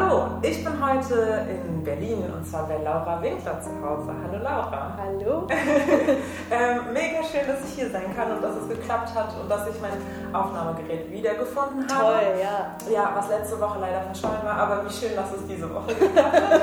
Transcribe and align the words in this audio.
Hallo, 0.00 0.28
ich 0.40 0.64
bin 0.64 0.72
heute 0.82 1.46
in 1.50 1.84
Berlin 1.84 2.24
und 2.34 2.46
zwar 2.46 2.66
bei 2.66 2.78
Laura 2.78 3.20
Winkler 3.20 3.60
zu 3.60 3.68
Hause. 3.84 4.10
Hallo 4.24 4.42
Laura. 4.42 4.96
Hallo. 4.96 5.46
ähm, 6.50 6.92
mega 6.94 7.22
schön, 7.22 7.46
dass 7.46 7.62
ich 7.68 7.74
hier 7.78 7.90
sein 7.90 8.16
kann 8.16 8.32
und 8.32 8.42
dass 8.42 8.56
es 8.56 8.68
geklappt 8.68 9.14
hat 9.14 9.28
und 9.38 9.50
dass 9.50 9.68
ich 9.68 9.74
mein 9.82 9.92
Aufnahmegerät 10.32 11.12
wiedergefunden 11.12 11.86
habe. 11.92 12.14
Toll, 12.14 12.40
ja. 12.40 12.76
Ja, 12.90 13.12
was 13.14 13.28
letzte 13.28 13.60
Woche 13.60 13.78
leider 13.78 14.00
verschollen 14.00 14.42
war, 14.42 14.54
aber 14.54 14.86
wie 14.86 14.92
schön, 14.92 15.14
dass 15.14 15.32
es 15.34 15.46
diese 15.46 15.68
Woche 15.68 15.94
geklappt 15.94 16.32
hat. 16.32 16.60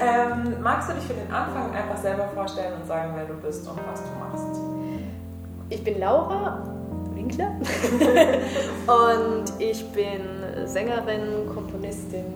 ähm, 0.00 0.62
magst 0.62 0.90
du 0.90 0.94
dich 0.94 1.04
für 1.04 1.14
den 1.14 1.32
Anfang 1.32 1.74
einfach 1.74 1.96
selber 1.96 2.28
vorstellen 2.32 2.74
und 2.80 2.86
sagen, 2.86 3.14
wer 3.16 3.24
du 3.24 3.34
bist 3.34 3.68
und 3.68 3.80
was 3.90 4.00
du 4.00 4.10
machst? 4.16 4.60
Ich 5.70 5.82
bin 5.82 5.98
Laura 5.98 6.62
Winkler 7.18 7.50
und 8.86 9.44
ich 9.58 9.84
bin 9.90 10.38
Sängerin, 10.66 11.48
Komponistin. 11.52 12.27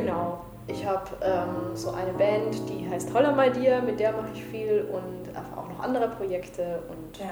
Genau. 0.00 0.38
Ich 0.68 0.84
habe 0.84 1.04
ähm, 1.22 1.74
so 1.76 1.92
eine 1.92 2.12
Band, 2.12 2.68
die 2.68 2.88
heißt 2.90 3.14
Holler 3.14 3.32
My 3.32 3.50
Dear, 3.50 3.80
mit 3.82 4.00
der 4.00 4.12
mache 4.12 4.30
ich 4.34 4.44
viel 4.44 4.88
und 4.92 5.28
auch 5.36 5.68
noch 5.68 5.80
andere 5.82 6.08
Projekte. 6.08 6.80
Und 6.88 7.16
Ja. 7.18 7.26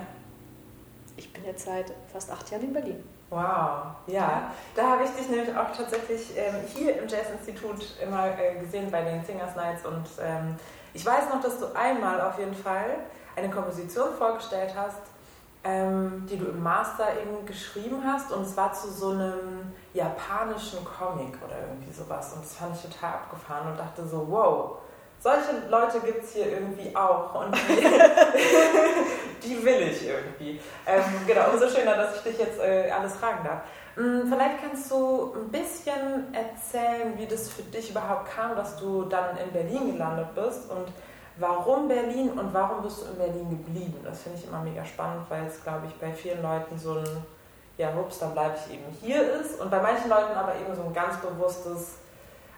ich 1.16 1.32
bin 1.32 1.45
jetzt 1.45 1.64
seit 1.66 1.92
fast 2.12 2.30
acht 2.30 2.48
Jahren 2.50 2.62
in 2.64 2.72
Berlin. 2.72 3.02
Wow, 3.30 3.96
ja. 4.06 4.52
Da 4.77 4.91
habe 4.91 5.02
ich 5.05 5.10
dich 5.10 5.28
nämlich 5.28 5.50
auch 5.56 5.72
tatsächlich 5.77 6.32
ähm, 6.36 6.55
hier 6.72 6.96
im 7.00 7.08
Jazz-Institut 7.08 7.96
immer 8.00 8.27
äh, 8.38 8.60
gesehen 8.60 8.88
bei 8.91 9.02
den 9.02 9.24
Singers 9.24 9.56
Nights 9.56 9.84
und 9.84 10.05
ähm, 10.22 10.55
ich 10.92 11.05
weiß 11.05 11.28
noch, 11.30 11.41
dass 11.42 11.58
du 11.58 11.66
einmal 11.74 12.20
auf 12.20 12.38
jeden 12.38 12.55
Fall 12.55 12.98
eine 13.34 13.50
Komposition 13.50 14.10
vorgestellt 14.16 14.72
hast, 14.77 15.00
ähm, 15.64 16.27
die 16.30 16.36
du 16.36 16.45
im 16.46 16.62
Master 16.62 17.06
eben 17.20 17.46
geschrieben 17.46 18.02
hast 18.05 18.30
und 18.32 18.42
es 18.42 18.56
war 18.56 18.72
zu 18.72 18.91
so 18.91 19.10
einem 19.10 19.72
japanischen 19.95 20.84
Comic 20.84 21.39
oder 21.42 21.58
irgendwie 21.69 21.92
sowas 21.92 22.34
und 22.34 22.44
das 22.44 22.55
fand 22.56 22.77
ich 22.77 22.83
total 22.83 23.14
abgefahren 23.14 23.70
und 23.70 23.78
dachte 23.78 24.06
so, 24.06 24.27
wow, 24.28 24.78
solche 25.19 25.69
Leute 25.70 26.00
gibt 26.00 26.22
es 26.22 26.34
hier 26.34 26.52
irgendwie 26.52 26.94
auch 26.94 27.34
und 27.34 27.56
die, 27.56 27.83
die 29.48 29.64
will 29.64 29.89
ich 29.91 30.06
irgendwie. 30.06 30.61
Ähm, 30.86 31.02
genau, 31.27 31.50
umso 31.50 31.67
schöner, 31.69 31.96
dass 31.96 32.17
ich 32.17 32.22
dich 32.22 32.39
jetzt 32.39 32.61
äh, 32.61 32.91
alles 32.91 33.14
fragen 33.17 33.42
darf. 33.42 33.62
Hm, 33.94 34.27
Vielleicht 34.28 34.61
kannst 34.61 34.91
du 34.91 35.34
ein 35.34 35.48
bisschen 35.50 36.34
erzählen, 36.34 37.17
wie 37.17 37.27
das 37.27 37.48
für 37.48 37.62
dich 37.62 37.91
überhaupt 37.91 38.30
kam, 38.30 38.55
dass 38.55 38.77
du 38.77 39.05
dann 39.05 39.39
in 39.39 39.50
Berlin 39.50 39.92
gelandet 39.92 40.34
bist 40.34 40.70
und 40.70 40.89
warum 41.36 41.88
Berlin 41.88 42.30
und 42.30 42.52
warum 42.54 42.82
bist 42.82 43.02
du 43.02 43.06
in 43.06 43.16
Berlin 43.18 43.50
geblieben? 43.50 44.00
Das 44.04 44.22
finde 44.22 44.38
ich 44.38 44.46
immer 44.48 44.60
mega 44.60 44.84
spannend, 44.84 45.27
weil 45.28 45.44
es, 45.46 45.62
glaube 45.62 45.86
ich, 45.86 45.94
bei 46.00 46.12
vielen 46.12 46.42
Leuten 46.42 46.78
so 46.78 46.94
ein, 46.94 47.24
ja, 47.77 47.88
hups, 47.94 48.18
dann 48.20 48.32
bleibe 48.32 48.54
ich 48.56 48.74
eben 48.74 48.84
hier 49.00 49.40
ist 49.40 49.60
und 49.60 49.70
bei 49.70 49.80
manchen 49.80 50.08
Leuten 50.08 50.32
aber 50.34 50.55
eben 50.55 50.74
so 50.74 50.82
ein 50.82 50.92
ganz 50.94 51.16
bewusstes, 51.18 51.94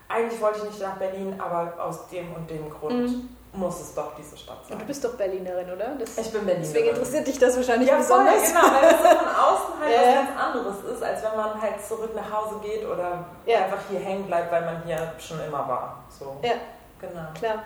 eigentlich 0.08 0.41
wollte 0.41 0.58
ich 0.58 0.64
nicht 0.64 0.80
nach 0.82 0.97
Berlin, 0.97 1.41
aber 1.41 1.72
aus 1.82 2.08
dem 2.08 2.32
und 2.34 2.48
dem 2.50 2.69
Grund 2.70 2.92
Mhm. 3.10 3.28
muss 3.54 3.80
es 3.80 3.94
doch 3.94 4.14
diese 4.14 4.36
Stadt 4.36 4.58
sein. 4.64 4.74
Und 4.74 4.82
du 4.82 4.86
bist 4.86 5.02
doch 5.02 5.14
Berlinerin, 5.14 5.70
oder? 5.72 5.94
Das, 5.98 6.19
ich 6.19 6.30
bin 6.30 6.44
Berlinerin. 6.44 6.60
deswegen 6.62 6.88
interessiert 6.91 7.27
dich 7.27 7.38
das 7.38 7.56
wahrscheinlich 7.56 7.88
Ja, 7.88 7.97
besonders. 7.97 8.47
genau, 8.52 8.60
weil 8.60 8.82
das 8.91 8.98
so 9.00 9.08
von 9.08 9.28
außen 9.47 9.80
halt 9.80 9.92
Ja. 9.94 10.00
was 10.00 10.14
ganz 10.14 10.30
anderes 10.38 10.84
ist, 10.94 11.02
als 11.02 11.22
wenn 11.22 11.36
man 11.36 11.60
halt 11.62 11.82
zurück 11.82 12.10
nach 12.14 12.30
Hause 12.30 12.56
geht 12.62 12.84
oder 12.86 13.24
Ja. 13.47 13.64
einfach 13.64 13.78
hier 13.88 14.00
hängen 14.00 14.27
bleibt, 14.27 14.52
weil 14.52 14.62
man 14.66 14.82
hier 14.84 15.12
schon 15.19 15.41
immer 15.41 15.66
war. 15.66 16.04
So. 16.10 16.36
Ja. 16.42 16.52
Genau. 17.00 17.27
Klar. 17.34 17.62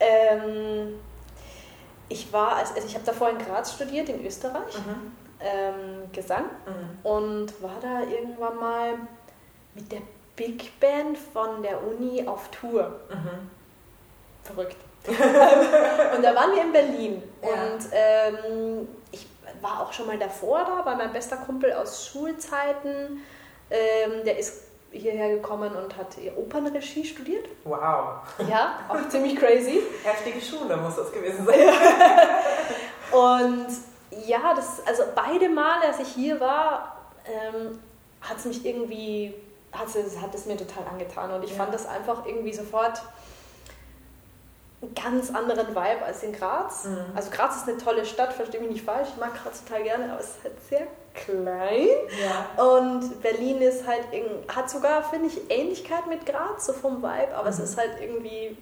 Ähm, 0.00 0.98
ich 2.08 2.32
war, 2.32 2.56
also 2.56 2.74
ich 2.86 2.94
habe 2.94 3.04
davor 3.04 3.30
in 3.30 3.38
Graz 3.38 3.74
studiert, 3.74 4.08
in 4.08 4.24
Österreich, 4.24 4.74
Mhm. 4.78 5.12
ähm, 5.40 6.12
Gesang 6.12 6.44
Mhm. 6.66 6.98
und 7.06 7.62
war 7.62 7.76
da 7.82 8.00
irgendwann 8.02 8.56
mal 8.56 8.94
mit 9.74 9.90
der 9.92 10.00
Big 10.36 10.78
Band 10.80 11.18
von 11.18 11.62
der 11.62 11.82
Uni 11.82 12.26
auf 12.26 12.48
Tour. 12.50 13.00
Mhm. 13.10 13.50
Verrückt. 14.42 14.76
und 15.06 16.22
da 16.22 16.34
waren 16.34 16.54
wir 16.54 16.62
in 16.62 16.72
Berlin. 16.72 17.22
Ja. 17.42 17.48
Und 17.48 17.88
ähm, 17.92 18.88
ich 19.10 19.26
war 19.60 19.82
auch 19.82 19.92
schon 19.92 20.06
mal 20.06 20.18
davor 20.18 20.60
da, 20.64 20.84
weil 20.84 20.96
mein 20.96 21.12
bester 21.12 21.36
Kumpel 21.38 21.72
aus 21.72 22.06
Schulzeiten, 22.06 23.22
ähm, 23.70 24.24
der 24.24 24.38
ist 24.38 24.62
hierher 24.90 25.28
gekommen 25.36 25.74
und 25.76 25.96
hat 25.96 26.16
Opernregie 26.36 27.04
studiert. 27.04 27.46
Wow. 27.64 28.20
Ja, 28.48 28.78
auch 28.88 29.08
ziemlich 29.08 29.36
crazy. 29.36 29.80
Heftige 30.02 30.40
Schule 30.40 30.76
muss 30.76 30.96
das 30.96 31.12
gewesen 31.12 31.44
sein. 31.46 31.58
Und 33.12 33.66
ja, 34.26 34.54
das, 34.54 34.86
also 34.86 35.02
beide 35.14 35.48
Male, 35.48 35.86
als 35.86 36.00
ich 36.00 36.08
hier 36.08 36.38
war, 36.40 36.96
ähm, 37.26 37.78
hat 38.20 38.36
es 38.38 38.44
mich 38.44 38.64
irgendwie, 38.66 39.34
hat 39.72 39.86
es, 39.88 40.20
hat 40.20 40.34
es 40.34 40.46
mir 40.46 40.56
total 40.56 40.84
angetan. 40.90 41.30
Und 41.32 41.44
ich 41.44 41.50
Ja. 41.52 41.56
fand 41.56 41.72
das 41.72 41.86
einfach 41.86 42.26
irgendwie 42.26 42.52
sofort 42.52 43.00
einen 44.80 44.94
ganz 44.94 45.34
anderen 45.34 45.68
Vibe 45.68 46.04
als 46.06 46.22
in 46.22 46.32
Graz. 46.32 46.84
Mhm. 46.84 46.98
Also 47.14 47.30
Graz 47.30 47.56
ist 47.56 47.68
eine 47.68 47.78
tolle 47.78 48.04
Stadt, 48.04 48.32
verstehe 48.32 48.60
mich 48.60 48.70
nicht 48.70 48.84
falsch, 48.84 49.08
ich 49.14 49.20
mag 49.20 49.32
Graz 49.42 49.64
total 49.64 49.82
gerne, 49.82 50.12
aber 50.12 50.20
es 50.20 50.26
ist 50.28 50.44
halt 50.44 50.54
sehr 50.68 50.86
klein. 51.14 51.88
Ja. 52.56 52.64
Und 52.64 53.20
Berlin 53.22 53.60
ist 53.60 53.86
halt, 53.86 54.02
irg- 54.12 54.54
hat 54.54 54.70
sogar, 54.70 55.02
finde 55.02 55.26
ich, 55.26 55.50
Ähnlichkeit 55.50 56.06
mit 56.06 56.24
Graz, 56.26 56.66
so 56.66 56.72
vom 56.72 57.02
Vibe, 57.02 57.34
aber 57.34 57.48
es 57.48 57.58
Mhm. 57.58 57.64
ist 57.64 57.76
halt 57.76 57.90
irgendwie 58.00 58.56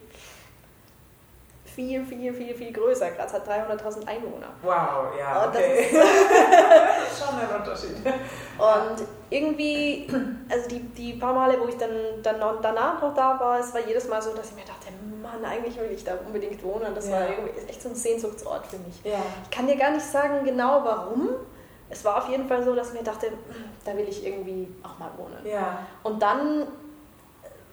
viel, 1.77 2.05
viel, 2.07 2.33
viel, 2.33 2.55
viel 2.55 2.73
größer. 2.73 3.11
Graz 3.11 3.35
hat 3.35 3.47
300.000 3.47 4.09
Einwohner. 4.09 4.49
Wow, 4.63 5.15
ja, 5.19 5.47
das 5.47 5.49
okay. 5.55 5.89
das 5.93 7.13
ist 7.13 7.23
schon 7.27 7.39
ein 7.39 7.61
Unterschied. 7.61 7.97
Und 8.59 9.07
irgendwie, 9.29 10.09
also 10.51 10.69
die, 10.71 10.81
die 10.81 11.13
paar 11.13 11.35
Male, 11.35 11.61
wo 11.61 11.69
ich 11.69 11.77
dann, 11.77 11.91
dann 12.23 12.39
noch, 12.41 12.61
danach 12.63 13.01
noch 13.01 13.15
da 13.15 13.39
war, 13.39 13.61
es 13.61 13.75
war 13.75 13.83
jedes 13.87 14.09
Mal 14.09 14.23
so, 14.23 14.33
dass 14.35 14.49
ich 14.51 14.57
mir 14.57 14.65
dachte, 14.65 14.87
Mann, 15.23 15.45
eigentlich 15.45 15.79
will 15.79 15.91
ich 15.93 16.03
da 16.03 16.13
unbedingt 16.27 16.63
wohnen. 16.65 16.95
Das 16.95 17.11
war 17.11 17.21
Ja. 17.21 17.31
irgendwie 17.33 17.59
ist 17.59 17.69
echt 17.69 17.83
so 17.83 17.91
ein 17.91 17.95
Sehnsuchtsort 17.95 18.67
für 18.67 18.79
mich. 18.79 19.03
Ja. 19.05 19.19
Ich 19.45 19.51
kann 19.51 19.67
dir 19.67 19.77
gar 19.77 19.91
nicht 19.91 20.07
sagen 20.07 20.45
genau 20.45 20.83
warum. 20.83 21.29
Es 21.91 22.05
war 22.05 22.17
auf 22.19 22.29
jeden 22.31 22.49
Fall 22.49 22.65
so, 22.65 22.75
dass 22.75 22.89
ich 22.89 22.95
mir 22.95 23.05
dachte, 23.05 23.27
hm, 23.27 23.37
da 23.85 23.95
will 23.97 24.07
ich 24.09 24.27
irgendwie 24.27 24.67
auch 24.83 24.99
mal 24.99 25.11
wohnen. 25.19 25.39
Ja. 25.45 25.81
Und 26.03 26.21
dann 26.23 26.67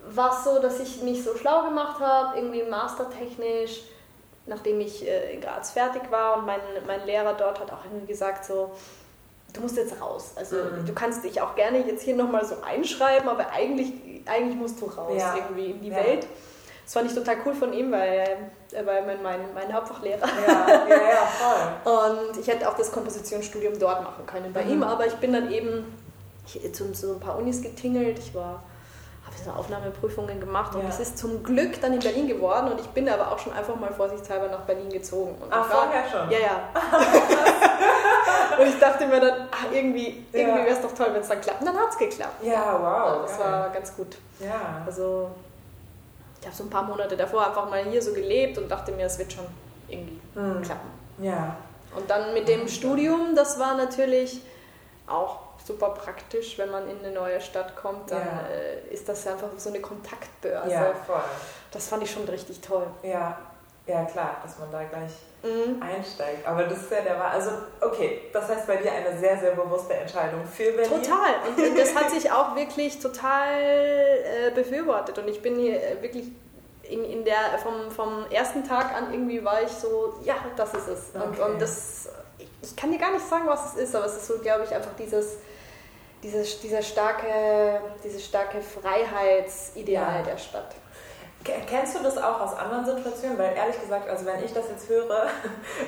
war 0.10 0.32
es 0.38 0.44
so, 0.44 0.60
dass 0.60 0.80
ich 0.82 1.02
mich 1.02 1.24
so 1.24 1.36
schlau 1.38 1.64
gemacht 1.64 2.00
habe, 2.02 2.38
irgendwie 2.38 2.64
mastertechnisch, 2.64 3.84
nachdem 4.46 4.80
ich 4.82 5.08
äh, 5.08 5.34
in 5.34 5.42
Graz 5.42 5.72
fertig 5.72 6.04
war 6.12 6.38
und 6.38 6.46
mein, 6.46 6.60
mein 6.88 7.06
Lehrer 7.06 7.34
dort 7.34 7.60
hat 7.60 7.72
auch 7.72 7.86
irgendwie 7.86 8.08
gesagt 8.08 8.46
so, 8.46 8.72
du 9.54 9.62
musst 9.62 9.78
jetzt 9.78 10.02
raus. 10.02 10.32
Also 10.36 10.58
Mhm. 10.58 10.86
du 10.86 10.94
kannst 10.94 11.24
dich 11.24 11.40
auch 11.42 11.56
gerne 11.56 11.80
jetzt 11.88 12.04
hier 12.04 12.16
nochmal 12.16 12.44
so 12.46 12.56
einschreiben, 12.66 13.30
aber 13.30 13.50
eigentlich, 13.52 13.94
eigentlich 14.26 14.58
musst 14.58 14.82
du 14.82 14.86
raus 14.86 15.14
Ja. 15.18 15.36
irgendwie 15.36 15.72
in 15.72 15.82
die 15.82 15.90
Ja. 15.90 15.98
Welt. 15.98 16.28
Das 16.86 16.94
fand 16.96 17.10
ich 17.10 17.16
total 17.16 17.38
cool 17.46 17.54
von 17.54 17.72
ihm, 17.72 17.94
weil 17.94 18.50
er 18.74 18.86
war 18.86 19.02
mein, 19.04 19.24
mein, 19.24 19.40
mein 19.54 19.72
Hauptfachlehrer. 19.74 20.20
Ja, 20.46 20.68
ja, 20.90 20.96
ja, 20.96 21.26
voll. 21.86 22.20
Und 22.30 22.38
ich 22.38 22.48
hätte 22.48 22.68
auch 22.68 22.76
das 22.76 22.92
Kompositionsstudium 22.92 23.80
dort 23.80 24.04
machen 24.04 24.26
können 24.26 24.52
bei 24.52 24.66
Mhm. 24.66 24.72
ihm, 24.72 24.84
aber 24.84 25.08
ich 25.08 25.14
bin 25.16 25.32
dann 25.32 25.50
eben 25.50 25.86
zu, 26.74 26.92
zu 26.92 27.14
ein 27.14 27.20
paar 27.22 27.38
Unis 27.38 27.62
getingelt. 27.62 28.20
Ich 28.20 28.36
war 28.36 28.62
so 29.44 29.52
Aufnahmeprüfungen 29.52 30.40
gemacht 30.40 30.76
und 30.76 30.84
Ja. 30.84 30.90
es 30.90 31.00
ist 31.00 31.18
zum 31.18 31.44
Glück 31.44 31.80
dann 31.82 31.94
in 31.94 32.00
Berlin 32.00 32.28
geworden 32.28 32.72
und 32.72 32.80
ich 32.80 32.88
bin 32.88 33.08
aber 33.10 33.32
auch 33.32 33.40
schon 33.40 33.54
einfach 33.54 33.76
mal 33.76 33.92
vorsichtshalber 33.94 34.48
nach 34.48 34.62
Berlin 34.62 34.90
gezogen. 34.90 35.36
Und 35.42 35.52
Ah, 35.54 35.64
vorher 35.64 36.04
schon? 36.10 36.32
Ja, 36.32 36.40
ja. 36.40 36.70
und 38.60 38.68
ich 38.68 38.80
dachte 38.80 39.08
mir 39.08 39.20
dann, 39.20 39.48
ach, 39.52 39.66
irgendwie, 39.72 40.26
irgendwie 40.32 40.60
Ja. 40.60 40.66
wäre 40.66 40.76
es 40.76 40.82
doch 40.82 40.94
toll, 40.94 41.08
wenn 41.12 41.22
es 41.22 41.28
dann 41.28 41.42
klappt. 41.42 41.62
Und 41.62 41.68
dann 41.68 41.78
hat 41.78 41.90
es 41.92 41.98
geklappt. 41.98 42.44
Ja, 42.44 42.78
wow. 42.80 43.08
Also 43.08 43.22
das 43.24 43.38
geil. 43.38 43.52
war 43.52 43.70
ganz 43.70 43.96
gut. 43.96 44.18
Ja. 44.40 44.84
Also 44.86 45.30
ich 46.40 46.46
habe 46.48 46.56
so 46.56 46.64
ein 46.64 46.70
paar 46.70 46.84
Monate 46.84 47.16
davor 47.18 47.48
einfach 47.48 47.70
mal 47.70 47.84
hier 47.84 48.02
so 48.02 48.14
gelebt 48.14 48.58
und 48.58 48.70
dachte 48.70 48.92
mir, 48.92 49.06
es 49.06 49.18
wird 49.18 49.32
schon 49.34 49.46
irgendwie 49.88 50.20
Mhm. 50.36 50.62
klappen. 50.62 50.90
Ja. 51.20 51.56
Und 51.96 52.10
dann 52.10 52.34
mit 52.34 52.48
dem 52.48 52.68
Studium, 52.68 53.36
das 53.36 53.60
war 53.60 53.76
natürlich 53.76 54.42
auch 55.08 55.40
super 55.66 55.90
praktisch, 55.90 56.58
wenn 56.58 56.70
man 56.72 56.90
in 56.90 57.00
eine 57.00 57.12
neue 57.12 57.40
Stadt 57.42 57.76
kommt, 57.76 58.12
dann 58.12 58.20
Ja. 58.22 58.48
äh, 58.52 58.94
ist 58.94 59.08
das 59.08 59.26
einfach 59.28 59.48
so 59.58 59.70
eine 59.70 59.80
Kontaktbörse. 59.82 60.72
Ja, 60.72 60.94
voll. 61.06 61.22
Das 61.72 61.88
fand 61.88 62.04
ich 62.04 62.12
schon 62.12 62.26
richtig 62.26 62.62
toll. 62.62 62.86
Ja. 63.04 63.38
Ja, 63.86 64.06
klar, 64.06 64.38
dass 64.42 64.58
man 64.60 64.72
da 64.72 64.82
gleich 64.84 65.12
Mhm. 65.44 65.82
einsteigt. 65.84 66.48
Aber 66.48 66.64
das 66.64 66.78
ist 66.84 66.92
ja 66.92 67.02
der 67.02 67.20
Wahr. 67.20 67.32
Also, 67.32 67.50
okay, 67.82 68.22
das 68.32 68.48
heißt 68.48 68.66
bei 68.66 68.78
dir 68.78 68.90
eine 68.94 69.18
sehr, 69.20 69.38
sehr 69.38 69.52
bewusste 69.52 69.94
Entscheidung 69.94 70.46
für 70.46 70.72
Berlin. 70.72 71.02
Total. 71.04 71.34
Und, 71.50 71.78
das 71.78 71.94
hat 71.94 72.10
sich 72.12 72.32
auch 72.32 72.56
wirklich 72.56 73.00
total 73.02 73.60
äh, 73.62 74.52
befürwortet. 74.56 75.18
Und 75.18 75.28
ich 75.28 75.42
bin 75.42 75.58
hier 75.60 75.84
äh, 75.84 76.02
wirklich 76.02 76.28
in, 76.84 77.04
in 77.04 77.26
der, 77.26 77.36
vom, 77.62 77.92
vom 77.92 78.26
ersten 78.32 78.64
Tag 78.66 78.94
an 78.96 79.12
irgendwie 79.14 79.44
war 79.44 79.62
ich 79.62 79.70
so, 79.72 80.14
ja, 80.24 80.36
das 80.56 80.74
ist 80.76 80.88
es. 80.88 81.00
Und, 81.14 81.22
Okay. 81.38 81.42
und 81.42 81.62
das, 81.62 82.08
ich 82.62 82.76
kann 82.78 82.90
dir 82.90 83.00
gar 83.00 83.12
nicht 83.12 83.28
sagen, 83.28 83.44
was 83.48 83.74
es 83.74 83.82
ist, 83.90 83.96
aber 83.98 84.06
es 84.06 84.16
ist 84.16 84.28
so, 84.28 84.38
glaube 84.40 84.64
ich, 84.64 84.74
einfach 84.74 84.92
dieses, 84.98 85.40
dieses, 86.24 86.62
dieser 86.62 86.82
starke, 86.82 87.82
dieses 88.04 88.26
starke 88.26 88.62
Freiheitsideal 88.62 90.20
Ja. 90.20 90.22
der 90.24 90.38
Stadt. 90.38 90.74
Kennst 91.68 91.96
du 92.00 92.04
das 92.04 92.18
auch 92.18 92.40
aus 92.40 92.58
anderen 92.58 92.86
Situationen? 92.86 93.38
Weil 93.38 93.54
ehrlich 93.56 93.80
gesagt, 93.80 94.10
also 94.10 94.26
wenn 94.26 94.42
ich 94.44 94.54
das 94.54 94.70
jetzt 94.70 94.88
höre, 94.88 95.28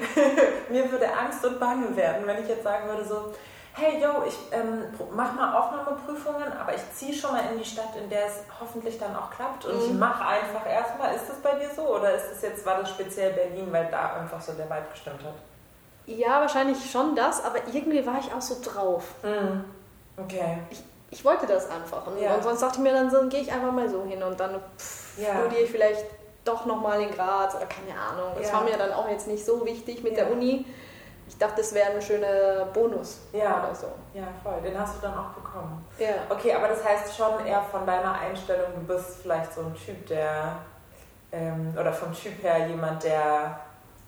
mir 0.70 0.92
würde 0.92 1.08
Angst 1.18 1.46
und 1.46 1.60
Bange 1.60 1.96
werden, 1.96 2.28
wenn 2.28 2.44
ich 2.44 2.50
jetzt 2.50 2.64
sagen 2.64 2.90
würde 2.90 3.06
so, 3.06 3.34
hey 3.74 4.02
yo, 4.02 4.24
ich 4.28 4.38
ähm, 4.52 4.84
mach 5.14 5.34
mal 5.34 5.58
Aufnahmeprüfungen, 5.58 6.52
aber 6.60 6.76
ich 6.76 6.82
ziehe 6.94 7.14
schon 7.14 7.32
mal 7.32 7.44
in 7.52 7.58
die 7.58 7.66
Stadt, 7.66 7.96
in 8.02 8.10
der 8.10 8.26
es 8.26 8.40
hoffentlich 8.60 8.98
dann 9.00 9.16
auch 9.16 9.32
klappt 9.32 9.66
und 9.66 9.76
mhm. 9.76 9.86
ich 9.86 9.94
mache 9.94 10.26
einfach 10.26 10.66
erstmal. 10.70 11.16
Ist 11.16 11.30
das 11.30 11.38
bei 11.38 11.58
dir 11.58 11.70
so 11.74 11.84
oder 11.84 12.14
ist 12.14 12.32
es 12.34 12.42
jetzt, 12.42 12.66
war 12.66 12.80
das 12.80 12.90
speziell 12.90 13.32
Berlin, 13.32 13.68
weil 13.72 13.88
da 13.90 14.16
einfach 14.16 14.42
so 14.42 14.52
der 14.54 14.66
Vibe 14.66 14.88
gestimmt 14.92 15.24
hat? 15.24 15.36
Ja, 16.06 16.42
wahrscheinlich 16.42 16.90
schon 16.92 17.16
das, 17.16 17.44
aber 17.44 17.60
irgendwie 17.72 18.06
war 18.06 18.20
ich 18.20 18.32
auch 18.34 18.42
so 18.42 18.58
drauf. 18.64 19.16
Mhm. 19.24 19.64
Okay. 20.18 20.60
Ich, 20.70 20.84
ich 21.12 21.26
wollte 21.26 21.46
das 21.46 21.70
einfach. 21.70 22.08
Und, 22.08 22.20
ja. 22.20 22.36
und 22.36 22.44
sonst 22.44 22.62
dachte 22.62 22.78
ich 22.78 22.84
mir 22.84 22.94
dann 22.94 23.10
so, 23.10 23.28
gehe 23.28 23.42
ich 23.42 23.52
einfach 23.52 23.72
mal 23.72 23.90
so 23.90 24.04
hin 24.04 24.22
und 24.24 24.40
dann 24.40 24.60
pff, 24.78 25.18
ja. 25.18 25.40
studiere 25.40 25.62
ich 25.62 25.72
vielleicht 25.72 26.06
doch 26.44 26.66
nochmal 26.66 27.02
in 27.02 27.12
Graz 27.12 27.56
oder 27.56 27.66
keine 27.66 28.00
Ahnung. 28.00 28.34
Das 28.38 28.50
ja. 28.50 28.54
war 28.54 28.64
mir 28.64 28.78
dann 28.78 28.94
auch 28.94 29.10
jetzt 29.10 29.28
nicht 29.28 29.44
so 29.44 29.66
wichtig 29.66 30.04
mit 30.04 30.16
der 30.16 30.32
Uni. 30.32 30.66
Ich 31.28 31.38
dachte, 31.40 31.56
das 31.58 31.74
wäre 31.74 31.92
ein 31.92 32.02
schöner 32.02 32.66
Bonus 32.66 33.22
ja. 33.34 33.60
oder 33.60 33.74
so. 33.74 33.88
Ja, 34.14 34.28
voll. 34.44 34.62
Den 34.64 34.80
hast 34.80 34.98
du 34.98 35.02
dann 35.02 35.18
auch 35.18 35.30
bekommen. 35.30 35.84
Ja. 35.98 36.10
Okay, 36.30 36.54
aber 36.54 36.68
das 36.68 36.86
heißt 36.86 37.16
schon 37.18 37.46
eher 37.46 37.62
von 37.64 37.86
deiner 37.86 38.14
Einstellung, 38.14 38.68
du 38.76 38.94
bist 38.94 39.22
vielleicht 39.24 39.54
so 39.54 39.62
ein 39.62 39.74
Typ, 39.74 40.06
der, 40.06 40.58
ähm, 41.32 41.74
oder 41.80 41.92
vom 41.92 42.14
Typ 42.14 42.44
her 42.44 42.68
jemand, 42.68 43.04
der 43.04 43.60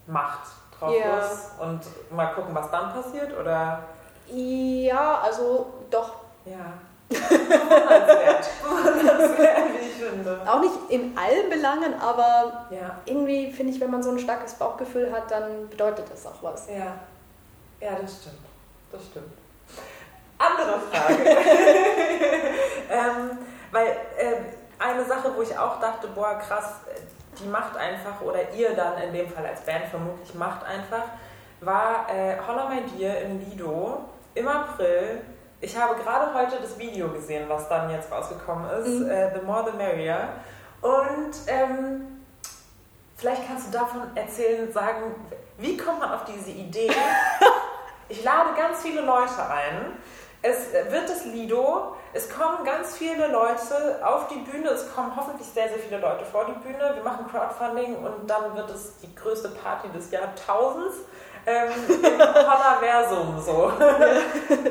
macht 0.06 0.46
drauf 0.78 0.94
los 0.94 1.50
und 1.60 1.80
mal 2.14 2.26
gucken, 2.26 2.54
was 2.54 2.70
dann 2.70 2.92
passiert, 2.92 3.36
oder? 3.36 3.82
Ja, 4.28 5.20
also 5.22 5.66
doch. 5.90 6.14
Ja. 6.44 6.74
Bewundernswert. 7.08 8.48
Bewundernswert, 8.62 9.58
wie 9.72 9.86
ich 9.86 9.94
finde. 9.94 10.40
Auch 10.46 10.60
nicht 10.60 10.74
in 10.88 11.16
allen 11.16 11.50
Belangen, 11.50 11.94
aber 12.00 12.66
ja. 12.70 12.98
irgendwie 13.06 13.50
finde 13.52 13.72
ich, 13.72 13.80
wenn 13.80 13.90
man 13.90 14.02
so 14.02 14.10
ein 14.10 14.18
starkes 14.18 14.54
Bauchgefühl 14.54 15.10
hat, 15.12 15.30
dann 15.30 15.68
bedeutet 15.70 16.06
das 16.10 16.26
auch 16.26 16.42
was. 16.42 16.68
Ja, 16.68 16.94
ja 17.80 17.96
das 18.00 18.20
stimmt. 18.20 18.38
Das 18.92 19.04
stimmt. 19.04 19.32
Andere 20.38 20.78
Frage. 20.80 21.16
ähm, 22.90 23.38
weil 23.72 23.86
äh, 23.86 24.36
eine 24.78 25.04
Sache, 25.04 25.32
wo 25.34 25.42
ich 25.42 25.56
auch 25.58 25.80
dachte, 25.80 26.08
boah, 26.08 26.38
krass, 26.38 26.76
die 27.38 27.48
macht 27.48 27.76
einfach, 27.76 28.20
oder 28.20 28.52
ihr 28.52 28.74
dann 28.74 28.98
in 29.02 29.12
dem 29.12 29.28
Fall 29.28 29.46
als 29.46 29.60
Band 29.62 29.86
vermutlich 29.86 30.34
macht 30.34 30.64
einfach, 30.64 31.04
war 31.60 32.06
äh, 32.08 32.36
Holla 32.46 32.68
My 32.68 32.82
Dear 32.82 33.18
im 33.22 33.40
Lido 33.40 34.04
im 34.34 34.46
April 34.46 35.20
ich 35.60 35.76
habe 35.76 36.00
gerade 36.00 36.32
heute 36.34 36.60
das 36.60 36.78
Video 36.78 37.08
gesehen, 37.08 37.48
was 37.48 37.68
dann 37.68 37.90
jetzt 37.90 38.10
rausgekommen 38.12 38.70
ist, 38.80 38.88
mhm. 38.88 39.10
äh, 39.10 39.34
The 39.34 39.44
More 39.44 39.70
the 39.70 39.76
Merrier. 39.76 40.28
Und 40.80 41.32
ähm, 41.48 42.22
vielleicht 43.16 43.46
kannst 43.46 43.68
du 43.68 43.78
davon 43.78 44.02
erzählen, 44.14 44.72
sagen, 44.72 45.14
wie 45.58 45.76
kommt 45.76 45.98
man 45.98 46.12
auf 46.12 46.24
diese 46.24 46.50
Idee? 46.50 46.90
ich 48.08 48.22
lade 48.22 48.50
ganz 48.56 48.82
viele 48.82 49.00
Leute 49.00 49.44
ein. 49.48 49.98
Es 50.40 50.72
wird 50.72 51.08
das 51.08 51.24
Lido, 51.24 51.96
es 52.12 52.30
kommen 52.30 52.64
ganz 52.64 52.96
viele 52.96 53.26
Leute 53.26 53.98
auf 54.04 54.28
die 54.28 54.38
Bühne, 54.38 54.68
es 54.68 54.94
kommen 54.94 55.10
hoffentlich 55.16 55.48
sehr, 55.48 55.68
sehr 55.68 55.78
viele 55.78 55.98
Leute 55.98 56.24
vor 56.24 56.44
die 56.44 56.52
Bühne. 56.60 56.92
Wir 56.94 57.02
machen 57.02 57.26
Crowdfunding 57.28 57.96
und 57.96 58.30
dann 58.30 58.54
wird 58.54 58.70
es 58.70 58.98
die 58.98 59.12
größte 59.16 59.48
Party 59.48 59.88
des 59.88 60.12
Jahrtausends 60.12 60.98
ähm, 61.48 61.70
im 61.88 62.18
Hollerversum 62.20 63.40
so. 63.40 63.72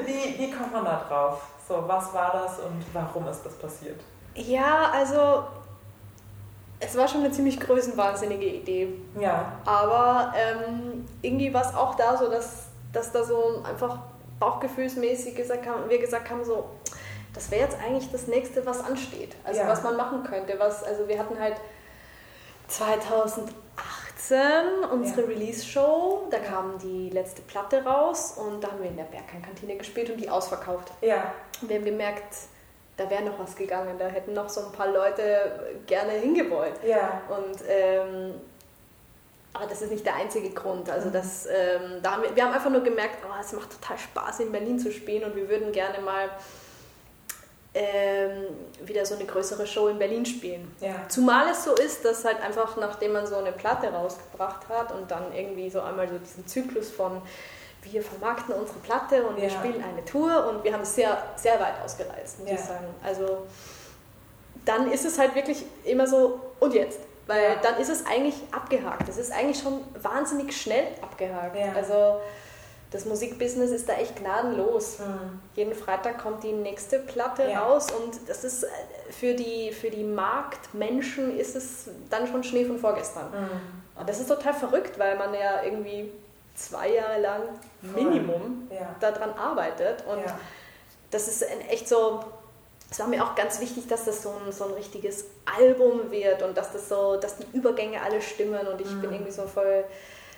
wie, 0.06 0.38
wie 0.38 0.51
kommt 0.51 0.74
man 0.74 0.85
da 0.85 1.03
drauf? 1.07 1.41
So, 1.68 1.83
was 1.88 2.13
war 2.13 2.31
das 2.31 2.59
und 2.59 2.83
warum 2.94 3.27
ist 3.27 3.44
das 3.44 3.56
passiert? 3.56 4.00
Ja, 4.35 4.91
also 4.94 5.44
es 6.79 6.95
war 6.95 7.07
schon 7.07 7.21
eine 7.21 7.31
ziemlich 7.31 7.59
größenwahnsinnige 7.59 8.45
Idee. 8.45 8.94
Ja. 9.19 9.53
Aber 9.65 10.33
ähm, 10.38 11.06
irgendwie 11.21 11.53
war 11.53 11.65
es 11.65 11.75
auch 11.75 11.95
da 11.95 12.15
so, 12.15 12.29
dass, 12.29 12.68
dass 12.94 13.12
da 13.12 13.24
so 13.24 13.63
einfach 13.68 13.97
bauchgefühlsmäßig 14.39 15.35
gesagt 15.35 15.65
haben, 15.65 15.89
wir 15.89 16.00
gesagt 16.00 16.29
haben, 16.29 16.45
so, 16.45 16.69
das 17.33 17.50
wäre 17.51 17.63
jetzt 17.63 17.77
eigentlich 17.83 18.12
das 18.12 18.27
nächste, 18.27 18.65
was 18.65 18.83
ansteht. 18.83 19.35
Also 19.44 19.62
ja. 19.62 19.68
was 19.68 19.83
man 19.83 19.97
machen 19.97 20.24
könnte. 20.24 20.56
Was, 20.59 20.83
also 20.83 21.07
wir 21.07 21.18
hatten 21.18 21.39
halt 21.39 21.56
2008 22.68 23.53
unsere 24.91 25.21
ja. 25.21 25.27
Release-Show. 25.27 26.27
Da 26.29 26.39
kam 26.39 26.77
die 26.79 27.09
letzte 27.09 27.41
Platte 27.41 27.83
raus 27.83 28.38
und 28.38 28.63
da 28.63 28.71
haben 28.71 28.81
wir 28.81 28.89
in 28.89 28.97
der 28.97 29.03
Bergheim-Kantine 29.03 29.75
gespielt 29.75 30.09
und 30.09 30.18
die 30.18 30.29
ausverkauft. 30.29 30.91
Ja. 31.01 31.33
Und 31.62 31.69
wir 31.69 31.77
haben 31.77 31.85
gemerkt, 31.85 32.35
da 32.97 33.09
wäre 33.09 33.24
noch 33.24 33.39
was 33.39 33.56
gegangen. 33.56 33.97
Da 33.97 34.07
hätten 34.07 34.33
noch 34.33 34.50
so 34.50 34.65
ein 34.65 34.71
paar 34.71 34.91
Leute 34.91 35.75
gerne 35.85 36.13
hingewollt. 36.13 36.79
Ja. 36.83 37.21
Und 37.29 37.63
ähm, 37.68 38.33
aber 39.53 39.65
das 39.68 39.81
ist 39.81 39.91
nicht 39.91 40.06
der 40.06 40.15
einzige 40.15 40.51
Grund. 40.51 40.89
Also 40.89 41.09
mhm. 41.09 41.13
das, 41.13 41.47
ähm, 41.47 42.00
da 42.03 42.12
haben 42.12 42.24
wir, 42.24 42.35
wir 42.35 42.45
haben 42.45 42.53
einfach 42.53 42.69
nur 42.69 42.81
gemerkt, 42.81 43.18
oh, 43.25 43.33
es 43.39 43.53
macht 43.53 43.71
total 43.71 43.97
Spaß 43.97 44.41
in 44.41 44.51
Berlin 44.51 44.77
zu 44.77 44.91
spielen 44.91 45.24
und 45.24 45.35
wir 45.35 45.50
würden 45.50 45.71
gerne 45.71 46.00
mal 46.00 46.29
wieder 48.84 49.06
so 49.06 49.16
eine 49.16 49.25
größere 49.25 49.68
Show 49.68 49.88
in 49.88 50.00
Berlin 50.00 50.25
spielen. 50.25 50.74
Ja. 50.80 50.96
Zumal 51.10 51.50
es 51.52 51.64
so 51.64 51.75
ist, 51.75 52.04
dass 52.04 52.25
halt 52.25 52.42
einfach 52.42 52.75
nachdem 52.78 53.14
man 53.14 53.28
so 53.28 53.36
eine 53.36 53.52
Platte 53.52 53.90
rausgebracht 53.90 54.68
hat 54.68 54.92
und 54.94 55.12
dann 55.12 55.31
irgendwie 55.31 55.69
so 55.69 55.81
einmal 55.81 56.08
so 56.08 56.18
diesen 56.18 56.48
Zyklus 56.48 56.90
von 56.90 57.22
wir 57.92 58.02
vermarkten 58.02 58.54
unsere 58.56 58.80
Platte 58.80 59.25
und 59.25 59.38
ja. 59.38 59.44
wir 59.44 59.50
spielen 59.50 59.84
eine 59.84 60.04
Tour 60.04 60.48
und 60.48 60.64
wir 60.64 60.74
haben 60.74 60.81
es 60.81 60.96
sehr, 60.96 61.22
sehr 61.36 61.60
weit 61.60 61.75
ausgereist, 61.84 62.40
muss 62.40 62.50
ja. 62.50 62.56
ich 62.56 62.62
sagen. 62.62 62.88
Also 63.04 63.46
dann 64.66 64.92
ist 64.92 65.06
es 65.06 65.18
halt 65.18 65.36
wirklich 65.36 65.63
immer 65.86 66.08
so, 66.08 66.42
und 66.60 66.74
jetzt? 66.74 67.00
Weil 67.28 67.58
dann 67.62 67.78
ist 67.80 67.90
es 67.90 68.06
eigentlich 68.06 68.36
abgehakt. 68.52 69.08
Es 69.10 69.18
ist 69.18 69.31
eigentlich 69.31 69.62
schon 69.62 69.81
wahnsinnig 70.02 70.56
schnell 70.56 70.88
abgehakt. 71.02 71.56
Also 71.75 72.20
das 72.92 73.06
Musikbusiness 73.06 73.72
ist 73.72 73.89
da 73.89 73.94
echt 73.94 74.16
gnadenlos. 74.16 75.00
Mhm. 75.00 75.39
Jeden 75.56 75.75
Freitag 75.75 76.19
kommt 76.19 76.44
die 76.44 76.54
nächste 76.54 77.00
Platte 77.00 77.44
ja. 77.50 77.63
raus 77.63 77.88
und 77.92 78.18
das 78.28 78.44
ist 78.44 78.63
äh, 78.63 78.68
für 79.10 79.34
die, 79.34 79.72
für 79.72 79.89
die 79.89 80.04
Marktmenschen 80.04 81.38
ist 81.38 81.56
es 81.56 81.89
dann 82.10 82.28
schon 82.28 82.44
Schnee 82.44 82.66
von 82.66 82.80
vorgestern. 82.80 83.30
Mhm. 83.31 84.00
Und 84.00 84.07
das 84.07 84.19
ist 84.19 84.28
total 84.28 84.54
verrückt, 84.54 84.98
weil 85.00 85.18
man 85.18 85.34
ja 85.34 85.63
irgendwie 85.63 86.12
zwei 86.56 86.89
Jahre 86.94 87.22
lang 87.22 87.42
Minimum 87.81 88.68
ja. 88.72 88.95
daran 89.00 89.31
arbeitet 89.34 90.04
und 90.07 90.19
ja. 90.19 90.39
das 91.12 91.28
ist 91.28 91.45
echt 91.69 91.88
so, 91.88 92.22
es 92.89 93.00
war 93.00 93.07
mir 93.07 93.24
auch 93.24 93.36
ganz 93.36 93.60
wichtig, 93.60 93.88
dass 93.88 94.06
das 94.06 94.24
so 94.24 94.30
ein, 94.30 94.51
so 94.51 94.66
ein 94.66 94.72
richtiges 94.72 95.25
Album 95.57 96.10
wird 96.10 96.42
und 96.42 96.57
dass 96.57 96.72
das 96.72 96.89
so, 96.89 97.18
dass 97.18 97.38
die 97.38 97.45
Übergänge 97.56 98.01
alle 98.01 98.22
stimmen 98.22 98.66
und 98.68 98.81
ich 98.81 98.89
mhm. 98.89 99.01
bin 99.01 99.13
irgendwie 99.13 99.31
so 99.31 99.44
voll 99.44 99.84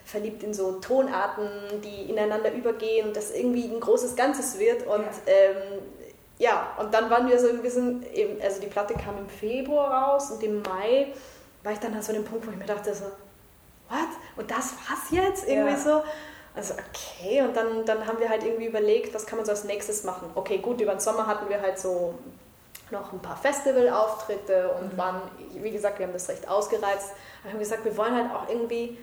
verliebt 0.10 0.44
in 0.44 0.54
so 0.54 0.74
Tonarten, 0.80 1.48
die 1.84 2.10
ineinander 2.10 2.52
übergehen 2.52 3.08
und 3.08 3.16
das 3.16 3.32
irgendwie 3.32 3.66
ein 3.66 3.80
großes 3.80 4.16
Ganzes 4.16 4.58
wird. 4.58 4.86
Und 4.88 5.04
ja, 5.04 5.34
ähm, 5.34 5.82
ja 6.38 6.68
und 6.80 6.94
dann 6.94 7.10
waren 7.10 7.28
wir 7.28 7.40
so 7.40 7.50
ein 7.50 7.62
bisschen, 7.62 8.06
eben, 8.14 8.42
also 8.42 8.60
die 8.60 8.68
Platte 8.68 8.96
kam 8.96 9.18
im 9.18 9.30
Februar 9.30 9.92
raus 9.92 10.32
und 10.32 10.44
im 10.44 10.62
Mai 10.64 11.14
war 11.64 11.74
ich 11.74 11.80
dann 11.80 11.94
an 11.94 12.02
so 12.02 12.14
dem 12.14 12.24
Punkt, 12.24 12.48
wo 12.48 12.52
ich 12.52 12.58
mir 12.58 12.66
dachte 12.66 12.94
so, 12.94 13.06
what? 13.90 14.10
Und 14.38 14.50
das 14.50 14.74
war's 14.88 15.12
jetzt? 15.12 15.48
Irgendwie 15.48 15.72
ja. 15.72 15.78
so. 15.78 16.04
Also 16.56 16.74
okay, 16.74 17.42
und 17.42 17.56
dann, 17.56 17.86
dann 17.86 18.08
haben 18.08 18.20
wir 18.20 18.28
halt 18.28 18.44
irgendwie 18.44 18.66
überlegt, 18.66 19.14
was 19.14 19.26
kann 19.26 19.38
man 19.38 19.46
so 19.46 19.52
als 19.52 19.64
nächstes 19.64 20.04
machen. 20.04 20.30
Okay, 20.34 20.58
gut, 20.58 20.82
über 20.82 20.94
den 20.94 21.00
Sommer 21.00 21.28
hatten 21.28 21.48
wir 21.48 21.62
halt 21.62 21.78
so 21.78 22.16
noch 22.92 23.14
ein 23.14 23.20
paar 23.20 23.38
Festivalauftritte 23.38 24.72
und 24.80 24.94
mhm. 24.94 24.98
waren, 24.98 25.22
wie 25.54 25.70
gesagt, 25.70 26.00
wir 26.00 26.08
haben 26.08 26.14
das 26.14 26.28
recht 26.28 26.48
ausgereizt. 26.50 27.12
Wir 27.44 27.52
haben 27.52 27.60
gesagt, 27.60 27.86
wir 27.86 27.96
wollen 27.96 28.16
halt 28.16 28.32
auch 28.34 28.50
irgendwie 28.50 28.98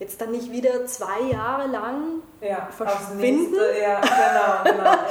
jetzt 0.00 0.20
dann 0.20 0.32
nicht 0.32 0.50
wieder 0.50 0.86
zwei 0.86 1.20
Jahre 1.30 1.68
lang 1.68 2.22
ja, 2.40 2.68
verschwinden. 2.70 3.52
Nächste, 3.52 3.80
ja, 3.80 4.00
genau, 4.00 4.76
genau. 4.76 4.90
Ja. 4.90 5.04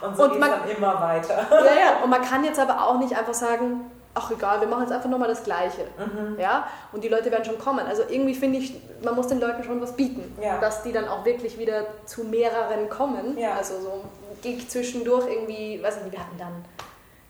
Und 0.06 0.16
so 0.16 0.28
geht 0.28 0.40
es 0.42 0.48
dann 0.48 0.68
immer 0.68 1.00
weiter. 1.00 1.46
Ja, 1.50 1.74
ja, 1.74 2.04
und 2.04 2.10
man 2.10 2.20
kann 2.20 2.44
jetzt 2.44 2.60
aber 2.60 2.86
auch 2.86 2.98
nicht 2.98 3.16
einfach 3.16 3.32
sagen, 3.32 3.90
ach 4.12 4.30
egal, 4.30 4.60
wir 4.60 4.68
machen 4.68 4.82
jetzt 4.82 4.92
einfach 4.92 5.08
nochmal 5.08 5.28
das 5.28 5.44
Gleiche. 5.44 5.86
Mhm. 5.96 6.38
Ja? 6.38 6.68
Und 6.92 7.02
die 7.02 7.08
Leute 7.08 7.30
werden 7.30 7.44
schon 7.46 7.58
kommen. 7.58 7.86
Also 7.86 8.02
irgendwie 8.06 8.34
finde 8.34 8.58
ich, 8.58 8.78
man 9.02 9.14
muss 9.14 9.28
den 9.28 9.40
Leuten 9.40 9.64
schon 9.64 9.80
was 9.80 9.96
bieten, 9.96 10.36
ja. 10.42 10.58
dass 10.58 10.82
die 10.82 10.92
dann 10.92 11.08
auch 11.08 11.24
wirklich 11.24 11.58
wieder 11.58 11.86
zu 12.04 12.24
mehreren 12.24 12.90
kommen. 12.90 13.38
Ja. 13.38 13.54
Also 13.54 13.80
so 13.80 14.04
Gig 14.42 14.68
zwischendurch 14.68 15.26
irgendwie, 15.26 15.82
weiß 15.82 16.02
nicht, 16.02 16.12
wir 16.12 16.20
hatten 16.20 16.36
dann 16.36 16.64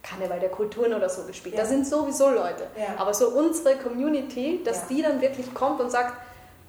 Karneval 0.02 0.40
der 0.40 0.50
Kulturen 0.50 0.92
oder 0.94 1.08
so 1.08 1.22
gespielt. 1.22 1.54
Ja. 1.54 1.60
Da 1.60 1.66
sind 1.66 1.86
sowieso 1.86 2.28
Leute. 2.30 2.66
Aber 2.98 3.14
so 3.14 3.28
unsere 3.28 3.76
Community, 3.76 4.62
dass 4.64 4.88
die 4.88 5.00
dann 5.00 5.20
wirklich 5.20 5.54
kommt 5.54 5.80
und 5.80 5.92
sagt, 5.92 6.14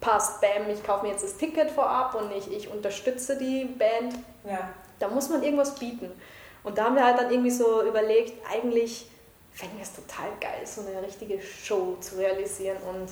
passt, 0.02 0.42
bam, 0.42 0.70
ich 0.70 0.84
kaufe 0.84 1.06
mir 1.06 1.12
jetzt 1.12 1.24
das 1.24 1.38
Ticket 1.38 1.72
vorab 1.72 2.16
und 2.16 2.32
ich, 2.32 2.52
ich 2.52 2.70
unterstütze 2.70 3.38
die 3.38 3.66
Band. 3.66 4.16
Ja. 4.48 4.70
Da 5.00 5.08
muss 5.08 5.30
man 5.30 5.44
irgendwas 5.44 5.76
bieten. 5.76 6.12
Und 6.64 6.78
da 6.78 6.86
haben 6.86 6.96
wir 6.96 7.06
halt 7.06 7.20
dann 7.20 7.32
irgendwie 7.32 7.52
so 7.52 7.84
überlegt, 7.84 8.34
eigentlich 8.52 9.08
fände 9.54 9.76
ich 9.78 9.84
es 9.84 9.96
total 9.96 10.30
geil, 10.40 10.66
so 10.66 10.82
eine 10.82 11.02
richtige 11.02 11.42
Show 11.42 11.98
zu 12.02 12.18
realisieren 12.18 12.78
und 12.90 13.10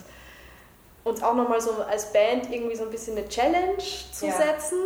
uns 1.04 1.24
auch 1.24 1.36
nochmal 1.36 1.62
so 1.62 1.72
als 1.84 2.12
Band 2.12 2.52
irgendwie 2.52 2.75
so 2.75 2.84
ein 2.84 2.90
bisschen 2.90 3.18
eine 3.18 3.28
Challenge 3.28 3.78
zu 4.12 4.28
ja. 4.28 4.34
setzen. 4.34 4.78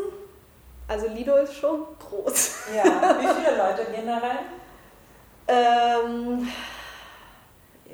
Also 0.88 1.08
Lido 1.08 1.36
ist 1.36 1.54
schon 1.54 1.86
groß. 2.00 2.56
Ja, 2.76 3.18
wie 3.20 3.28
viele 3.28 3.58
Leute 3.58 3.88
generell? 3.92 4.40
ähm, 5.48 6.48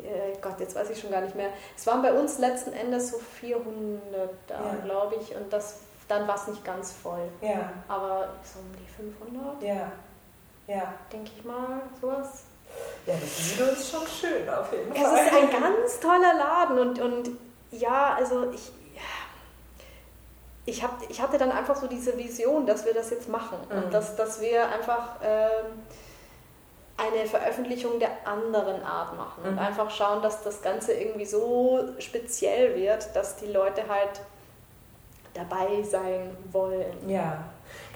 äh, 0.06 0.38
Gott, 0.42 0.60
jetzt 0.60 0.76
weiß 0.76 0.90
ich 0.90 1.00
schon 1.00 1.12
gar 1.12 1.22
nicht 1.22 1.36
mehr. 1.36 1.50
Es 1.78 1.86
waren 1.88 2.02
bei 2.02 2.14
uns 2.14 2.40
letzten 2.40 2.74
Endes 2.74 3.12
so 3.12 3.18
400 3.20 4.30
da, 4.48 4.54
ja. 4.56 4.76
glaube 4.86 5.16
ich. 5.22 5.36
Und 5.36 5.52
das 5.52 5.78
dann 6.08 6.28
war 6.28 6.36
es 6.36 6.48
nicht 6.48 6.64
ganz 6.66 6.92
voll. 6.92 7.30
Ja. 7.42 7.72
Aber 7.88 8.28
so 8.44 8.60
um 8.60 8.66
die 8.78 8.92
500, 8.92 9.64
Ja. 9.64 9.92
Ja. 10.68 10.94
denke 11.12 11.32
ich 11.38 11.44
mal, 11.46 11.82
sowas. 12.02 12.44
Ja, 13.06 13.14
das 13.14 13.52
Video 13.54 13.66
ist 13.68 13.90
schon 13.92 14.06
schön 14.08 14.50
auf 14.50 14.72
jeden 14.74 14.92
Es 14.94 15.02
Fall. 15.02 15.26
ist 15.28 15.34
ein 15.34 15.62
ganz 15.62 16.00
toller 16.00 16.34
Laden 16.34 16.80
und, 16.80 17.00
und 17.00 17.30
ja, 17.72 18.16
also 18.16 18.50
ich, 18.52 18.72
ich, 20.66 20.84
hab, 20.84 20.98
ich 21.10 21.22
hatte 21.22 21.38
dann 21.38 21.52
einfach 21.52 21.76
so 21.76 21.88
diese 21.88 22.18
Vision, 22.18 22.66
dass 22.66 22.86
wir 22.86 22.94
das 22.94 23.10
jetzt 23.10 23.28
machen 23.30 23.58
Mhm. 23.70 23.84
und 23.84 23.94
dass, 23.94 24.16
dass 24.16 24.40
wir 24.42 24.68
einfach 24.70 25.16
ähm, 25.24 25.84
eine 26.98 27.26
Veröffentlichung 27.26 28.00
der 28.00 28.12
anderen 28.26 28.84
Art 28.84 29.18
machen 29.18 29.44
und 29.44 29.54
Mhm. 29.54 29.60
einfach 29.60 29.90
schauen, 29.90 30.22
dass 30.22 30.44
das 30.44 30.62
Ganze 30.62 30.94
irgendwie 30.94 31.26
so 31.26 31.80
speziell 32.00 32.76
wird, 32.76 33.16
dass 33.16 33.36
die 33.38 33.48
Leute 33.52 33.82
halt 33.90 34.22
dabei 35.34 35.82
sein 35.84 36.38
wollen. 36.52 37.10
Ja. 37.10 37.38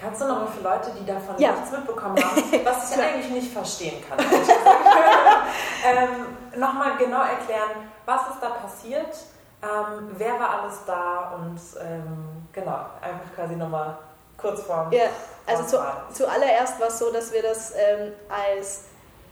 Kannst 0.02 0.22
du 0.22 0.26
noch 0.28 0.40
mal 0.40 0.48
für 0.48 0.64
Leute, 0.64 0.92
die 1.00 1.06
davon 1.06 1.36
Ja. 1.38 1.52
nichts 1.52 1.72
mitbekommen 1.72 2.18
haben, 2.18 2.36
was 2.66 2.92
ich 2.96 3.02
eigentlich 3.02 3.30
nicht 3.30 3.52
verstehen 3.54 4.04
kann, 4.08 4.18
ähm, 5.86 6.60
nochmal 6.60 6.98
genau 6.98 7.22
erklären, 7.22 7.92
was 8.06 8.22
ist 8.30 8.40
da 8.42 8.50
passiert, 8.50 9.16
ähm, 9.62 10.10
wer 10.18 10.40
war 10.40 10.62
alles 10.62 10.80
da 10.86 11.34
und 11.36 11.60
ähm, 11.82 12.48
genau, 12.52 12.80
einfach 13.02 13.34
quasi 13.36 13.56
nochmal 13.56 13.98
kurz 14.38 14.62
vorm. 14.62 14.92
Ja, 14.92 15.06
also 15.46 15.64
zu, 15.64 15.78
zuallererst 16.14 16.80
war 16.80 16.88
es 16.88 17.00
so, 17.00 17.12
dass 17.12 17.32
wir 17.34 17.42
das 17.42 17.74
ähm, 17.76 18.14
als 18.30 18.84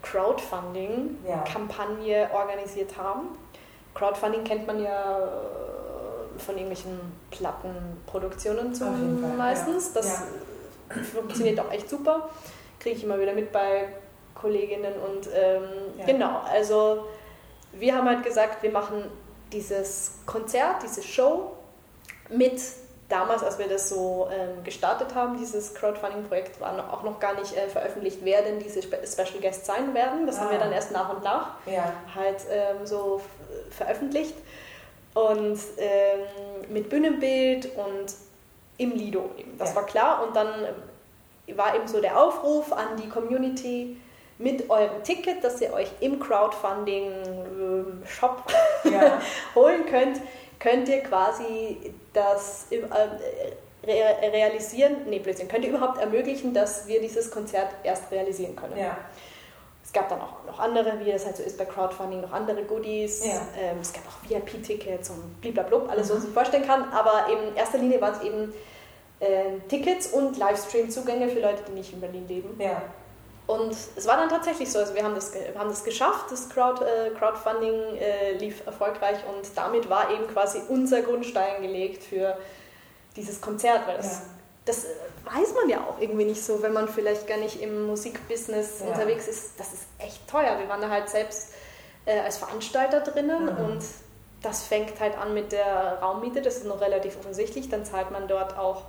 Crowdfunding-Kampagne 0.02 2.30
organisiert 2.34 2.98
haben. 2.98 3.38
Crowdfunding 3.94 4.44
kennt 4.44 4.68
man 4.68 4.82
ja 4.82 5.20
äh, 5.20 6.40
von 6.40 6.56
irgendwelchen 6.56 7.00
Plattenproduktionen 7.32 8.74
zum 8.74 9.38
meistens. 9.38 9.88
ja. 9.88 9.92
Das 10.02 10.08
Ja. 10.08 10.22
funktioniert 11.14 11.60
auch 11.60 11.72
echt 11.72 11.90
super. 11.90 12.30
Kriege 12.80 12.98
ich 12.98 13.04
immer 13.04 13.20
wieder 13.20 13.34
mit 13.34 13.52
bei 13.52 13.90
Kolleginnen 14.36 14.94
und 15.00 15.28
ähm, 15.34 15.64
Ja. 15.98 16.06
genau, 16.06 16.42
also 16.52 17.06
wir 17.72 17.96
haben 17.96 18.08
halt 18.08 18.24
gesagt, 18.24 18.62
wir 18.64 18.72
machen 18.72 19.04
dieses 19.52 20.14
Konzert, 20.26 20.84
diese 20.84 21.02
Show 21.02 21.52
mit 22.30 22.62
damals, 23.10 23.44
als 23.44 23.60
wir 23.60 23.68
das 23.68 23.90
so 23.90 24.28
ähm, 24.32 24.64
gestartet 24.64 25.14
haben, 25.16 25.38
dieses 25.38 25.74
Crowdfunding-Projekt, 25.76 26.60
war 26.60 26.74
noch, 26.74 26.92
auch 26.92 27.04
noch 27.04 27.20
gar 27.20 27.36
nicht 27.40 27.56
äh, 27.56 27.68
veröffentlicht, 27.70 28.20
wer 28.24 28.42
denn 28.42 28.58
diese 28.60 28.82
Spe 28.82 28.98
Special 29.06 29.40
Guests 29.42 29.68
sein 29.68 29.94
werden. 29.94 30.26
Das 30.26 30.40
haben 30.40 30.50
wir 30.50 30.58
Ah. 30.58 30.64
dann 30.64 30.72
erst 30.74 30.92
nach 30.92 31.14
und 31.14 31.24
nach 31.24 31.52
Ja. 31.66 31.92
halt 32.16 32.38
ähm, 32.50 32.86
so 32.86 33.18
f- 33.18 33.24
veröffentlicht. 33.78 34.34
Und 35.14 35.60
ähm, 35.78 36.20
mit 36.74 36.90
Bühnenbild 36.90 37.68
und 37.78 38.08
im 38.78 38.92
Lido 38.92 39.30
eben. 39.38 39.58
Das 39.58 39.70
Ja. 39.70 39.76
war 39.78 39.86
klar. 39.86 40.24
Und 40.28 40.36
dann 40.36 40.50
äh, 41.48 41.58
war 41.58 41.74
eben 41.76 41.88
so 41.88 42.02
der 42.02 42.20
Aufruf 42.20 42.74
an 42.74 42.98
die 43.02 43.08
Community, 43.08 43.96
mit 44.38 44.70
eurem 44.70 45.02
Ticket, 45.04 45.42
das 45.46 45.62
ihr 45.62 45.72
euch 45.72 45.90
im 46.02 46.20
Crowdfunding-Shop 46.20 48.44
Ja. 48.84 49.22
holen 49.56 49.86
könnt, 49.86 50.20
könnt 50.60 50.88
ihr 50.90 51.02
quasi 51.02 51.94
das 52.14 52.68
äh, 52.72 52.78
re 53.86 54.32
realisieren, 54.32 54.98
nee, 55.08 55.20
Blödsinn, 55.20 55.48
könnt 55.48 55.64
ihr 55.66 55.72
überhaupt 55.72 56.00
ermöglichen, 56.00 56.54
dass 56.54 56.88
wir 56.88 57.00
dieses 57.02 57.30
Konzert 57.32 57.68
erst 57.84 58.12
realisieren 58.12 58.56
können. 58.56 58.78
ja. 58.78 58.98
Es 59.84 59.94
gab 59.94 60.10
dann 60.10 60.20
auch 60.20 60.44
noch 60.48 60.60
andere, 60.60 61.00
wie 61.00 61.12
das 61.12 61.26
halt 61.26 61.38
so 61.38 61.44
ist 61.44 61.58
bei 61.60 61.64
Crowdfunding, 61.66 62.20
noch 62.22 62.32
andere 62.34 62.64
Goodies. 62.64 63.24
Ja. 63.24 63.34
Ähm, 63.58 63.78
es 63.82 63.94
gab 63.94 64.02
auch 64.08 64.28
VIP-Tickets 64.30 65.12
und 65.12 65.40
bliblablub, 65.42 65.88
alles, 65.90 66.10
was 66.10 66.10
Mhm. 66.10 66.14
man 66.16 66.22
sich 66.26 66.34
vorstellen 66.34 66.66
kann. 66.68 66.92
Aber 66.92 67.28
in 67.32 67.56
erster 67.56 67.78
Linie 67.78 68.02
waren 68.02 68.14
es 68.16 68.22
eben 68.24 68.52
ähm, 69.22 69.62
Tickets 69.70 70.08
und 70.08 70.38
Livestream-Zugänge 70.38 71.30
für 71.30 71.40
Leute, 71.40 71.62
die 71.68 71.72
nicht 71.74 71.94
in 71.94 72.02
Berlin 72.02 72.28
leben. 72.28 72.60
Ja. 72.60 72.82
Und 73.48 73.76
es 73.96 74.08
war 74.08 74.18
dann 74.18 74.30
tatsächlich 74.30 74.72
so, 74.72 74.80
also 74.80 74.96
wir 74.96 75.04
haben 75.04 75.14
das, 75.14 75.32
wir 75.34 75.54
haben 75.60 75.70
das 75.70 75.84
geschafft, 75.84 76.32
das 76.32 76.50
Crowd, 76.50 76.84
äh, 76.84 77.12
Crowdfunding 77.12 77.96
äh, 77.98 78.32
lief 78.34 78.66
erfolgreich 78.66 79.18
und 79.28 79.46
damit 79.56 79.88
war 79.90 80.10
eben 80.12 80.26
quasi 80.28 80.62
unser 80.68 81.02
Grundstein 81.04 81.62
gelegt 81.62 82.04
für 82.04 82.38
dieses 83.16 83.40
Konzert, 83.42 83.86
weil 83.88 83.98
das, 83.98 84.14
Ja. 84.14 84.22
das 84.66 84.86
weiß 85.26 85.54
man 85.54 85.70
ja 85.70 85.78
auch 85.82 86.00
irgendwie 86.02 86.26
nicht 86.26 86.44
so, 86.44 86.62
wenn 86.64 86.74
man 86.74 86.88
vielleicht 86.90 87.28
gar 87.28 87.38
nicht 87.38 87.62
im 87.62 87.86
Musikbusiness 87.86 88.80
Ja. 88.80 88.88
unterwegs 88.88 89.28
ist. 89.28 89.52
Das 89.60 89.74
ist 89.74 89.84
echt 90.00 90.28
teuer. 90.28 90.58
Wir 90.60 90.68
waren 90.68 90.82
da 90.82 90.90
halt 90.90 91.08
selbst 91.10 91.54
äh, 92.08 92.20
als 92.22 92.38
Veranstalter 92.38 93.02
drinnen 93.02 93.44
Mhm. 93.44 93.66
und 93.66 93.84
das 94.42 94.64
fängt 94.64 95.00
halt 95.00 95.18
an 95.18 95.34
mit 95.36 95.52
der 95.52 96.00
Raummiete, 96.02 96.42
das 96.42 96.58
ist 96.58 96.66
noch 96.66 96.82
relativ 96.82 97.18
offensichtlich. 97.20 97.70
Dann 97.70 97.86
zahlt 97.86 98.10
man 98.12 98.28
dort 98.28 98.58
auch 98.58 98.84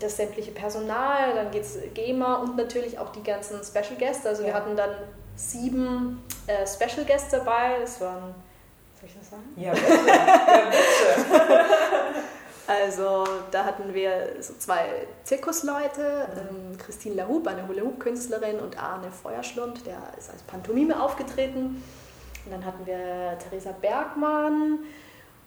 das 0.00 0.16
sämtliche 0.16 0.50
Personal, 0.52 1.34
dann 1.34 1.50
geht 1.50 1.62
es 1.62 1.78
GEMA 1.94 2.36
und 2.36 2.56
natürlich 2.56 2.98
auch 2.98 3.10
die 3.12 3.22
ganzen 3.22 3.62
Special 3.64 3.96
Guests. 3.98 4.26
Also 4.26 4.42
wir 4.42 4.50
Ja. 4.50 4.54
hatten 4.56 4.76
dann 4.76 4.90
sieben 5.36 6.22
äh, 6.46 6.66
Special 6.66 7.04
Guests 7.06 7.30
dabei. 7.30 7.76
Das 7.80 8.00
waren, 8.00 8.34
soll 9.00 9.08
ich 9.08 9.16
das 9.18 9.30
sagen? 9.30 9.42
Ja, 9.56 9.72
bitte. 9.72 9.86
Ja, 9.88 10.64
bitte. 10.70 11.64
Also 12.68 13.22
da 13.52 13.64
hatten 13.64 13.94
wir 13.94 14.42
so 14.42 14.52
zwei 14.58 15.06
Zirkusleute, 15.22 16.26
ähm, 16.36 16.76
Christine 16.76 17.14
Lahub, 17.14 17.46
eine 17.46 17.68
Hula-Hoop-Künstlerin 17.68 18.58
und 18.58 18.76
Arne 18.82 19.12
Feuerschlund, 19.12 19.86
der 19.86 19.98
ist 20.18 20.30
als 20.30 20.42
Pantomime 20.42 21.00
aufgetreten. 21.00 21.80
Und 22.44 22.50
dann 22.50 22.64
hatten 22.64 22.84
wir 22.84 23.38
Theresa 23.38 23.70
Bergmann 23.80 24.80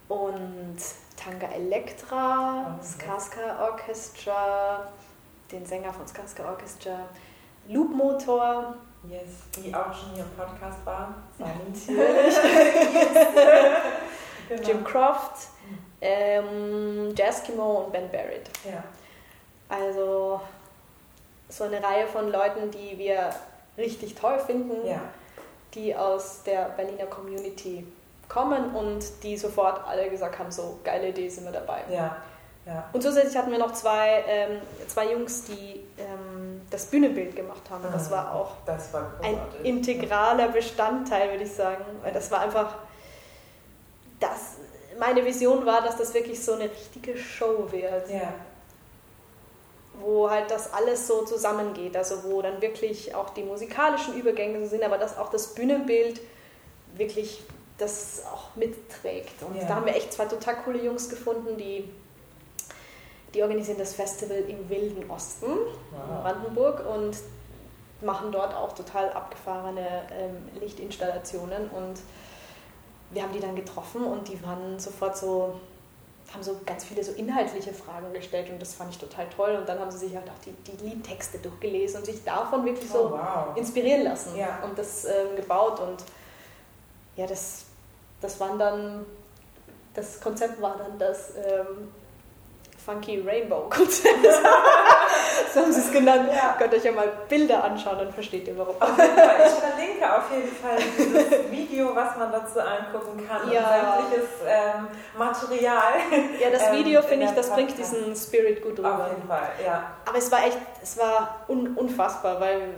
und 0.07 0.77
Tanga 1.21 1.47
Elektra, 1.47 2.77
Oh, 2.79 2.83
Skaska 2.83 3.61
Orchestra, 3.69 4.87
den 5.51 5.65
Sänger 5.65 5.91
von 5.91 6.07
Skaska 6.07 6.49
Orchestra, 6.49 6.99
Loop 7.67 7.91
Motor, 7.93 8.75
Yes, 9.09 9.43
die 9.55 9.73
auch 9.73 9.93
schon 9.93 10.11
hier 10.13 10.23
im 10.25 10.29
Podcast 10.31 10.85
waren. 10.85 11.15
Natürlich. 11.37 12.35
Genau. 14.49 14.67
Jim 14.67 14.83
Croft, 14.83 15.47
ähm, 16.01 17.13
Jaskimo 17.15 17.81
und 17.83 17.91
Ben 17.93 18.09
Barrett. 18.09 18.49
Ja. 18.65 18.83
Also 19.69 20.41
so 21.47 21.65
eine 21.65 21.83
Reihe 21.83 22.07
von 22.07 22.31
Leuten, 22.31 22.71
die 22.71 22.97
wir 22.97 23.29
richtig 23.77 24.15
toll 24.15 24.39
finden, 24.39 24.87
Ja. 24.87 25.01
die 25.75 25.95
aus 25.95 26.41
der 26.41 26.63
Berliner 26.69 27.05
Community 27.05 27.85
kommen 28.29 28.73
und 28.75 29.03
die 29.23 29.35
sofort 29.37 29.85
alle 29.87 30.09
gesagt 30.09 30.37
haben, 30.39 30.51
so 30.51 30.79
geile 30.83 31.09
Idee, 31.09 31.27
sind 31.27 31.45
wir 31.45 31.51
dabei. 31.51 31.79
Ja. 31.91 32.15
Ja. 32.65 32.87
Und 32.93 33.01
zusätzlich 33.01 33.35
hatten 33.35 33.51
wir 33.51 33.57
noch 33.57 33.73
zwei, 33.73 34.23
ähm, 34.27 34.61
zwei 34.87 35.11
Jungs, 35.11 35.45
die 35.45 35.83
ähm, 35.97 36.61
das 36.69 36.85
Bühnenbild 36.85 37.35
gemacht 37.35 37.63
haben. 37.69 37.83
Das 37.91 38.09
Ah, 38.09 38.11
war 38.11 38.35
auch 38.35 38.51
Das 38.65 38.93
war 38.93 39.11
ein 39.23 39.37
integraler 39.63 40.49
Bestandteil, 40.49 41.31
würde 41.31 41.45
ich 41.45 41.51
sagen. 41.53 41.83
Weil 42.03 42.13
das 42.13 42.29
war 42.29 42.41
einfach, 42.41 42.75
das, 44.19 44.57
meine 44.99 45.25
Vision 45.25 45.65
war, 45.65 45.81
dass 45.81 45.97
das 45.97 46.13
wirklich 46.13 46.43
so 46.43 46.53
eine 46.53 46.65
richtige 46.65 47.17
Show 47.17 47.65
wird, 47.71 48.07
Ja. 48.11 48.33
wo 49.99 50.29
halt 50.29 50.51
das 50.51 50.71
alles 50.71 51.07
so 51.07 51.23
zusammengeht. 51.25 51.97
Also 51.97 52.23
wo 52.25 52.41
dann 52.43 52.61
wirklich 52.61 53.15
auch 53.15 53.31
die 53.31 53.43
musikalischen 53.43 54.13
Übergänge 54.15 54.59
so 54.59 54.67
sind, 54.67 54.83
aber 54.83 54.97
dass 54.99 55.17
auch 55.17 55.29
das 55.31 55.55
Bühnenbild 55.55 56.21
wirklich 56.95 57.41
das 57.79 58.23
auch 58.31 58.55
mitträgt. 58.55 59.41
Und 59.41 59.55
Ja. 59.55 59.67
da 59.67 59.75
haben 59.75 59.85
wir 59.85 59.95
echt 59.95 60.13
zwei 60.13 60.25
total 60.25 60.55
coole 60.57 60.83
Jungs 60.83 61.09
gefunden, 61.09 61.57
die, 61.57 61.89
die 63.33 63.41
organisieren 63.41 63.77
das 63.79 63.93
Festival 63.93 64.37
im 64.47 64.69
Wilden 64.69 65.09
Osten 65.09 65.45
in 65.45 65.57
Wow. 65.91 66.21
Brandenburg 66.23 66.85
und 66.85 67.15
machen 68.01 68.31
dort 68.31 68.53
auch 68.55 68.73
total 68.73 69.11
abgefahrene 69.11 69.87
ähm, 70.11 70.37
Lichtinstallationen 70.61 71.69
und 71.69 71.99
wir 73.11 73.23
haben 73.23 73.33
die 73.33 73.39
dann 73.39 73.55
getroffen 73.55 74.03
und 74.03 74.27
die 74.27 74.41
waren 74.43 74.79
sofort 74.79 75.17
so, 75.17 75.55
haben 76.33 76.43
so 76.43 76.55
ganz 76.65 76.85
viele 76.85 77.03
so 77.03 77.11
inhaltliche 77.13 77.73
Fragen 77.73 78.13
gestellt 78.13 78.49
und 78.51 78.61
das 78.61 78.73
fand 78.75 78.91
ich 78.91 78.99
total 78.99 79.27
toll 79.29 79.55
und 79.59 79.67
dann 79.67 79.79
haben 79.79 79.91
sie 79.91 79.97
sich 79.97 80.15
halt 80.15 80.29
auch 80.29 80.39
die, 80.45 80.51
die 80.71 80.85
Liedtexte 80.85 81.39
durchgelesen 81.39 81.99
und 81.99 82.05
sich 82.05 82.23
davon 82.23 82.63
wirklich 82.65 82.89
Oh, 82.91 82.93
so 82.93 83.11
wow. 83.11 83.55
inspirieren 83.57 84.03
lassen 84.03 84.37
Ja. 84.37 84.59
und 84.63 84.77
das 84.77 85.05
ähm, 85.05 85.35
gebaut 85.35 85.79
und 85.81 86.03
ja, 87.17 87.25
das, 87.27 87.65
das 88.21 88.39
waren 88.39 88.59
dann, 88.59 89.05
das 89.93 90.19
Konzept 90.19 90.61
war 90.61 90.77
dann 90.77 90.97
das 90.97 91.33
ähm, 91.35 91.91
Funky 92.83 93.21
Rainbow 93.25 93.69
Konzept. 93.69 94.23
so 95.53 95.59
haben 95.61 95.71
sie 95.71 95.81
es 95.81 95.91
genannt. 95.91 96.29
Ja. 96.33 96.55
Könnt 96.57 96.73
euch 96.73 96.83
ja 96.83 96.91
mal 96.91 97.11
Bilder 97.27 97.63
anschauen, 97.63 97.99
dann 97.99 98.11
versteht 98.11 98.47
ihr 98.47 98.57
warum. 98.57 98.75
Auf 98.79 98.97
jeden 98.97 99.15
Fall, 99.15 99.35
ich 99.45 99.53
verlinke 99.53 100.17
auf 100.17 100.31
jeden 100.31 100.55
Fall 100.55 100.77
dieses 100.97 101.51
Video, 101.51 101.95
was 101.95 102.17
man 102.17 102.31
dazu 102.31 102.59
angucken 102.59 103.27
kann. 103.27 103.51
Ja. 103.51 103.59
Und 103.59 104.09
sämtliches 104.09 104.29
ähm, 104.47 104.87
Material. 105.17 105.93
Ja, 106.39 106.49
das 106.51 106.63
Ähm, 106.67 106.75
Video 106.77 107.01
in 107.01 107.07
finde 107.07 107.25
ich, 107.25 107.31
das 107.31 107.49
bringt 107.51 107.69
Podcast. 107.69 107.93
diesen 107.93 108.15
Spirit 108.15 108.63
gut 108.63 108.79
rüber. 108.79 109.05
Auf 109.05 109.09
jeden 109.09 109.27
Fall, 109.27 109.49
ja. 109.63 109.91
Aber 110.07 110.17
es 110.17 110.31
war 110.31 110.45
echt, 110.45 110.57
es 110.81 110.97
war 110.97 111.45
un 111.47 111.75
unfassbar, 111.75 112.39
weil 112.39 112.73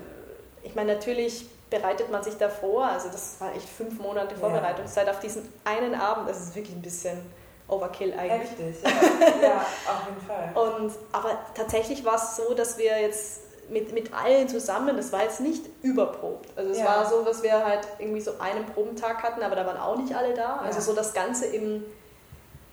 ich 0.63 0.75
meine, 0.75 0.95
natürlich 0.95 1.45
bereitet 1.71 2.11
man 2.11 2.21
sich 2.21 2.37
davor, 2.37 2.85
also 2.85 3.07
das 3.09 3.37
war 3.39 3.55
echt 3.55 3.67
fünf 3.67 3.99
Monate 3.99 4.35
Ja. 4.35 4.39
Vorbereitungszeit 4.41 5.09
auf 5.09 5.19
diesen 5.19 5.51
einen 5.65 5.95
Abend, 5.95 6.29
das 6.29 6.39
ist 6.41 6.55
wirklich 6.55 6.75
ein 6.75 6.81
bisschen 6.83 7.19
Overkill 7.67 8.13
eigentlich. 8.13 8.49
Heftig, 8.51 8.75
ja. 8.83 9.47
ja, 9.47 9.55
auf 9.87 10.05
jeden 10.07 10.21
Fall. 10.27 10.51
Und, 10.83 10.91
aber 11.13 11.37
tatsächlich 11.55 12.03
war 12.05 12.15
es 12.15 12.35
so, 12.35 12.53
dass 12.53 12.77
wir 12.77 12.99
jetzt 13.01 13.39
mit, 13.69 13.93
mit 13.93 14.13
allen 14.13 14.49
zusammen, 14.49 14.97
das 14.97 15.13
war 15.13 15.23
jetzt 15.23 15.39
nicht 15.39 15.65
überprobt. 15.81 16.49
Also 16.57 16.71
es 16.71 16.79
Ja. 16.79 16.85
war 16.87 17.05
so, 17.09 17.23
dass 17.23 17.41
wir 17.41 17.65
halt 17.65 17.87
irgendwie 17.99 18.19
so 18.19 18.31
einen 18.39 18.65
Probentag 18.65 19.23
hatten, 19.23 19.41
aber 19.41 19.55
da 19.55 19.65
waren 19.65 19.77
auch 19.77 19.95
nicht 19.95 20.13
alle 20.13 20.33
da. 20.33 20.57
Also 20.57 20.79
Ja. 20.79 20.81
so 20.81 20.93
das 20.93 21.13
Ganze 21.13 21.45
im, 21.45 21.85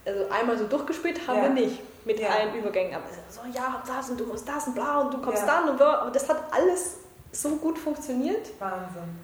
also 0.05 0.25
einmal 0.31 0.59
so 0.59 0.65
durchgespielt 0.67 1.29
haben 1.29 1.37
Ja. 1.37 1.43
wir 1.45 1.51
nicht 1.51 1.81
mit 2.05 2.19
Ja. 2.19 2.31
allen 2.31 2.53
Übergängen. 2.57 2.95
Aber 2.97 3.05
so, 3.31 3.41
ja, 3.57 3.81
das 3.87 4.11
und 4.11 4.19
du 4.19 4.25
musst 4.27 4.49
das 4.49 4.67
und 4.67 4.75
bla 4.75 5.03
und 5.03 5.15
du 5.15 5.21
kommst 5.23 5.43
Ja. 5.43 5.47
dann 5.61 5.69
und 5.69 5.77
bla. 5.77 6.03
Und 6.03 6.17
das 6.17 6.29
hat 6.29 6.39
alles 6.51 6.97
so 7.33 7.57
gut 7.57 7.79
funktioniert. 7.79 8.49
Wahnsinn. 8.59 9.19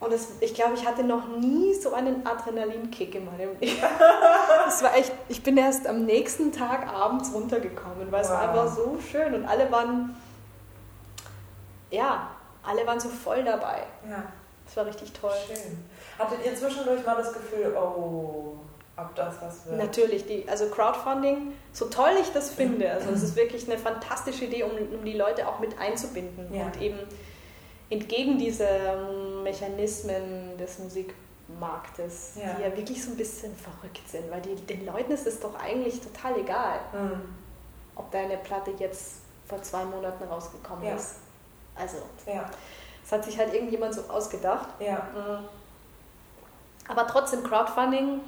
Und 0.00 0.12
das, 0.12 0.28
ich 0.40 0.52
glaube, 0.54 0.74
ich 0.74 0.86
hatte 0.86 1.02
noch 1.04 1.28
nie 1.38 1.72
so 1.74 1.94
einen 1.94 2.26
Adrenalinkick 2.26 3.14
in 3.14 3.24
meinem 3.24 3.58
Leben. 3.60 3.78
Das 4.66 4.82
war 4.82 4.94
echt, 4.96 5.12
ich 5.28 5.42
bin 5.42 5.56
erst 5.56 5.86
am 5.86 6.04
nächsten 6.04 6.50
Tag 6.50 6.86
abends 6.88 7.32
runtergekommen, 7.32 8.10
weil 8.10 8.22
es 8.22 8.30
war 8.30 8.40
Wow. 8.42 8.48
einfach 8.48 8.74
so 8.76 8.98
schön 9.10 9.34
und 9.34 9.44
alle 9.44 9.70
waren, 9.70 10.16
ja, 11.90 12.28
alle 12.62 12.86
waren 12.86 12.98
so 12.98 13.08
voll 13.08 13.44
dabei. 13.44 13.82
Ja, 14.08 14.24
Das 14.66 14.76
war 14.76 14.86
richtig 14.86 15.12
toll. 15.12 15.30
schön. 15.46 15.84
Hattet 16.18 16.44
ihr 16.44 16.56
zwischendurch 16.56 17.04
mal 17.04 17.16
das 17.16 17.32
Gefühl, 17.32 17.74
oh, 17.76 18.54
ob 18.96 19.14
das 19.14 19.34
was 19.42 19.66
wird? 19.66 19.76
Natürlich, 19.78 20.26
die, 20.26 20.48
also 20.48 20.68
Crowdfunding, 20.68 21.52
so 21.72 21.86
toll 21.86 22.12
ich 22.20 22.30
das 22.32 22.50
finde, 22.50 22.90
also 22.90 23.10
es 23.10 23.22
ist 23.22 23.36
wirklich 23.36 23.68
eine 23.68 23.78
fantastische 23.78 24.44
Idee, 24.44 24.62
um, 24.62 24.70
um 24.70 25.04
die 25.04 25.14
Leute 25.14 25.48
auch 25.48 25.58
mit 25.58 25.78
einzubinden 25.78 26.52
Ja. 26.54 26.66
und 26.66 26.80
eben 26.80 26.98
entgegen 27.90 28.38
diesen 28.38 29.42
Mechanismen 29.42 30.56
des 30.58 30.78
Musikmarktes, 30.78 32.32
Ja. 32.40 32.54
die 32.54 32.62
ja 32.62 32.76
wirklich 32.76 33.02
so 33.04 33.10
ein 33.10 33.16
bisschen 33.16 33.52
verrückt 33.56 34.08
sind, 34.08 34.30
weil 34.30 34.40
die, 34.42 34.54
den 34.54 34.86
Leuten 34.86 35.12
ist 35.12 35.26
es 35.26 35.40
doch 35.40 35.54
eigentlich 35.60 36.00
total 36.00 36.38
egal, 36.38 36.78
Hm. 36.92 37.20
ob 37.96 38.10
deine 38.10 38.36
Platte 38.38 38.72
jetzt 38.78 39.16
vor 39.46 39.60
zwei 39.62 39.84
Monaten 39.84 40.24
rausgekommen 40.24 40.84
Ja. 40.84 40.94
ist. 40.94 41.16
Also, 41.76 41.96
Ja, 42.26 42.48
es 43.04 43.10
hat 43.12 43.24
sich 43.24 43.36
halt 43.36 43.52
irgendjemand 43.52 43.92
so 43.94 44.02
ausgedacht. 44.02 44.68
Mhm. 44.80 45.44
Aber 46.88 47.06
trotzdem 47.06 47.42
Crowdfunding, 47.42 48.20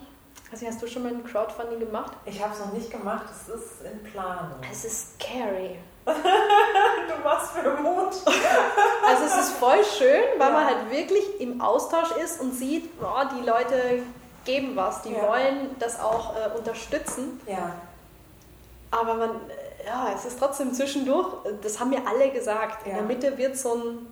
also 0.52 0.66
hast 0.66 0.80
du 0.82 0.86
schon 0.86 1.02
mal 1.02 1.12
ein 1.12 1.24
Crowdfunding 1.24 1.80
gemacht? 1.80 2.12
Ich 2.24 2.42
habe 2.42 2.52
es 2.52 2.60
noch 2.60 2.72
nicht 2.72 2.90
gemacht, 2.90 3.26
es 3.30 3.48
ist 3.54 3.82
in 3.82 4.02
Planung. 4.10 4.58
Es 4.70 4.84
ist 4.84 5.14
scary. 5.20 5.76
Du 6.06 7.22
machst 7.24 7.52
für 7.52 7.70
Mut. 7.82 8.14
Also 9.08 9.24
es 9.24 9.36
ist 9.48 9.52
voll 9.56 9.84
schön, 9.84 10.22
weil 10.38 10.48
Ja. 10.48 10.54
man 10.54 10.66
halt 10.66 10.90
wirklich 10.90 11.40
im 11.40 11.60
Austausch 11.60 12.10
ist 12.22 12.40
und 12.40 12.52
sieht, 12.52 12.98
boah, 13.00 13.28
die 13.38 13.44
Leute 13.46 14.02
geben 14.44 14.74
was, 14.76 15.02
die 15.02 15.12
Ja. 15.12 15.22
wollen 15.28 15.76
das 15.78 16.00
auch 16.00 16.34
äh, 16.36 16.56
unterstützen. 16.56 17.40
Ja, 17.46 17.72
Aber 18.90 19.14
man, 19.14 19.30
äh, 19.50 19.86
ja, 19.86 20.12
es 20.14 20.24
ist 20.24 20.38
trotzdem 20.38 20.72
zwischendurch, 20.72 21.26
äh, 21.44 21.50
das 21.62 21.78
haben 21.80 21.90
mir 21.90 22.02
alle 22.06 22.30
gesagt, 22.30 22.84
in 22.86 22.90
Ja. 22.92 22.98
der 22.98 23.06
Mitte 23.06 23.36
wird 23.38 23.56
so 23.56 23.74
ein, 23.74 24.06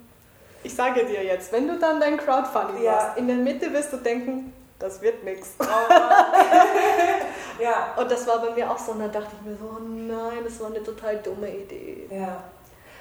ich 0.62 0.74
sage 0.74 1.04
dir 1.06 1.22
jetzt, 1.24 1.52
wenn 1.52 1.66
du 1.68 1.78
dann 1.78 2.00
dein 2.00 2.16
Crowdfunding 2.16 2.82
Ja. 2.82 2.92
machst, 2.92 3.18
in 3.18 3.26
der 3.28 3.36
Mitte 3.36 3.72
wirst 3.72 3.92
du 3.92 3.96
denken, 3.98 4.52
das 4.84 5.00
wird 5.02 5.24
nichts. 5.24 5.54
ja, 7.60 7.94
Und 7.96 8.10
das 8.10 8.26
war 8.26 8.38
bei 8.40 8.50
mir 8.50 8.70
auch 8.70 8.78
so, 8.78 8.92
und 8.92 9.00
dann 9.00 9.12
dachte 9.12 9.28
ich 9.40 9.46
mir 9.46 9.56
so, 9.56 9.64
oh 9.76 9.80
nein, 9.80 10.42
das 10.44 10.60
war 10.60 10.68
eine 10.68 10.82
total 10.82 11.16
dumme 11.18 11.48
Idee. 11.48 12.08
ja. 12.10 12.36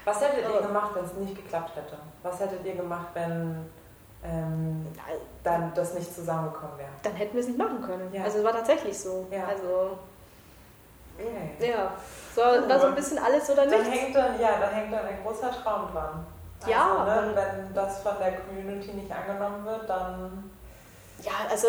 Was 0.06 0.20
hättet 0.20 0.44
ihr 0.54 0.62
gemacht, 0.68 0.92
wenn 0.96 1.06
es 1.06 1.14
nicht 1.14 1.34
geklappt 1.34 1.78
hätte? 1.78 1.96
Was 2.24 2.38
hättet 2.38 2.66
ihr 2.66 2.76
gemacht, 2.76 3.08
wenn 3.14 3.70
ähm, 4.22 4.86
dann 5.46 5.72
das 5.74 5.94
nicht 5.94 6.14
zusammengekommen 6.14 6.78
wäre? 6.78 6.90
Dann 7.04 7.14
hätten 7.14 7.34
wir 7.36 7.40
es 7.40 7.48
nicht 7.48 7.58
machen 7.58 7.82
können. 7.82 8.14
Ja. 8.14 8.24
Also 8.26 8.40
es 8.40 8.44
war 8.44 8.52
tatsächlich 8.52 9.00
so. 9.00 9.26
Ja. 9.32 9.46
Also 9.48 9.98
Okay. 11.18 11.70
ja, 11.72 11.94
so, 12.36 12.42
war 12.42 12.80
so 12.80 12.88
ein 12.88 12.96
bisschen 12.96 13.18
alles 13.20 13.50
oder 13.50 13.66
Dann 13.66 13.80
nichts. 13.82 13.96
hängt 13.98 14.16
dann, 14.16 14.38
ja, 14.42 14.60
da 14.60 14.68
hängt 14.68 14.92
dann 14.92 15.06
ein 15.06 15.24
großer 15.24 15.52
Traum 15.52 15.88
dran. 15.94 16.26
Ja, 16.68 16.98
Also, 16.98 17.22
ne, 17.22 17.28
und- 17.30 17.36
wenn 17.38 17.74
das 17.74 18.02
von 18.02 18.14
der 18.20 18.34
Community 18.42 18.92
nicht 18.94 19.10
angenommen 19.12 19.64
wird, 19.64 19.88
dann 19.90 20.52
Ja, 21.24 21.32
also 21.50 21.68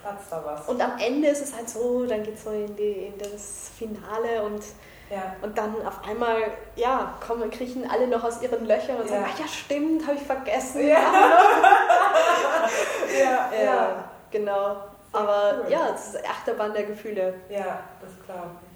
platzt 0.00 0.30
da 0.30 0.42
was. 0.44 0.68
und 0.68 0.80
am 0.80 0.98
Ende 0.98 1.28
ist 1.28 1.42
es 1.42 1.54
halt 1.54 1.68
so, 1.68 2.06
dann 2.06 2.22
geht 2.22 2.34
es 2.36 2.44
so 2.44 2.50
in, 2.50 2.74
die, 2.76 3.06
in 3.06 3.18
das 3.18 3.70
Finale 3.76 4.42
und, 4.42 4.62
Ja, 5.10 5.34
und 5.42 5.56
dann 5.56 5.74
auf 5.86 6.04
einmal, 6.06 6.36
ja, 6.76 7.14
kommen, 7.26 7.50
kriechen 7.50 7.88
alle 7.90 8.06
noch 8.06 8.22
aus 8.22 8.40
ihren 8.42 8.66
Löchern 8.66 8.96
und 9.00 9.08
sagen, 9.08 9.22
Ja. 9.24 9.30
ach 9.34 9.38
ja, 9.40 9.48
stimmt, 9.48 10.06
habe 10.06 10.16
ich 10.16 10.22
vergessen. 10.22 10.86
Ja. 10.86 10.98
ja, 13.18 13.50
Ja, 13.54 13.62
ja. 13.64 14.04
genau. 14.30 14.76
Aber 15.12 15.62
cool. 15.64 15.70
ja, 15.72 15.88
es 15.94 16.08
ist 16.14 16.28
Achterbahn 16.28 16.74
der 16.74 16.82
Gefühle. 16.84 17.34
Ja, 17.48 17.80
das 18.00 18.10
glaube 18.26 18.48
ich. 18.62 18.68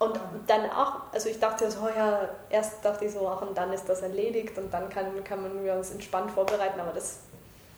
Und 0.00 0.20
dann 0.46 0.70
auch, 0.70 0.94
also 1.12 1.28
ich 1.28 1.40
dachte 1.40 1.68
so, 1.70 1.88
ja, 1.88 2.20
erst 2.50 2.84
dachte 2.84 3.04
ich 3.04 3.12
so, 3.12 3.28
ach, 3.28 3.42
und 3.42 3.56
dann 3.56 3.72
ist 3.72 3.88
das 3.88 4.02
erledigt 4.02 4.56
und 4.58 4.72
dann 4.72 4.88
kann, 4.88 5.24
kann 5.24 5.42
man 5.42 5.64
wir 5.64 5.74
uns 5.74 5.90
entspannt 5.90 6.30
vorbereiten, 6.30 6.78
aber 6.80 6.92
das, 6.92 7.18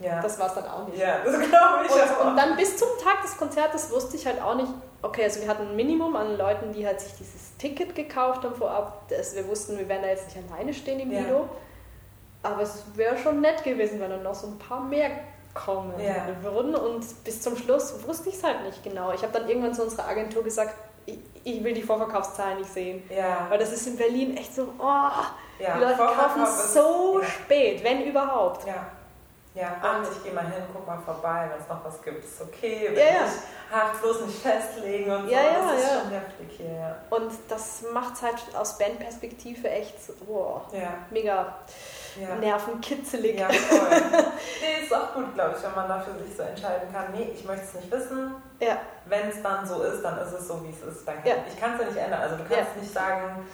Ja, 0.00 0.20
das 0.22 0.38
war 0.38 0.46
es 0.48 0.54
dann 0.54 0.66
auch 0.66 0.86
nicht. 0.88 0.98
ja 0.98 1.18
das 1.24 1.34
glaube 1.38 1.84
ich 1.86 1.92
auch. 1.92 2.20
Und, 2.22 2.28
und 2.28 2.36
dann 2.36 2.56
bis 2.56 2.76
zum 2.76 2.88
Tag 3.04 3.22
des 3.22 3.36
Konzertes 3.36 3.90
wusste 3.90 4.16
ich 4.16 4.26
halt 4.26 4.40
auch 4.42 4.54
nicht, 4.54 4.72
okay, 5.02 5.24
also 5.24 5.40
wir 5.42 5.48
hatten 5.48 5.68
ein 5.68 5.76
Minimum 5.76 6.16
an 6.16 6.36
Leuten, 6.38 6.72
die 6.72 6.86
halt 6.86 7.00
sich 7.00 7.12
dieses 7.18 7.56
Ticket 7.58 7.94
gekauft 7.94 8.42
haben 8.44 8.54
vorab. 8.54 9.06
Das, 9.08 9.34
wir 9.36 9.46
wussten, 9.48 9.78
wir 9.78 9.88
werden 9.88 10.02
da 10.02 10.08
jetzt 10.08 10.34
nicht 10.34 10.50
alleine 10.50 10.72
stehen 10.72 11.00
im 11.00 11.12
Ja. 11.12 11.20
Lido. 11.20 11.48
Aber 12.42 12.62
es 12.62 12.82
wäre 12.94 13.18
schon 13.18 13.42
nett 13.42 13.62
gewesen, 13.62 14.00
wenn 14.00 14.08
dann 14.10 14.22
noch 14.22 14.34
so 14.34 14.46
ein 14.46 14.58
paar 14.58 14.80
mehr 14.80 15.10
kommen 15.52 15.92
Ja. 16.00 16.14
würden. 16.42 16.74
Und 16.74 17.04
bis 17.24 17.42
zum 17.42 17.56
Schluss 17.56 17.94
wusste 18.06 18.30
ich 18.30 18.36
es 18.36 18.42
halt 18.44 18.62
nicht 18.64 18.82
genau. 18.82 19.12
Ich 19.12 19.22
habe 19.22 19.32
dann 19.38 19.48
irgendwann 19.48 19.74
zu 19.74 19.82
unserer 19.82 20.08
Agentur 20.08 20.42
gesagt, 20.42 20.74
ich, 21.04 21.18
ich 21.44 21.62
will 21.62 21.74
die 21.74 21.82
Vorverkaufszahlen 21.82 22.58
nicht 22.58 22.72
sehen. 22.72 23.02
ja, 23.14 23.46
Weil 23.50 23.58
das 23.58 23.72
ist 23.72 23.86
in 23.86 23.96
Berlin 23.98 24.36
echt 24.36 24.54
so, 24.54 24.68
oh, 24.78 24.82
ja. 25.58 25.74
die 25.76 25.80
Leute 25.84 25.96
kaufen 25.98 26.46
so 26.46 27.20
spät, 27.22 27.82
wenn 27.84 28.04
überhaupt. 28.04 28.66
Ja. 28.66 28.86
Ja, 29.52 29.72
und 29.82 30.06
ich 30.16 30.22
gehe 30.22 30.32
mal 30.32 30.44
hin, 30.44 30.62
guck 30.72 30.86
mal 30.86 30.98
vorbei, 31.04 31.48
wenn 31.52 31.60
es 31.60 31.68
noch 31.68 31.84
was 31.84 32.00
gibt, 32.02 32.24
ist 32.24 32.40
okay. 32.40 32.86
Wenn 32.90 32.98
Ja, 32.98 33.04
ja. 33.04 33.28
hart 33.72 34.00
bloß 34.00 34.20
nicht 34.26 34.38
festlegen 34.40 35.10
und 35.10 35.24
so. 35.26 35.32
Ja, 35.32 35.40
ja, 35.42 35.52
das 35.72 35.80
ist 35.82 35.88
ja. 35.92 36.00
schon 36.00 36.10
heftig 36.10 36.48
hier, 36.56 36.72
ja. 36.72 36.96
Und 37.10 37.32
das 37.48 37.82
macht 37.92 38.14
es 38.14 38.22
halt 38.22 38.36
aus 38.56 38.78
Bandperspektive 38.78 39.68
echt 39.68 40.00
so, 40.04 40.12
wow, 40.26 40.62
Ja, 40.72 40.94
mega 41.10 41.52
ja. 42.20 42.34
nervenkitzelig. 42.36 43.40
Ja, 43.40 43.48
voll. 43.48 43.88
nee, 44.60 44.84
ist 44.84 44.94
auch 44.94 45.14
gut, 45.14 45.34
glaube 45.34 45.56
ich, 45.58 45.64
wenn 45.64 45.74
man 45.74 45.88
dafür 45.88 46.14
sich 46.24 46.36
so 46.36 46.42
entscheiden 46.44 46.92
kann, 46.92 47.06
nee, 47.12 47.30
ich 47.34 47.44
möchte 47.44 47.64
es 47.64 47.74
nicht 47.74 47.90
wissen. 47.90 48.36
Ja. 48.60 48.78
Wenn 49.06 49.30
es 49.30 49.42
dann 49.42 49.66
so 49.66 49.82
ist, 49.82 50.00
dann 50.02 50.16
ist 50.18 50.32
es 50.32 50.46
so, 50.46 50.62
wie 50.62 50.70
es 50.70 50.80
ist. 50.96 51.08
Dann 51.08 51.16
kann, 51.16 51.26
Ja. 51.26 51.34
Ich 51.52 51.58
kann 51.60 51.74
es 51.74 51.80
ja 51.80 51.86
nicht 51.86 51.98
ändern. 51.98 52.20
Also 52.22 52.36
du 52.36 52.44
kannst 52.44 52.76
nicht 52.76 52.92
sagen, 52.92 53.44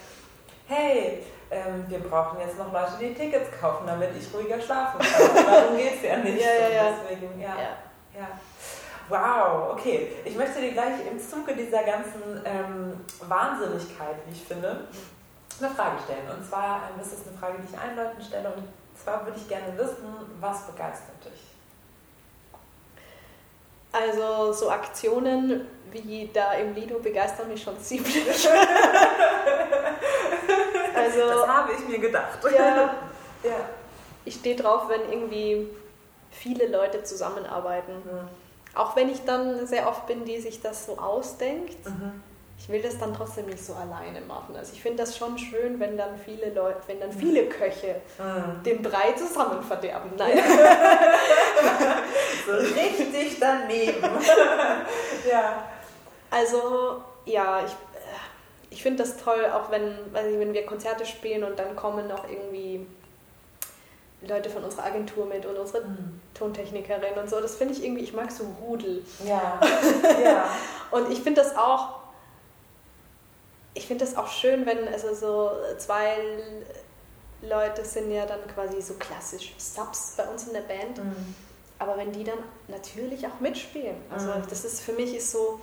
hey, 0.67 1.23
ähm, 1.49 1.85
wir 1.87 1.99
brauchen 1.99 2.39
jetzt 2.39 2.57
noch 2.57 2.73
Leute, 2.73 2.93
die 2.99 3.13
Tickets 3.13 3.49
kaufen, 3.59 3.87
damit 3.87 4.09
ich 4.17 4.33
ruhiger 4.33 4.59
schlafen 4.59 4.99
kann. 4.99 5.35
Darum 5.45 5.77
geht 5.77 5.95
es 5.95 6.03
ja 6.03 6.17
nicht. 6.17 6.41
Ja, 6.41 6.51
ja, 6.51 6.69
ja. 6.69 6.93
Deswegen, 7.01 7.39
ja. 7.39 7.47
Ja. 7.47 8.19
Ja. 8.19 8.27
Wow, 9.09 9.71
okay. 9.71 10.11
Ich 10.25 10.35
möchte 10.35 10.59
dir 10.59 10.73
gleich 10.73 11.07
im 11.09 11.17
Zuge 11.17 11.55
dieser 11.55 11.83
ganzen 11.83 12.41
ähm, 12.43 12.99
Wahnsinnigkeit, 13.21 14.17
wie 14.25 14.33
ich 14.33 14.43
finde, 14.43 14.87
eine 15.59 15.69
Frage 15.69 15.95
stellen. 16.03 16.29
Und 16.37 16.45
zwar 16.45 16.89
ähm, 16.93 16.99
ist 17.01 17.13
es 17.13 17.25
eine 17.27 17.37
Frage, 17.37 17.59
die 17.59 17.73
ich 17.73 17.79
allen 17.79 17.95
Leuten 17.95 18.21
stelle. 18.21 18.49
Und 18.49 18.67
zwar 19.01 19.25
würde 19.25 19.37
ich 19.37 19.47
gerne 19.47 19.77
wissen, 19.77 20.05
was 20.41 20.67
begeistert 20.67 21.23
dich? 21.23 21.47
Also 23.93 24.51
so 24.51 24.69
Aktionen 24.69 25.65
wie 25.91 26.29
da 26.33 26.51
im 26.53 26.73
Lido 26.73 26.99
begeistern 26.99 27.47
mich 27.47 27.63
schon 27.63 27.79
ziemlich. 27.79 28.49
also 30.97 31.19
Das 31.41 31.47
habe 31.47 31.71
ich 31.73 31.87
mir 31.87 31.99
gedacht. 31.99 32.39
ja, 32.55 32.95
ja. 33.43 33.55
ich 34.25 34.35
stehe 34.35 34.55
drauf, 34.55 34.83
wenn 34.89 35.11
irgendwie 35.11 35.69
viele 36.31 36.67
Leute 36.67 37.03
zusammenarbeiten. 37.03 37.93
Mhm. 38.03 38.27
Auch 38.75 38.95
wenn 38.95 39.09
ich 39.09 39.23
dann 39.25 39.65
sehr 39.65 39.87
oft 39.87 40.05
bin, 40.07 40.23
die 40.25 40.39
sich 40.39 40.61
das 40.61 40.85
so 40.85 40.97
ausdenkt. 40.97 41.85
Mhm. 41.85 42.21
Ich 42.59 42.69
will 42.69 42.81
das 42.81 42.97
dann 42.97 43.13
trotzdem 43.13 43.45
nicht 43.45 43.63
so 43.63 43.73
alleine 43.75 44.19
machen. 44.21 44.55
Also 44.57 44.73
ich 44.73 44.81
finde 44.81 45.03
das 45.03 45.15
schon 45.15 45.37
schön, 45.37 45.79
wenn 45.79 45.95
dann 45.95 46.17
viele 46.17 46.51
Leute, 46.53 46.79
wenn 46.87 46.99
dann 46.99 47.11
viele 47.11 47.45
Köche 47.45 48.01
Mhm. 48.17 48.63
den 48.63 48.81
Brei 48.81 49.11
zusammen 49.13 49.61
verderben. 49.63 50.11
Nein. 50.17 50.39
So 52.45 52.53
richtig 52.53 53.37
daneben. 53.39 54.01
ja. 55.29 55.63
Also 56.31 57.01
ja, 57.25 57.59
ich, 57.65 57.75
ich 58.69 58.83
finde 58.83 59.03
das 59.03 59.17
toll, 59.17 59.45
auch 59.53 59.71
wenn, 59.71 59.97
weiß 60.13 60.27
ich, 60.31 60.39
wenn 60.39 60.53
wir 60.53 60.65
Konzerte 60.65 61.05
spielen 61.05 61.43
und 61.43 61.57
dann 61.57 61.75
kommen 61.75 62.07
noch 62.07 62.27
irgendwie 62.29 62.85
Leute 64.21 64.49
von 64.49 64.63
unserer 64.63 64.85
Agentur 64.85 65.25
mit 65.25 65.45
und 65.45 65.57
unsere 65.57 65.83
Mhm. 65.85 66.19
Tontechnikerin 66.33 67.13
und 67.19 67.29
so. 67.29 67.39
Das 67.39 67.55
finde 67.55 67.73
ich 67.75 67.83
irgendwie, 67.83 68.03
ich 68.03 68.13
mag 68.13 68.31
so 68.31 68.43
Rudel. 68.61 69.03
Ja. 69.25 69.59
ja. 70.23 70.49
Und 70.91 71.11
ich 71.11 71.21
finde 71.21 71.41
das 71.41 71.55
auch, 71.55 71.99
ich 73.73 73.85
finde 73.87 74.03
das 74.05 74.17
auch 74.17 74.27
schön, 74.27 74.65
wenn 74.65 74.87
also 74.87 75.13
so 75.13 75.51
zwei 75.77 76.17
Leute 77.43 77.85
sind 77.85 78.11
ja 78.11 78.25
dann 78.25 78.39
quasi 78.53 78.81
so 78.81 78.95
klassisch 78.95 79.53
Subs 79.57 80.15
bei 80.17 80.23
uns 80.27 80.47
in 80.47 80.53
der 80.53 80.61
Band. 80.61 80.97
Mhm. 80.97 81.35
Aber 81.79 81.95
wenn 81.95 82.11
die 82.11 82.23
dann 82.23 82.39
natürlich 82.67 83.27
auch 83.27 83.39
mitspielen. 83.39 83.95
Also 84.11 84.29
Mhm. 84.29 84.43
das 84.49 84.65
ist 84.65 84.81
für 84.81 84.93
mich 84.93 85.15
ist 85.15 85.31
so, 85.31 85.59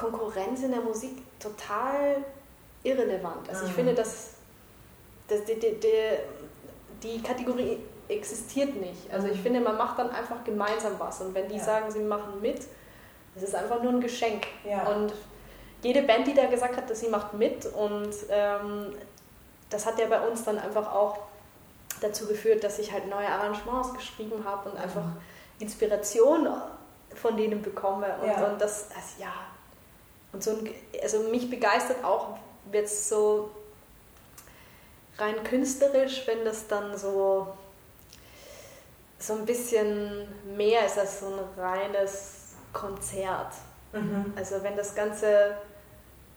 Konkurrenz 0.00 0.62
in 0.62 0.70
der 0.70 0.80
Musik 0.80 1.22
total 1.38 2.24
irrelevant. 2.82 3.48
Also 3.48 3.64
ich 3.64 3.72
mhm. 3.72 3.74
finde, 3.74 3.94
dass, 3.94 4.30
dass 5.28 5.44
die, 5.44 5.58
die, 5.58 5.78
die, 5.78 5.98
die, 7.02 7.22
Kategorie 7.22 7.78
existiert 8.08 8.74
nicht. 8.76 9.12
Also 9.12 9.28
ich 9.28 9.36
mhm. 9.38 9.42
finde, 9.42 9.60
man 9.60 9.76
macht 9.76 9.98
dann 9.98 10.10
einfach 10.10 10.42
gemeinsam 10.42 10.92
was. 10.98 11.20
Und 11.20 11.34
wenn 11.34 11.48
die 11.48 11.56
ja. 11.56 11.64
sagen, 11.64 11.90
sie 11.90 12.00
machen 12.00 12.40
mit, 12.40 12.62
das 13.34 13.44
ist 13.44 13.54
einfach 13.54 13.82
nur 13.82 13.92
ein 13.92 14.00
Geschenk. 14.00 14.46
Ja. 14.64 14.88
Und 14.88 15.12
jede 15.82 16.02
Band, 16.02 16.26
die 16.26 16.34
da 16.34 16.46
gesagt 16.46 16.76
hat, 16.76 16.88
dass 16.88 17.00
sie 17.00 17.08
macht 17.08 17.34
mit 17.34 17.66
und 17.66 18.10
ähm, 18.30 18.94
das 19.68 19.86
hat 19.86 19.98
ja 19.98 20.06
bei 20.06 20.20
uns 20.26 20.44
dann 20.44 20.58
einfach 20.58 20.92
auch 20.92 21.18
dazu 22.00 22.26
geführt, 22.26 22.64
dass 22.64 22.78
ich 22.78 22.92
halt 22.92 23.08
neue 23.08 23.28
Arrangements 23.28 23.94
geschrieben 23.94 24.44
habe 24.44 24.70
und 24.70 24.76
mhm. 24.76 24.82
einfach 24.82 25.04
Inspiration 25.58 26.48
von 27.14 27.36
denen 27.36 27.62
bekomme. 27.62 28.06
Und, 28.20 28.28
ja. 28.28 28.46
und 28.46 28.60
das, 28.60 28.88
also 28.90 29.22
ja, 29.22 29.32
und 30.32 30.42
so 30.42 30.50
ein, 30.50 30.70
also 31.02 31.20
mich 31.30 31.50
begeistert 31.50 32.04
auch 32.04 32.38
jetzt 32.72 33.08
so 33.08 33.50
rein 35.18 35.42
künstlerisch, 35.44 36.26
wenn 36.26 36.44
das 36.44 36.66
dann 36.66 36.96
so, 36.96 37.48
so 39.18 39.34
ein 39.34 39.44
bisschen 39.44 40.26
mehr 40.56 40.86
ist 40.86 40.98
als 40.98 41.20
so 41.20 41.26
ein 41.26 41.60
reines 41.60 42.54
Konzert. 42.72 43.52
Mhm. 43.92 44.32
Also 44.36 44.62
wenn 44.62 44.76
das 44.76 44.94
Ganze, 44.94 45.56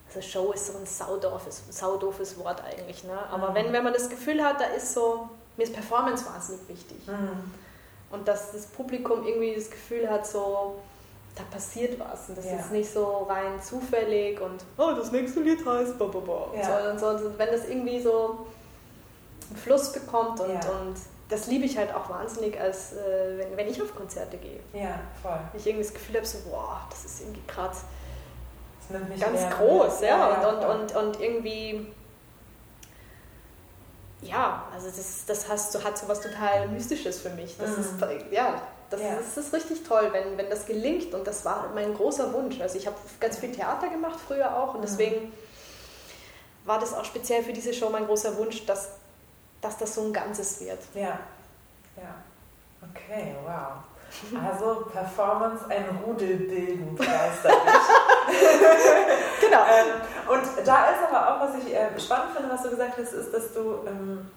also 0.08 0.20
Show 0.20 0.52
ist 0.52 0.66
so 0.66 0.78
ein 0.78 0.86
saudoofes, 0.86 1.62
saudoofes 1.70 2.38
Wort 2.38 2.62
eigentlich, 2.62 3.04
ne? 3.04 3.18
aber 3.30 3.50
mhm. 3.50 3.54
wenn, 3.54 3.72
wenn 3.72 3.84
man 3.84 3.92
das 3.92 4.10
Gefühl 4.10 4.42
hat, 4.42 4.60
da 4.60 4.66
ist 4.66 4.92
so, 4.92 5.28
mir 5.56 5.62
ist 5.62 5.72
Performance 5.72 6.26
wahnsinnig 6.26 6.68
wichtig. 6.68 7.06
Mhm. 7.06 7.52
Und 8.10 8.28
dass 8.28 8.52
das 8.52 8.66
Publikum 8.66 9.26
irgendwie 9.26 9.54
das 9.54 9.70
Gefühl 9.70 10.08
hat, 10.08 10.26
so, 10.26 10.80
da 11.34 11.42
passiert 11.50 11.98
was. 11.98 12.28
Und 12.28 12.38
das 12.38 12.46
ja. 12.46 12.56
ist 12.56 12.70
nicht 12.70 12.90
so 12.90 13.26
rein 13.28 13.60
zufällig 13.60 14.40
und, 14.40 14.64
oh, 14.78 14.92
das 14.96 15.10
nächste 15.10 15.40
Lied 15.40 15.64
heißt, 15.64 15.98
bo, 15.98 16.08
bo, 16.08 16.20
bo. 16.20 16.50
Ja. 16.56 16.96
So, 16.98 17.06
und 17.08 17.18
so, 17.18 17.38
wenn 17.38 17.50
das 17.50 17.68
irgendwie 17.68 18.00
so 18.00 18.46
einen 19.48 19.56
Fluss 19.56 19.92
bekommt 19.92 20.40
und, 20.40 20.52
ja. 20.52 20.60
und 20.70 20.96
das 21.28 21.46
liebe 21.46 21.64
ich 21.64 21.76
halt 21.76 21.94
auch 21.94 22.08
wahnsinnig, 22.08 22.60
als 22.60 22.92
äh, 22.92 23.38
wenn, 23.38 23.56
wenn 23.56 23.68
ich 23.68 23.80
auf 23.82 23.94
Konzerte 23.96 24.36
gehe. 24.36 24.60
Ja, 24.72 25.00
voll. 25.22 25.40
Ich 25.54 25.66
irgendwie 25.66 25.84
das 25.84 25.94
Gefühl 25.94 26.16
habe, 26.16 26.26
so, 26.26 26.38
wow, 26.50 26.78
das 26.90 27.04
ist 27.04 27.22
irgendwie 27.22 27.42
gerade 27.46 27.74
ganz 29.18 29.56
groß, 29.56 30.00
ja, 30.02 30.06
ja, 30.08 30.48
und, 30.48 30.64
und, 30.64 30.64
und, 30.64 30.96
und 30.96 31.20
irgendwie 31.20 31.86
ja, 34.24 34.64
also 34.72 34.88
das, 34.88 35.24
das 35.26 35.48
hast, 35.48 35.84
hat 35.84 35.98
so 35.98 36.08
was 36.08 36.20
total 36.20 36.68
Mystisches 36.68 37.20
für 37.20 37.30
mich. 37.30 37.56
Das 37.58 37.76
mhm. 37.76 37.82
ist, 37.82 38.32
ja, 38.32 38.60
das, 38.90 39.00
ja. 39.00 39.14
Ist, 39.14 39.36
das 39.36 39.46
ist 39.46 39.54
richtig 39.54 39.82
toll, 39.84 40.08
wenn, 40.12 40.36
wenn 40.36 40.50
das 40.50 40.66
gelingt. 40.66 41.14
Und 41.14 41.26
das 41.26 41.44
war 41.44 41.70
mein 41.74 41.94
großer 41.94 42.32
Wunsch. 42.32 42.60
Also 42.60 42.78
ich 42.78 42.86
habe 42.86 42.96
ganz 43.20 43.38
viel 43.38 43.52
Theater 43.52 43.88
gemacht 43.88 44.18
früher 44.26 44.56
auch 44.56 44.74
und 44.74 44.80
mhm. 44.80 44.86
deswegen 44.86 45.32
war 46.64 46.78
das 46.78 46.94
auch 46.94 47.04
speziell 47.04 47.42
für 47.42 47.52
diese 47.52 47.74
Show 47.74 47.90
mein 47.90 48.06
großer 48.06 48.36
Wunsch, 48.38 48.64
dass, 48.66 48.90
dass 49.60 49.76
das 49.76 49.94
so 49.94 50.02
ein 50.02 50.12
Ganzes 50.12 50.60
wird. 50.60 50.80
Ja, 50.94 51.18
ja. 51.96 52.14
Okay, 52.82 53.34
wow. 53.44 53.82
Also 54.46 54.86
Performance, 54.92 55.64
ein 55.68 55.84
Rudel 56.04 56.36
bilden, 56.36 56.94
begeistert 56.94 57.52
genau. 59.40 59.58
Ähm, 59.58 60.00
und 60.28 60.66
da 60.66 60.90
ist 60.90 61.02
aber 61.08 61.36
auch, 61.36 61.40
was 61.40 61.62
ich 61.62 61.74
äh, 61.74 61.88
spannend 61.98 62.34
finde, 62.34 62.52
was 62.52 62.62
du 62.62 62.70
gesagt 62.70 62.94
hast, 62.98 63.12
ist, 63.12 63.32
dass 63.32 63.52
du 63.52 63.78
ähm, 63.86 64.30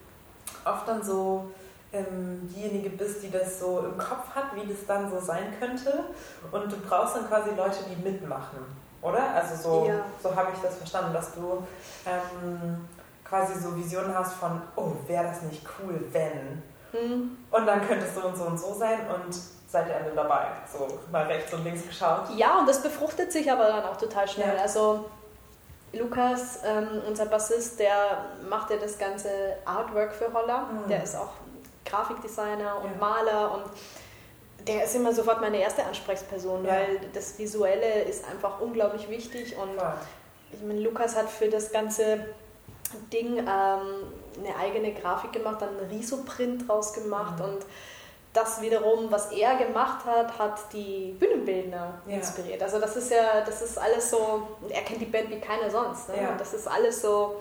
oft 0.65 0.87
dann 0.87 1.03
so 1.03 1.51
ähm, 1.93 2.49
diejenige 2.53 2.89
bist, 2.89 3.23
die 3.23 3.31
das 3.31 3.59
so 3.59 3.79
im 3.79 3.97
Kopf 3.97 4.29
hat, 4.35 4.55
wie 4.55 4.67
das 4.67 4.85
dann 4.85 5.09
so 5.09 5.19
sein 5.19 5.53
könnte. 5.59 6.05
Und 6.51 6.71
du 6.71 6.77
brauchst 6.77 7.15
dann 7.15 7.27
quasi 7.27 7.51
Leute, 7.55 7.77
die 7.89 8.01
mitmachen, 8.01 8.59
oder? 9.01 9.33
Also 9.33 9.55
so, 9.55 9.87
ja. 9.87 10.01
so 10.21 10.35
habe 10.35 10.51
ich 10.53 10.59
das 10.61 10.75
verstanden, 10.75 11.13
dass 11.13 11.33
du 11.33 11.65
ähm, 12.05 12.87
quasi 13.23 13.59
so 13.59 13.75
Visionen 13.75 14.17
hast 14.17 14.33
von, 14.33 14.61
oh, 14.75 14.93
wäre 15.07 15.25
das 15.25 15.41
nicht 15.43 15.63
cool, 15.79 16.05
wenn. 16.11 16.63
Hm. 16.91 17.37
Und 17.51 17.65
dann 17.65 17.85
könnte 17.87 18.05
es 18.05 18.15
so 18.15 18.27
und 18.27 18.37
so 18.37 18.43
und 18.45 18.59
so 18.59 18.73
sein 18.73 18.99
und 19.07 19.35
seid 19.67 19.89
ihr 19.89 19.95
alle 19.95 20.11
dabei. 20.15 20.47
So 20.71 20.99
mal 21.11 21.25
rechts 21.25 21.53
und 21.53 21.63
links 21.63 21.85
geschaut. 21.85 22.29
Ja, 22.35 22.59
und 22.59 22.67
das 22.67 22.81
befruchtet 22.81 23.31
sich 23.31 23.51
aber 23.51 23.65
dann 23.65 23.83
auch 23.83 23.97
total 23.97 24.27
schnell. 24.27 24.55
Ja. 24.55 24.61
Also 24.61 25.05
Lukas, 25.93 26.59
ähm, 26.65 27.01
unser 27.07 27.25
Bassist, 27.25 27.79
der 27.79 28.25
macht 28.49 28.69
ja 28.69 28.77
das 28.77 28.97
ganze 28.97 29.29
Artwork 29.65 30.13
für 30.13 30.31
Holler. 30.33 30.67
Mhm. 30.71 30.89
Der 30.89 31.03
ist 31.03 31.15
auch 31.15 31.31
Grafikdesigner 31.85 32.81
und 32.83 32.91
ja. 32.91 32.97
Maler 32.99 33.53
und 33.53 33.63
der 34.67 34.83
ist 34.83 34.95
immer 34.95 35.13
sofort 35.13 35.39
meine 35.39 35.59
erste 35.59 35.83
Ansprechperson, 35.85 36.65
ja. 36.65 36.71
weil 36.71 36.99
das 37.13 37.37
Visuelle 37.37 38.03
ist 38.03 38.25
einfach 38.29 38.59
unglaublich 38.59 39.09
wichtig 39.09 39.55
und 39.55 39.79
Voll. 39.79 39.93
ich 40.51 40.61
meine, 40.61 40.81
Lukas 40.81 41.15
hat 41.15 41.29
für 41.29 41.47
das 41.47 41.71
ganze 41.71 42.25
Ding 43.11 43.37
ähm, 43.37 43.45
eine 43.45 44.55
eigene 44.59 44.93
Grafik 44.93 45.33
gemacht, 45.33 45.61
dann 45.61 45.77
einen 45.77 45.89
Riso-Print 45.89 46.67
draus 46.67 46.93
gemacht 46.93 47.39
mhm. 47.39 47.45
und 47.45 47.65
das 48.37 48.61
wiederum, 48.61 49.11
was 49.11 49.31
er 49.31 49.55
gemacht 49.55 50.05
hat, 50.05 50.37
hat 50.37 50.71
die 50.71 51.15
Bühnenbildner 51.19 51.99
ja. 52.05 52.15
inspiriert. 52.15 52.61
Also 52.61 52.79
das 52.79 52.95
ist 52.95 53.11
ja, 53.11 53.41
das 53.43 53.61
ist 53.63 53.77
alles 53.77 54.11
so, 54.11 54.47
er 54.69 54.81
kennt 54.81 55.01
die 55.01 55.05
Band 55.05 55.29
wie 55.31 55.39
keiner 55.39 55.69
sonst. 55.69 56.09
Ne? 56.09 56.21
Ja. 56.21 56.35
Das 56.37 56.53
ist 56.53 56.67
alles 56.67 57.01
so, 57.01 57.37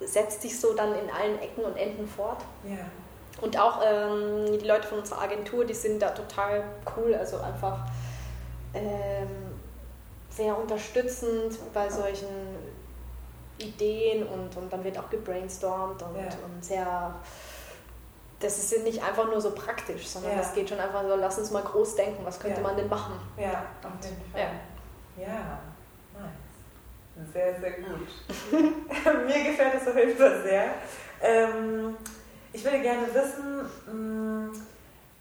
setzt 0.00 0.42
sich 0.42 0.58
so 0.58 0.74
dann 0.74 0.92
in 0.92 1.08
allen 1.10 1.38
Ecken 1.40 1.64
und 1.64 1.76
Enden 1.76 2.08
fort. 2.08 2.38
Ja. 2.64 2.84
Und 3.40 3.58
auch 3.58 3.80
ähm, 3.84 4.58
die 4.58 4.66
Leute 4.66 4.88
von 4.88 4.98
unserer 4.98 5.22
Agentur, 5.22 5.64
die 5.64 5.74
sind 5.74 6.02
da 6.02 6.10
total 6.10 6.64
cool, 6.96 7.14
also 7.14 7.38
einfach 7.38 7.78
ähm, 8.74 9.28
sehr 10.30 10.58
unterstützend 10.58 11.58
bei 11.72 11.88
solchen 11.88 12.26
Ideen 13.58 14.26
und, 14.26 14.56
und 14.56 14.72
dann 14.72 14.82
wird 14.82 14.98
auch 14.98 15.08
gebrainstormt 15.10 16.02
und, 16.02 16.16
und 16.16 16.64
sehr 16.64 17.14
das 18.40 18.58
ist 18.58 18.84
nicht 18.84 19.02
einfach 19.02 19.26
nur 19.26 19.40
so 19.40 19.52
praktisch, 19.52 20.06
sondern 20.08 20.32
ja. 20.32 20.38
das 20.38 20.52
geht 20.52 20.68
schon 20.68 20.78
einfach 20.78 21.02
so, 21.02 21.16
lass 21.16 21.38
uns 21.38 21.50
mal 21.50 21.62
groß 21.62 21.96
denken, 21.96 22.24
was 22.24 22.38
könnte 22.38 22.60
ja. 22.60 22.66
man 22.66 22.76
denn 22.76 22.88
machen? 22.88 23.14
Ja, 23.36 23.64
auf 23.82 24.04
jeden 24.04 24.30
Fall. 24.30 24.40
Ja, 25.16 25.22
ja. 25.22 25.58
nice. 26.14 27.32
Sehr, 27.32 27.58
sehr 27.58 27.72
gut. 27.72 28.08
Mir 29.26 29.44
gefällt 29.44 29.80
es 29.80 29.88
auf 29.88 29.96
jeden 29.96 30.16
Fall 30.16 30.42
sehr. 30.42 30.74
Ähm, 31.22 31.96
ich 32.52 32.62
würde 32.62 32.80
gerne 32.80 33.06
wissen, 33.14 33.70
mh, 33.86 33.92
mm, 33.92 34.66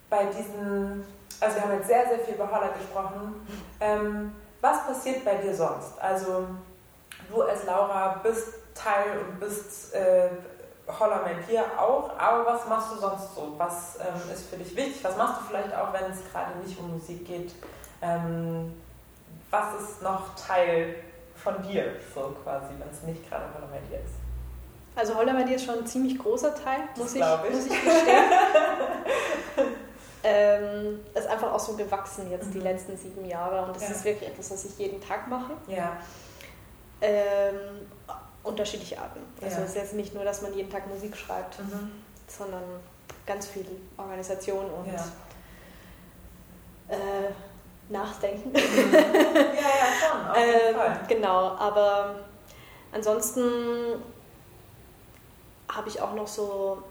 bei 0.10 0.26
diesen, 0.26 1.06
also 1.40 1.56
wir 1.56 1.64
haben 1.64 1.74
jetzt 1.74 1.88
sehr, 1.88 2.08
sehr 2.08 2.20
viel 2.20 2.36
über 2.36 2.52
Holler 2.52 2.74
gesprochen, 2.78 3.48
ähm, 3.80 4.34
was 4.62 4.86
passiert 4.88 5.24
bei 5.24 5.36
dir 5.36 5.54
sonst? 5.54 5.98
Also 6.00 6.48
du 7.30 7.42
als 7.42 7.66
Laura 7.66 8.20
bist 8.24 8.56
Teil 8.74 9.20
und 9.20 9.40
bist 9.40 9.94
äh, 9.94 10.30
Hollerman 10.88 11.44
hier 11.48 11.64
auch, 11.80 12.12
aber 12.18 12.46
was 12.46 12.68
machst 12.68 12.94
du 12.94 13.00
sonst 13.00 13.34
so? 13.34 13.54
Was 13.58 13.98
ähm, 14.00 14.32
ist 14.32 14.50
für 14.50 14.58
dich 14.58 14.76
wichtig? 14.76 15.04
Was 15.04 15.18
machst 15.18 15.42
du 15.42 15.46
vielleicht 15.48 15.76
auch, 15.76 15.92
wenn 15.94 16.12
es 16.12 16.20
gerade 16.32 16.58
nicht 16.60 16.78
um 16.80 16.92
Musik 16.94 17.26
geht? 17.26 17.54
Ähm, 18.02 18.74
was 19.50 19.82
ist 19.82 20.02
noch 20.02 20.36
Teil 20.36 20.96
von 21.36 21.62
dir, 21.64 21.96
so 22.14 22.36
quasi, 22.44 22.74
wenn 22.78 22.90
es 22.90 23.02
nicht 23.04 23.28
gerade 23.28 23.46
Hollerman 23.54 23.80
hier 23.90 24.00
ist? 24.00 24.16
Also 24.96 25.16
Hollerman 25.16 25.48
hier 25.48 25.58
ist 25.58 25.66
schon 25.66 25.80
ein 25.80 25.88
ziemlich 25.88 26.18
großer 26.20 26.54
Teil, 26.56 26.80
muss 26.96 27.16
ich, 27.16 27.22
ich. 27.22 27.52
Muss 27.52 27.66
ich 27.66 27.84
gestehen. 27.84 28.32
ähm, 30.24 31.00
ist 31.14 31.28
einfach 31.28 31.52
auch 31.52 31.60
so 31.60 31.74
gewachsen 31.74 32.32
jetzt 32.32 32.48
mhm. 32.48 32.54
die 32.54 32.60
letzten 32.60 32.98
sieben 32.98 33.26
Jahre 33.26 33.66
und 33.66 33.76
das 33.76 33.84
ja. 33.84 33.90
ist 33.90 34.06
wirklich 34.06 34.30
etwas, 34.30 34.52
was 34.52 34.66
ich 34.66 34.78
jeden 34.78 35.02
Tag 35.02 35.28
mache. 35.28 35.54
Ja. 35.68 35.98
Ähm, 37.02 37.88
unterschiedliche 38.46 39.00
Arten. 39.00 39.20
Also 39.42 39.58
ja. 39.58 39.64
es 39.64 39.70
ist 39.70 39.76
jetzt 39.76 39.94
nicht 39.94 40.14
nur, 40.14 40.24
dass 40.24 40.42
man 40.42 40.54
jeden 40.54 40.70
Tag 40.70 40.88
Musik 40.88 41.16
schreibt, 41.18 41.60
mhm. 41.60 41.92
sondern 42.28 42.64
ganz 43.26 43.48
viel 43.48 43.66
Organisation 43.98 44.66
und 44.70 44.88
ja. 44.88 45.04
äh, 46.90 47.32
Nachdenken. 47.90 48.50
Mhm. 48.50 48.56
ja, 48.94 49.02
ja, 49.02 49.90
schon. 50.00 50.28
Auf 50.30 50.38
jeden 50.38 50.50
äh, 50.50 50.74
Fall. 50.74 51.00
Genau, 51.08 51.50
aber 51.58 52.16
ansonsten 52.92 53.42
habe 55.68 55.90
ich 55.90 56.02
auch 56.02 56.14
noch 56.14 56.28
so 56.28 56.84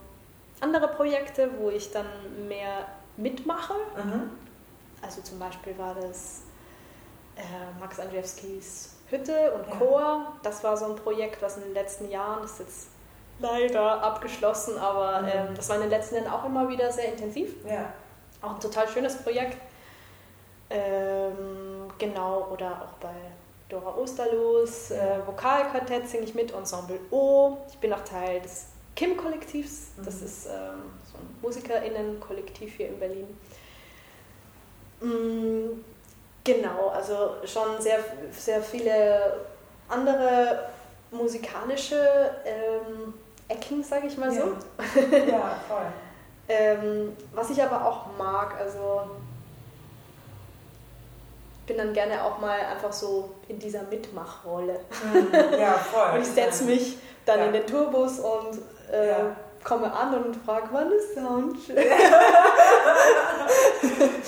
andere 0.61 0.87
Projekte, 0.89 1.49
wo 1.59 1.69
ich 1.69 1.91
dann 1.91 2.05
mehr 2.47 2.87
mitmache. 3.17 3.73
Mhm. 3.95 4.31
Also 5.01 5.21
zum 5.21 5.39
Beispiel 5.39 5.77
war 5.77 5.95
das 5.95 6.41
äh, 7.35 7.79
Max 7.79 7.99
Andrzejewskis 7.99 8.94
Hütte 9.15 9.53
und 9.53 9.67
ja. 9.67 9.75
Chor. 9.77 10.33
Das 10.43 10.63
war 10.63 10.75
so 10.77 10.85
ein 10.85 10.95
Projekt, 10.95 11.41
was 11.41 11.57
in 11.57 11.63
den 11.63 11.73
letzten 11.73 12.09
Jahren, 12.09 12.41
das 12.41 12.53
ist 12.53 12.59
jetzt 12.59 12.87
leider 13.39 14.01
abgeschlossen, 14.03 14.77
aber 14.77 15.21
mhm. 15.21 15.27
ähm, 15.33 15.47
das 15.55 15.69
war 15.69 15.75
in 15.77 15.83
den 15.83 15.91
letzten 15.91 16.15
Jahren 16.15 16.29
auch 16.29 16.45
immer 16.45 16.67
wieder 16.69 16.91
sehr 16.91 17.11
intensiv. 17.11 17.55
Ja. 17.67 17.93
Auch 18.41 18.55
ein 18.55 18.59
total 18.59 18.87
schönes 18.87 19.17
Projekt. 19.17 19.57
Ähm, 20.69 21.91
genau, 21.97 22.47
oder 22.51 22.71
auch 22.71 22.93
bei 22.99 23.13
Dora 23.69 23.95
Osterlos, 23.95 24.89
ja. 24.89 25.17
äh, 25.17 25.27
Vokalquartett 25.27 26.07
singe 26.07 26.23
ich 26.23 26.35
mit, 26.35 26.51
Ensemble 26.53 26.99
O. 27.11 27.57
Ich 27.69 27.77
bin 27.77 27.93
auch 27.93 28.03
Teil 28.03 28.41
des 28.41 28.67
Kim-Kollektivs, 28.95 29.89
mhm. 29.97 30.05
das 30.05 30.21
ist 30.21 30.45
ähm, 30.47 30.81
so 31.11 31.17
ein 31.17 31.35
MusikerInnen-Kollektiv 31.41 32.75
hier 32.77 32.89
in 32.89 32.99
Berlin. 32.99 33.37
Mm, 35.01 35.83
Genau, 36.45 36.89
also 36.93 37.35
schon 37.43 37.81
sehr, 37.81 37.99
sehr 38.31 38.61
viele 38.61 39.41
andere 39.89 40.69
musikalische 41.11 41.97
ähm, 42.45 43.13
Ecken, 43.47 43.83
sage 43.83 44.07
ich 44.07 44.17
mal 44.17 44.31
so. 44.31 44.53
Ja, 45.11 45.17
ja 45.27 45.59
voll. 45.67 45.85
ähm, 46.47 47.17
was 47.33 47.49
ich 47.49 47.61
aber 47.61 47.85
auch 47.85 48.05
mag, 48.17 48.55
also 48.59 49.01
bin 51.65 51.77
dann 51.77 51.93
gerne 51.93 52.23
auch 52.23 52.39
mal 52.39 52.59
einfach 52.59 52.93
so 52.93 53.31
in 53.47 53.57
dieser 53.57 53.81
Mitmachrolle. 53.83 54.79
Mhm. 55.03 55.59
Ja, 55.59 55.73
voll. 55.73 56.09
und 56.15 56.21
ich 56.21 56.27
setze 56.27 56.65
mich 56.65 56.97
dann 57.25 57.39
Ja. 57.39 57.45
in 57.47 57.53
den 57.53 57.65
Tourbus 57.65 58.19
und 58.19 58.59
äh, 58.91 59.09
Ja. 59.09 59.35
Komme 59.65 59.91
an 59.91 60.13
und 60.13 60.35
frage, 60.45 60.67
wann 60.71 60.91
ist 60.91 61.13
Soundcheck? 61.15 61.91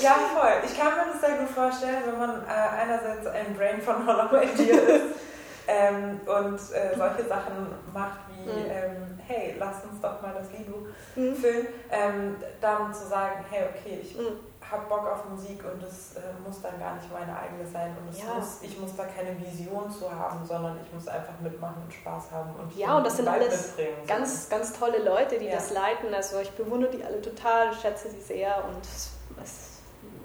Ja, 0.01 0.13
voll. 0.35 0.53
Ich 0.65 0.77
kann 0.77 0.93
mir 0.95 1.11
das 1.11 1.21
sehr 1.21 1.37
gut 1.39 1.49
vorstellen, 1.49 2.03
wenn 2.05 2.19
man 2.19 2.41
äh, 2.43 2.81
einerseits 2.81 3.25
ein 3.27 3.55
Brain 3.55 3.81
von 3.81 4.05
Holloway 4.05 4.45
Deer 4.55 4.75
ist 4.89 5.05
ähm, 5.67 6.19
und 6.25 6.55
äh, 6.55 6.95
solche 6.95 7.27
Sachen 7.27 7.73
macht 7.93 8.19
wie, 8.29 8.47
Mhm. 8.49 8.65
ähm, 8.69 9.19
hey, 9.27 9.55
lass 9.59 9.83
uns 9.83 9.99
doch 10.01 10.21
mal 10.21 10.33
das 10.37 10.51
Lido 10.57 10.85
Mhm. 11.15 11.35
füllen, 11.35 11.67
ähm, 11.91 12.35
dann 12.61 12.93
zu 12.93 13.07
sagen, 13.07 13.43
hey, 13.49 13.65
okay, 13.73 13.99
ich 14.03 14.15
Mhm. 14.15 14.39
Habe 14.71 14.85
Bock 14.89 15.07
auf 15.07 15.29
Musik 15.29 15.63
und 15.63 15.81
das 15.81 16.15
äh, 16.15 16.21
muss 16.45 16.61
dann 16.61 16.79
gar 16.79 16.95
nicht 16.95 17.11
meine 17.11 17.37
eigene 17.37 17.65
sein 17.65 17.95
und 18.05 18.17
Ja. 18.17 18.33
muss, 18.35 18.57
ich 18.61 18.77
muss 18.79 18.95
da 18.95 19.05
keine 19.05 19.39
Vision 19.39 19.89
zu 19.91 20.11
haben, 20.11 20.45
sondern 20.45 20.77
ich 20.85 20.93
muss 20.93 21.07
einfach 21.07 21.39
mitmachen 21.41 21.83
und 21.85 21.93
Spaß 21.93 22.31
haben 22.31 22.51
und 22.59 22.75
Ja, 22.75 22.97
und 22.97 23.05
das 23.05 23.17
sind 23.17 23.27
alles. 23.27 23.73
Ganz, 24.07 24.49
ganz 24.49 24.77
tolle 24.77 24.99
Leute, 25.03 25.37
die 25.39 25.45
Ja. 25.45 25.55
das 25.55 25.71
leiten. 25.71 26.13
Also 26.13 26.39
ich 26.39 26.51
bewundere 26.51 26.91
die 26.91 27.03
alle 27.03 27.21
total, 27.21 27.73
schätze 27.73 28.09
sie 28.09 28.21
sehr 28.21 28.63
und 28.65 28.83
es 28.83 29.09
ist 29.43 29.69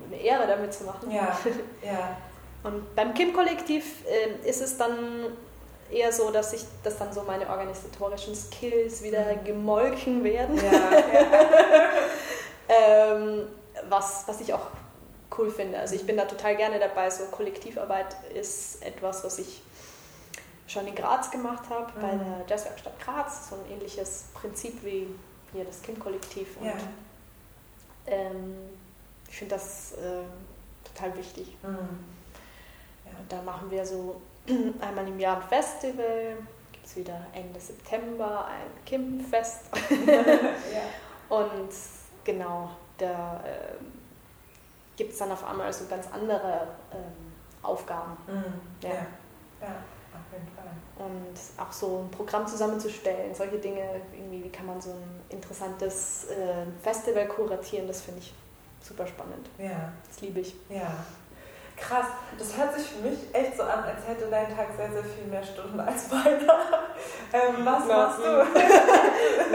eine 0.07 0.17
Ehre, 0.21 0.47
damit 0.47 0.73
zu 0.75 0.85
machen. 0.85 1.11
Ja, 1.11 1.37
ja. 1.83 2.17
Und 2.65 2.95
beim 2.95 3.13
Kim-Kollektiv 3.15 4.05
äh, 4.07 4.49
ist 4.49 4.61
es 4.63 4.77
dann 4.77 5.27
eher 5.91 6.13
so, 6.13 6.31
dass 6.31 6.53
ich, 6.53 6.65
dass 6.83 6.97
dann 6.99 7.13
so 7.13 7.23
meine 7.23 7.49
organisatorischen 7.49 8.35
Skills 8.35 9.03
wieder 9.03 9.21
Mhm. 9.37 9.45
gemolken 9.45 10.25
werden. 10.25 10.57
Ja, 10.57 10.73
ja. 10.73 11.27
Ähm, 12.69 13.49
was, 13.89 14.27
was 14.27 14.41
ich 14.41 14.53
auch 14.55 14.67
cool 15.39 15.51
finde. 15.51 15.79
Also 15.79 15.95
ich 15.95 16.05
bin 16.07 16.17
da 16.17 16.25
total 16.25 16.57
gerne 16.57 16.79
dabei. 16.79 17.09
So 17.11 17.25
Kollektivarbeit 17.27 18.17
ist 18.35 18.83
etwas, 18.85 19.25
was 19.25 19.39
ich 19.39 19.63
schon 20.67 20.87
in 20.87 20.95
Graz 20.95 21.31
gemacht 21.31 21.65
habe, 21.71 21.93
bei 22.01 22.13
Mhm. 22.13 22.19
der 22.21 22.45
Jazzwerkstatt 22.49 22.99
Graz. 23.01 23.49
So 23.51 23.57
ein 23.57 23.73
ähnliches 23.73 24.27
Prinzip 24.35 24.83
wie 24.85 25.07
hier 25.53 25.65
das 25.65 25.83
Kim-Kollektiv. 25.83 26.57
Und 26.59 26.67
ja. 26.67 26.75
ähm, 28.07 28.57
ich 29.29 29.37
finde 29.39 29.55
das 29.57 29.93
äh, 29.93 30.23
total 30.85 31.17
wichtig. 31.17 31.57
Mhm. 31.63 31.79
Und 33.19 33.31
da 33.31 33.43
machen 33.43 33.71
wir 33.71 33.85
so 33.85 34.21
einmal 34.81 35.07
im 35.09 35.19
Jahr 35.19 35.37
ein 35.37 35.49
Festival. 35.49 36.37
Gibt 36.73 36.87
es 36.87 36.97
wieder 36.97 37.27
Ende 37.35 37.61
September 37.61 38.47
ein 38.47 38.85
Kim-Fest. 38.85 39.65
ja. 40.07 41.37
Und 41.37 41.71
genau, 42.25 42.71
da 43.03 43.43
ähm, 43.47 43.93
gibt 44.97 45.13
es 45.13 45.19
dann 45.19 45.33
auf 45.33 45.45
einmal 45.45 45.73
so 45.73 45.87
ganz 45.87 46.07
andere 46.13 46.69
ähm, 46.93 47.33
Aufgaben. 47.63 48.17
Mhm. 48.27 48.61
Ja. 48.83 48.89
ja. 48.89 49.07
Ja, 49.61 49.69
auf 50.15 50.33
jeden 50.33 50.49
Fall. 50.57 50.73
Und 50.99 51.35
auch 51.65 51.73
so 51.73 52.05
ein 52.05 52.11
Programm 52.11 52.47
zusammenzustellen, 52.47 53.35
solche 53.35 53.59
Dinge, 53.59 54.01
irgendwie, 54.13 54.45
wie 54.45 54.51
kann 54.51 54.67
man 54.67 54.81
so 54.81 54.91
ein 54.91 55.21
interessantes 55.29 56.27
äh, 56.31 56.65
Festival 56.83 57.27
kuratieren, 57.29 57.87
das 57.87 58.01
finde 58.03 58.21
ich 58.21 58.35
super 58.81 59.07
spannend. 59.07 59.49
Ja, 59.59 59.93
Das 60.09 60.21
liebe 60.21 60.41
ich. 60.41 60.55
ja. 60.69 60.93
Krass, 61.75 62.07
das 62.39 62.57
hört 62.57 62.75
sich 62.79 62.87
für 62.87 63.09
mich 63.09 63.19
echt 63.33 63.57
so 63.57 63.63
an, 63.63 63.83
als 63.83 64.07
hätte 64.07 64.27
dein 64.31 64.55
Tag 64.55 64.69
sehr, 64.77 64.93
sehr 64.93 65.03
viel 65.03 65.25
mehr 65.25 65.43
Stunden 65.43 65.81
als 65.81 66.09
meiner. 66.11 66.59
Ähm, 67.33 67.65
was 67.65 67.87
machst 67.87 68.19
du? 68.19 68.25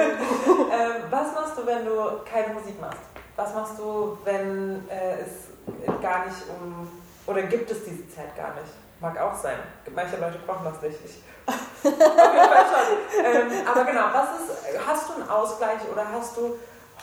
ähm, 0.02 1.04
was 1.10 1.34
machst 1.34 1.58
du, 1.58 1.66
wenn 1.66 1.86
du 1.86 1.94
keine 2.26 2.54
Musik 2.54 2.82
machst? 2.82 3.00
Was 3.38 3.54
machst 3.54 3.78
du, 3.80 4.18
wenn 4.26 4.88
äh, 4.90 5.20
es 5.22 6.02
gar 6.02 6.26
nicht 6.26 6.38
um. 6.60 6.88
Oder 7.26 7.44
gibt 7.44 7.70
es 7.72 7.84
diese 7.86 8.10
Zeit 8.10 8.36
gar 8.36 8.54
nicht? 8.56 8.74
Mag 9.00 9.18
auch 9.20 9.36
sein. 9.36 9.58
Manche 9.94 10.18
Leute 10.18 10.40
brauchen 10.46 10.66
das 10.66 10.82
nicht. 10.82 10.98
Ich, 11.06 11.22
auf 11.48 11.84
jeden 11.84 12.00
Fall 12.00 12.66
schon. 12.66 13.24
Ähm, 13.26 13.68
aber 13.68 13.84
genau, 13.86 14.06
was 14.12 14.30
ist. 14.42 14.88
Hast 14.88 15.10
du 15.10 15.14
einen 15.22 15.30
Ausgleich 15.30 15.80
oder 15.92 16.12
hast 16.12 16.36
du 16.36 16.56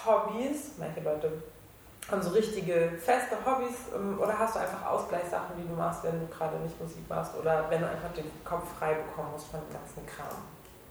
Hobbys? 0.05 0.73
Manche 0.77 1.01
Leute 1.01 1.31
haben 2.11 2.21
so 2.21 2.31
richtige 2.31 2.91
feste 3.03 3.37
Hobbys 3.47 3.77
ähm, 3.95 4.19
oder 4.21 4.37
hast 4.39 4.57
du 4.57 4.59
einfach 4.59 4.85
Ausgleichssachen, 4.91 5.57
die 5.57 5.67
du 5.69 5.75
machst, 5.75 6.03
wenn 6.03 6.19
du 6.21 6.27
gerade 6.27 6.57
nicht 6.57 6.79
Musik 6.81 7.09
machst 7.09 7.33
oder 7.41 7.65
wenn 7.71 7.81
du 7.81 7.89
einfach 7.89 8.13
den 8.15 8.31
Kopf 8.45 8.65
frei 8.79 8.95
bekommen 8.95 9.29
musst 9.33 9.47
von 9.47 9.61
dem 9.61 9.73
ganzen 9.73 10.05
Kram? 10.07 10.37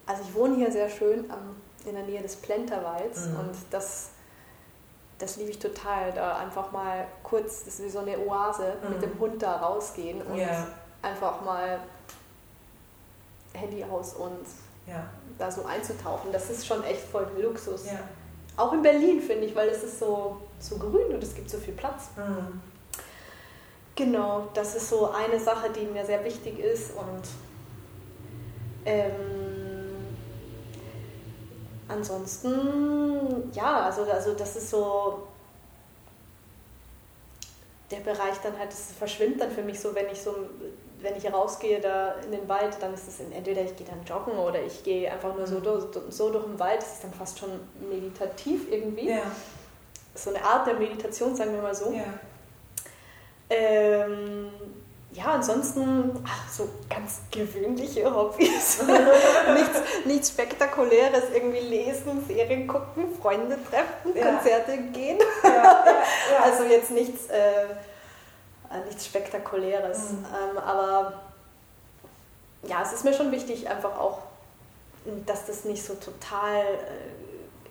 Also 0.08 0.24
ich 0.28 0.34
wohne 0.34 0.56
hier 0.56 0.72
sehr 0.72 0.90
schön 0.90 1.30
am, 1.30 1.56
in 1.86 1.96
der 1.96 2.06
Nähe 2.06 2.22
des 2.22 2.38
Plenterwalds 2.38 3.28
Mhm. 3.28 3.40
und 3.40 3.56
das, 3.72 4.10
das 5.20 5.38
liebe 5.38 5.52
ich 5.52 5.60
total, 5.60 6.12
da 6.14 6.38
einfach 6.38 6.72
mal 6.72 7.06
kurz, 7.24 7.64
das 7.66 7.76
ist 7.80 7.84
wie 7.86 7.90
so 7.90 8.00
eine 8.00 8.18
Oase, 8.20 8.76
Mhm. 8.84 8.90
mit 8.90 9.02
dem 9.02 9.20
Hund 9.20 9.42
da 9.42 9.58
rausgehen 9.58 10.22
und 10.22 10.36
Ja. 10.38 10.68
einfach 11.02 11.42
mal 11.42 11.80
Handy 13.54 13.84
aus 13.84 14.14
und 14.14 14.46
Ja, 14.86 15.06
da 15.38 15.50
so 15.50 15.64
einzutauchen. 15.66 16.32
Das 16.34 16.50
ist 16.50 16.66
schon 16.68 16.84
echt 16.84 17.02
voll 17.04 17.26
Luxus. 17.42 17.86
ja. 17.86 18.00
Auch 18.58 18.74
in 18.74 18.82
Berlin 18.82 19.22
finde 19.22 19.46
ich, 19.46 19.56
weil 19.56 19.70
es 19.70 19.82
ist 19.84 19.98
so, 20.00 20.42
so 20.60 20.78
grün 20.78 21.14
und 21.14 21.24
es 21.24 21.34
gibt 21.34 21.50
so 21.50 21.58
viel 21.58 21.74
Platz. 21.74 22.10
Mhm. 22.18 22.62
Genau, 23.96 24.48
das 24.54 24.76
ist 24.76 24.90
so 24.90 25.12
eine 25.12 25.40
Sache, 25.40 25.70
die 25.70 25.86
mir 25.86 26.06
sehr 26.06 26.24
wichtig 26.26 26.60
ist 26.60 26.92
und 26.98 27.22
ähm, 28.86 29.43
ansonsten, 31.88 33.52
ja, 33.54 33.82
also, 33.86 34.04
also 34.04 34.34
das 34.34 34.56
ist 34.56 34.70
so 34.70 35.28
der 37.92 37.98
Bereich 38.00 38.36
dann 38.42 38.58
halt, 38.58 38.72
das 38.72 38.92
verschwimmt 38.98 39.40
dann 39.42 39.52
für 39.52 39.62
mich 39.62 39.80
so, 39.80 39.94
wenn 39.94 40.08
ich 40.10 40.22
so, 40.22 40.36
wenn 41.02 41.16
ich 41.16 41.32
rausgehe 41.32 41.80
da 41.82 42.14
in 42.26 42.32
den 42.32 42.48
Wald, 42.50 42.78
dann 42.80 42.94
ist 42.94 43.08
es 43.08 43.20
entweder 43.20 43.62
ich 43.62 43.76
gehe 43.76 43.86
dann 43.86 44.04
joggen 44.06 44.38
oder 44.38 44.62
ich 44.64 44.84
gehe 44.84 45.12
einfach 45.12 45.36
nur 45.36 45.46
so, 45.46 45.56
Mhm. 45.60 45.64
durch, 45.64 45.86
so 46.10 46.32
durch 46.32 46.46
den 46.46 46.58
Wald, 46.60 46.82
das 46.82 46.94
ist 46.94 47.04
dann 47.04 47.14
fast 47.14 47.38
schon 47.40 47.52
meditativ 47.90 48.72
irgendwie. 48.72 49.10
Ja, 49.10 49.22
So 50.16 50.30
eine 50.30 50.44
Art 50.44 50.66
der 50.68 50.76
Meditation, 50.76 51.36
sagen 51.36 51.54
wir 51.54 51.62
mal 51.62 51.76
so. 51.76 51.92
ja. 51.92 52.06
Ähm, 53.50 54.50
ja, 55.14 55.26
ansonsten 55.26 56.24
ach, 56.28 56.50
so 56.50 56.68
ganz 56.90 57.22
gewöhnliche 57.32 58.14
Hobbys. 58.14 58.82
nichts, 59.54 59.82
nichts 60.06 60.30
Spektakuläres, 60.30 61.24
irgendwie 61.34 61.60
lesen, 61.60 62.26
Serien 62.28 62.68
gucken, 62.68 63.06
Freunde 63.22 63.58
treffen, 63.70 64.16
Ja. 64.18 64.32
Konzerte 64.32 64.78
gehen. 64.92 65.20
ja. 65.44 65.84
Also 66.44 66.64
jetzt 66.64 66.92
nichts, 66.92 67.28
äh, 67.28 67.64
äh, 67.64 68.86
nichts 68.88 69.06
Spektakuläres. 69.06 70.12
Mhm. 70.12 70.26
Ähm, 70.52 70.58
aber 70.58 71.22
ja, 72.64 72.82
es 72.82 72.94
ist 72.94 73.04
mir 73.06 73.14
schon 73.14 73.32
wichtig, 73.32 73.70
einfach 73.70 74.00
auch, 74.00 74.20
dass 75.26 75.46
das 75.46 75.64
nicht 75.66 75.86
so 75.86 75.94
total, 75.96 76.62
äh, 76.64 77.23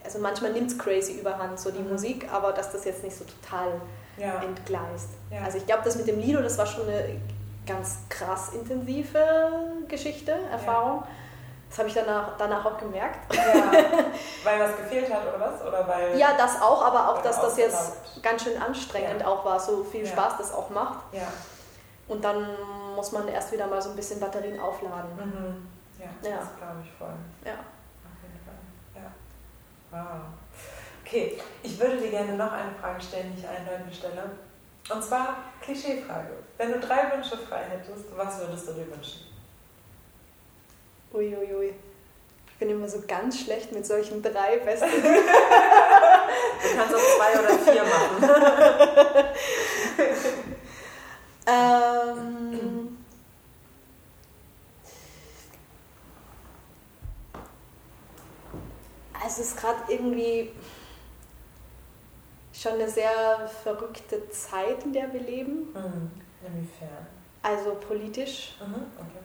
also 0.04 0.18
manchmal 0.18 0.52
nimmt 0.52 0.70
es 0.70 0.78
crazy 0.78 1.18
überhand, 1.20 1.58
so 1.58 1.70
die 1.70 1.78
Mhm. 1.80 1.90
Musik, 1.90 2.28
aber 2.32 2.52
dass 2.52 2.70
das 2.72 2.84
jetzt 2.84 3.02
nicht 3.04 3.16
so 3.16 3.24
total 3.24 3.80
ja. 4.16 4.42
entgleist. 4.42 5.10
Ja. 5.30 5.42
Also 5.44 5.58
ich 5.58 5.66
glaube, 5.66 5.82
das 5.84 5.96
mit 5.96 6.06
dem 6.06 6.18
Lido, 6.18 6.40
das 6.42 6.58
war 6.58 6.66
schon 6.66 6.86
eine 6.88 7.20
ganz 7.66 7.98
krass 8.08 8.50
intensive 8.50 9.52
Geschichte, 9.88 10.32
Erfahrung. 10.50 11.04
Das 11.70 11.78
habe 11.78 11.88
ich 11.88 11.94
danach, 11.94 12.36
danach 12.36 12.64
auch 12.66 12.76
gemerkt. 12.78 13.34
ja. 13.34 13.42
Weil 14.44 14.60
was 14.60 14.76
gefehlt 14.76 15.10
hat 15.12 15.22
oder 15.22 15.40
was? 15.40 15.62
Oder 15.66 15.88
weil. 15.88 16.18
Ja, 16.18 16.36
das 16.36 16.60
auch, 16.60 16.84
aber 16.84 17.08
auch, 17.10 17.22
dass 17.22 17.40
das 17.40 17.56
jetzt 17.56 18.22
ganz 18.22 18.42
schön 18.44 18.60
anstrengend 18.60 19.20
Ja. 19.22 19.26
auch 19.28 19.42
war, 19.44 19.58
so 19.58 19.82
viel 19.84 20.04
Ja. 20.04 20.10
Spaß 20.12 20.36
das 20.36 20.52
auch 20.52 20.68
macht. 20.68 20.98
Ja. 21.12 21.28
Und 22.08 22.22
dann 22.22 22.46
muss 22.94 23.12
man 23.12 23.26
erst 23.28 23.52
wieder 23.52 23.66
mal 23.68 23.80
so 23.80 23.88
ein 23.90 23.96
bisschen 23.96 24.20
Batterien 24.20 24.60
aufladen. 24.60 25.10
Mhm. 25.16 25.68
Ja, 25.98 26.30
Ja. 26.30 26.36
das 26.40 26.48
glaube 26.58 26.80
ich 26.84 26.90
voll. 26.98 27.08
Ja. 27.46 27.52
Auf 27.52 28.20
jeden 28.22 28.44
Fall. 28.44 29.02
Ja. 29.02 29.08
Wow. 29.92 30.22
Okay, 31.04 31.38
ich 31.62 31.78
würde 31.78 31.98
dir 31.98 32.10
gerne 32.10 32.32
noch 32.32 32.50
eine 32.50 32.72
Frage 32.80 33.02
stellen, 33.02 33.34
die 33.34 33.40
ich 33.40 33.48
allen 33.48 33.66
Leuten 33.66 33.92
stelle. 33.92 34.30
Und 34.90 35.04
zwar 35.04 35.36
Klischeefrage. 35.60 36.30
Wenn 36.56 36.72
du 36.72 36.80
drei 36.80 37.12
Wünsche 37.14 37.36
frei 37.36 37.64
hättest, 37.68 38.16
was 38.16 38.38
würdest 38.40 38.68
du 38.68 38.72
dir 38.72 38.90
wünschen? 38.90 39.20
Uiuiui. 41.12 41.54
Ui. 41.54 41.74
Ich 42.46 42.58
bin 42.58 42.70
immer 42.70 42.88
so 42.88 43.02
ganz 43.06 43.40
schlecht 43.40 43.70
mit 43.72 43.86
solchen 43.86 44.22
drei 44.22 44.56
besten. 44.58 44.86
Du 46.62 46.68
kannst 46.76 46.94
auch 46.94 47.00
zwei 47.18 47.38
oder 47.40 47.58
vier 47.58 47.82
machen. 47.82 48.22
ähm, 52.58 52.81
es 59.26 59.38
ist 59.38 59.56
gerade 59.56 59.80
irgendwie 59.88 60.50
schon 62.52 62.72
eine 62.72 62.88
sehr 62.88 63.48
verrückte 63.62 64.28
Zeit, 64.30 64.84
in 64.84 64.92
der 64.92 65.12
wir 65.12 65.20
leben. 65.20 65.72
Mhm. 65.72 66.10
Inwiefern? 66.46 67.06
Also 67.42 67.74
politisch. 67.74 68.56
Mhm, 68.60 68.86
okay. 68.98 69.22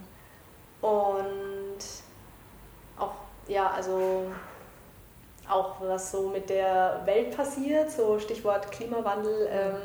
Und 0.81 1.77
auch, 2.97 3.13
ja, 3.47 3.69
also 3.71 4.31
auch 5.49 5.75
was 5.81 6.11
so 6.11 6.29
mit 6.29 6.49
der 6.49 7.01
Welt 7.05 7.35
passiert, 7.35 7.91
so 7.91 8.19
Stichwort 8.19 8.71
Klimawandel, 8.71 9.47
ähm, 9.49 9.75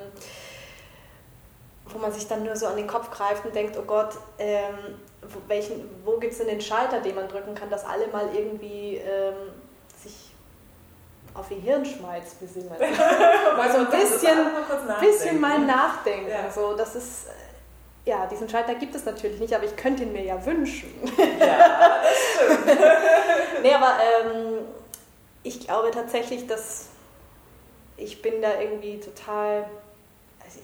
wo 1.87 1.99
man 1.99 2.13
sich 2.13 2.27
dann 2.27 2.43
nur 2.43 2.57
so 2.57 2.67
an 2.67 2.77
den 2.77 2.87
Kopf 2.87 3.11
greift 3.11 3.45
und 3.45 3.55
denkt, 3.55 3.77
oh 3.79 3.83
Gott, 3.83 4.15
ähm, 4.39 4.99
wo, 5.23 5.39
welchen, 5.47 5.89
wo 6.05 6.19
gibt 6.19 6.33
es 6.33 6.39
denn 6.39 6.49
den 6.49 6.61
Schalter, 6.61 7.01
den 7.01 7.15
man 7.15 7.29
drücken 7.29 7.55
kann, 7.55 7.71
dass 7.71 7.85
alle 7.85 8.09
mal 8.09 8.35
irgendwie 8.35 8.97
ähm, 8.97 9.53
sich 10.03 10.33
auf 11.35 11.51
ihr 11.51 11.59
Hirnschmalz 11.59 12.35
besinnen. 12.35 12.69
mal 12.69 13.73
so 13.73 13.79
ein 13.79 13.91
bisschen, 13.91 14.39
bisschen 15.01 15.41
mal 15.41 15.59
nachdenken. 15.59 16.29
Ja. 16.29 16.51
So, 16.51 16.75
das 16.75 16.95
ist, 16.95 17.27
ja, 18.05 18.27
diesen 18.27 18.49
Schalter 18.49 18.75
gibt 18.75 18.95
es 18.95 19.05
natürlich 19.05 19.41
nicht, 19.41 19.55
aber 19.55 19.65
ich 19.65 19.77
könnte 19.77 20.03
ihn 20.03 20.13
mir 20.13 20.25
ja 20.25 20.45
wünschen. 20.45 20.91
Ja, 21.17 22.01
das 22.03 22.65
stimmt. 22.65 22.81
nee, 23.63 23.75
aber 23.75 23.95
ähm, 24.01 24.59
ich 25.43 25.61
glaube 25.61 25.91
tatsächlich, 25.91 26.47
dass 26.47 26.87
ich 27.97 28.21
bin 28.21 28.43
da 28.43 28.61
irgendwie 28.61 28.99
total, 28.99 29.65
also, 30.45 30.59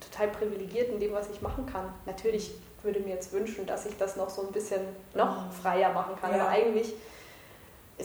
total 0.00 0.28
privilegiert 0.28 0.90
in 0.90 1.00
dem, 1.00 1.12
was 1.12 1.28
ich 1.30 1.40
machen 1.40 1.66
kann. 1.66 1.92
Natürlich 2.06 2.52
würde 2.82 3.00
mir 3.00 3.14
jetzt 3.14 3.32
wünschen, 3.32 3.66
dass 3.66 3.86
ich 3.86 3.96
das 3.96 4.16
noch 4.16 4.28
so 4.28 4.42
ein 4.42 4.52
bisschen 4.52 4.82
noch 5.14 5.46
mhm. 5.46 5.52
freier 5.52 5.92
machen 5.92 6.16
kann, 6.20 6.32
ja. 6.32 6.40
aber 6.40 6.48
eigentlich 6.50 6.94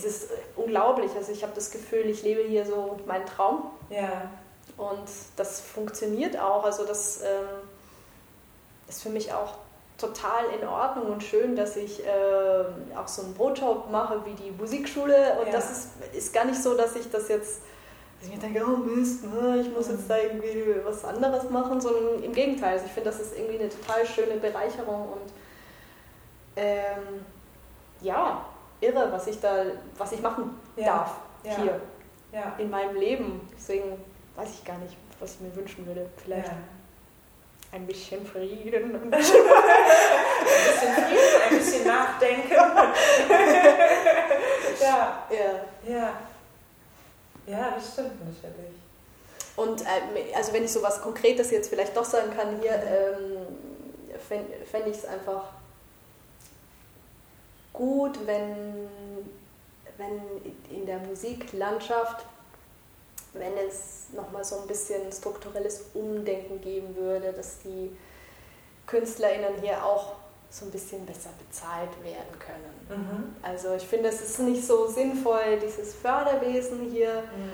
ist 0.03 0.23
es 0.23 0.27
unglaublich. 0.55 1.11
Also 1.15 1.31
ich 1.31 1.43
habe 1.43 1.53
das 1.55 1.71
Gefühl, 1.71 2.05
ich 2.09 2.23
lebe 2.23 2.41
hier 2.41 2.65
so 2.65 2.97
meinen 3.05 3.25
Traum. 3.25 3.71
Ja. 3.89 4.29
Und 4.77 5.09
das 5.35 5.61
funktioniert 5.61 6.39
auch. 6.39 6.63
Also 6.63 6.85
das 6.85 7.21
ähm, 7.21 7.67
ist 8.87 9.01
für 9.01 9.09
mich 9.09 9.33
auch 9.33 9.55
total 9.97 10.45
in 10.59 10.67
Ordnung 10.67 11.07
und 11.07 11.23
schön, 11.23 11.55
dass 11.55 11.75
ich 11.75 12.05
äh, 12.05 12.95
auch 12.95 13.07
so 13.07 13.23
einen 13.23 13.33
Brotjob 13.33 13.89
mache 13.91 14.23
wie 14.25 14.33
die 14.33 14.51
Musikschule. 14.51 15.39
Und 15.39 15.47
ja. 15.47 15.53
das 15.53 15.71
ist, 15.71 15.89
ist 16.13 16.33
gar 16.33 16.45
nicht 16.45 16.61
so, 16.61 16.75
dass 16.75 16.95
ich 16.95 17.09
das 17.09 17.27
jetzt, 17.29 17.61
dass 18.19 18.29
ich 18.29 18.35
mir 18.35 18.39
denke, 18.39 18.63
oh 18.63 18.77
Mist, 18.77 19.23
ne, 19.23 19.59
ich 19.61 19.71
muss 19.73 19.87
jetzt 19.87 20.07
da 20.07 20.17
irgendwie 20.17 20.75
was 20.85 21.03
anderes 21.03 21.49
machen, 21.49 21.81
sondern 21.81 22.21
im 22.21 22.33
Gegenteil. 22.33 22.73
Also 22.73 22.85
ich 22.85 22.91
finde, 22.91 23.09
das 23.09 23.19
ist 23.19 23.35
irgendwie 23.35 23.59
eine 23.59 23.69
total 23.69 24.05
schöne 24.05 24.35
Bereicherung 24.35 25.13
und 25.13 25.31
ähm, 26.55 27.25
ja, 28.01 28.45
irre, 28.81 29.11
was 29.11 29.27
ich 29.27 29.39
da, 29.39 29.65
was 29.97 30.11
ich 30.11 30.21
machen 30.21 30.59
ja. 30.75 30.85
darf 30.85 31.15
hier 31.43 31.81
ja. 32.31 32.53
in 32.57 32.69
meinem 32.69 32.95
Leben. 32.95 33.49
Deswegen 33.55 34.03
weiß 34.35 34.49
ich 34.53 34.65
gar 34.65 34.77
nicht, 34.77 34.95
was 35.19 35.35
ich 35.35 35.41
mir 35.41 35.55
wünschen 35.55 35.85
würde. 35.85 36.09
Vielleicht 36.23 36.51
ein 37.71 37.85
bisschen 37.85 38.25
Frieden. 38.25 38.95
ein 39.03 39.09
bisschen 39.11 39.43
Frieden, 40.93 41.41
ein 41.49 41.57
bisschen 41.57 41.87
Nachdenken. 41.87 42.51
ja. 44.81 45.27
ja. 45.29 45.61
Ja. 45.87 46.13
Ja, 47.45 47.71
das 47.75 47.93
stimmt 47.93 48.19
natürlich. 48.25 48.75
Und 49.55 49.81
äh, 49.81 50.35
also 50.35 50.53
wenn 50.53 50.65
ich 50.65 50.71
so 50.71 50.83
was 50.83 51.01
Konkretes 51.01 51.51
jetzt 51.51 51.69
vielleicht 51.69 51.95
doch 51.95 52.05
sagen 52.05 52.29
kann, 52.35 52.59
hier 52.61 52.73
ähm, 52.73 53.37
fände 54.19 54.89
ich 54.89 54.97
es 54.97 55.05
einfach 55.05 55.45
gut, 57.77 58.25
wenn, 58.25 58.89
wenn 59.97 60.21
in 60.69 60.85
der 60.85 60.97
Musiklandschaft 60.99 62.25
wenn 63.39 63.57
es 63.57 64.07
nochmal 64.13 64.43
so 64.43 64.61
ein 64.61 64.67
bisschen 64.67 65.11
strukturelles 65.11 65.85
Umdenken 65.93 66.61
geben 66.61 66.95
würde, 66.95 67.33
dass 67.33 67.59
die 67.59 67.95
KünstlerInnen 68.85 69.61
hier 69.61 69.83
auch 69.83 70.13
so 70.49 70.65
ein 70.65 70.71
bisschen 70.71 71.05
besser 71.05 71.29
bezahlt 71.45 71.91
werden 72.03 72.39
können. 72.39 73.03
Mhm. 73.03 73.35
Also 73.41 73.73
ich 73.75 73.85
finde, 73.85 74.09
es 74.09 74.21
ist 74.21 74.39
nicht 74.39 74.65
so 74.65 74.87
sinnvoll, 74.87 75.59
dieses 75.61 75.93
Förderwesen 75.93 76.89
hier, 76.89 77.21
mhm. 77.21 77.51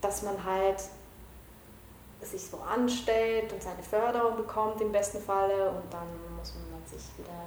dass 0.00 0.22
man 0.22 0.44
halt 0.44 0.82
sich 2.20 2.44
so 2.44 2.58
anstellt 2.58 3.52
und 3.52 3.62
seine 3.62 3.82
Förderung 3.82 4.36
bekommt 4.36 4.80
im 4.80 4.92
besten 4.92 5.20
Falle 5.20 5.70
und 5.70 5.92
dann 5.92 6.06
muss 6.36 6.52
man 6.54 6.84
sich 6.86 7.06
wieder 7.18 7.46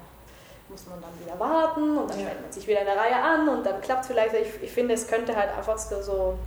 muss 0.70 0.88
man 0.88 1.02
dann 1.02 1.12
wieder 1.24 1.40
warten 1.40 1.98
und 1.98 2.10
dann 2.10 2.20
ja. 2.20 2.26
stellt 2.26 2.42
man 2.42 2.52
sich 2.52 2.68
wieder 2.68 2.80
in 2.80 2.86
der 2.86 2.98
Reihe 2.98 3.16
an 3.16 3.48
und 3.50 3.66
dann 3.66 3.82
klappt 3.82 4.02
es 4.02 4.08
vielleicht. 4.08 4.34
Ich, 4.34 4.64
ich 4.64 4.72
finde, 4.72 4.94
es 4.94 5.08
könnte 5.08 5.36
halt 5.36 5.56
einfach 5.56 5.78
so 5.78 6.38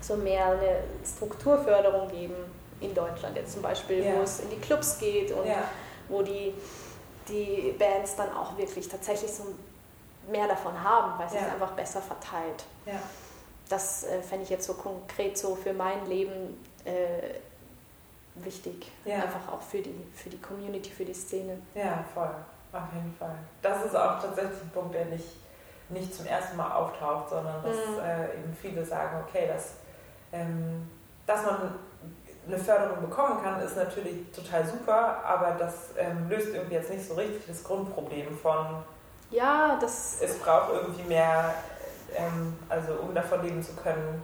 so 0.00 0.16
mehr 0.16 0.46
eine 0.46 0.84
Strukturförderung 1.04 2.08
geben 2.08 2.34
in 2.80 2.94
Deutschland 2.94 3.36
jetzt 3.36 3.52
zum 3.52 3.62
Beispiel, 3.62 4.04
ja. 4.04 4.16
wo 4.16 4.22
es 4.22 4.40
in 4.40 4.50
die 4.50 4.56
Clubs 4.56 4.98
geht 4.98 5.32
und 5.32 5.46
ja. 5.46 5.64
wo 6.08 6.22
die, 6.22 6.54
die 7.28 7.74
Bands 7.78 8.16
dann 8.16 8.32
auch 8.34 8.56
wirklich 8.56 8.88
tatsächlich 8.88 9.32
so 9.32 9.44
mehr 10.30 10.46
davon 10.46 10.82
haben, 10.82 11.18
weil 11.18 11.26
es 11.26 11.34
ja. 11.34 11.40
ist 11.40 11.52
einfach 11.52 11.72
besser 11.72 12.02
verteilt. 12.02 12.64
Ja. 12.84 13.00
Das 13.68 14.04
äh, 14.04 14.22
fände 14.22 14.44
ich 14.44 14.50
jetzt 14.50 14.66
so 14.66 14.74
konkret 14.74 15.36
so 15.36 15.56
für 15.56 15.72
mein 15.72 16.06
Leben 16.06 16.62
äh, 16.84 17.34
wichtig. 18.36 18.92
Einfach 19.04 19.52
auch 19.52 19.62
für 19.62 19.80
die, 19.80 19.94
für 20.14 20.30
die 20.30 20.40
Community, 20.40 20.90
für 20.90 21.04
die 21.04 21.14
Szene. 21.14 21.58
Ja, 21.74 22.04
voll. 22.14 22.30
Auf 22.76 22.92
jeden 22.94 23.14
Fall. 23.18 23.36
Das 23.62 23.84
ist 23.84 23.96
auch 23.96 24.20
tatsächlich 24.20 24.62
ein 24.62 24.70
Punkt, 24.70 24.94
der 24.94 25.06
nicht, 25.06 25.36
nicht 25.88 26.14
zum 26.14 26.26
ersten 26.26 26.56
Mal 26.56 26.72
auftaucht, 26.72 27.30
sondern 27.30 27.62
dass 27.62 27.76
mhm. 27.76 28.00
äh, 28.04 28.34
eben 28.34 28.56
viele 28.60 28.84
sagen, 28.84 29.22
okay, 29.26 29.48
das 29.52 29.74
ähm, 30.32 30.88
dass 31.26 31.44
man 31.44 31.74
eine 32.46 32.58
Förderung 32.58 33.00
bekommen 33.00 33.42
kann, 33.42 33.60
ist 33.60 33.76
natürlich 33.76 34.30
total 34.30 34.64
super, 34.64 35.20
aber 35.24 35.56
das 35.58 35.90
ähm, 35.98 36.28
löst 36.28 36.54
irgendwie 36.54 36.74
jetzt 36.74 36.90
nicht 36.90 37.06
so 37.06 37.14
richtig 37.14 37.44
das 37.46 37.64
Grundproblem 37.64 38.36
von, 38.38 38.84
ja, 39.30 39.76
das 39.80 40.18
es 40.22 40.38
braucht 40.38 40.72
irgendwie 40.72 41.02
mehr, 41.02 41.54
ähm, 42.14 42.56
also 42.68 42.92
um 43.02 43.14
davon 43.14 43.42
leben 43.42 43.62
zu 43.62 43.74
können, 43.74 44.22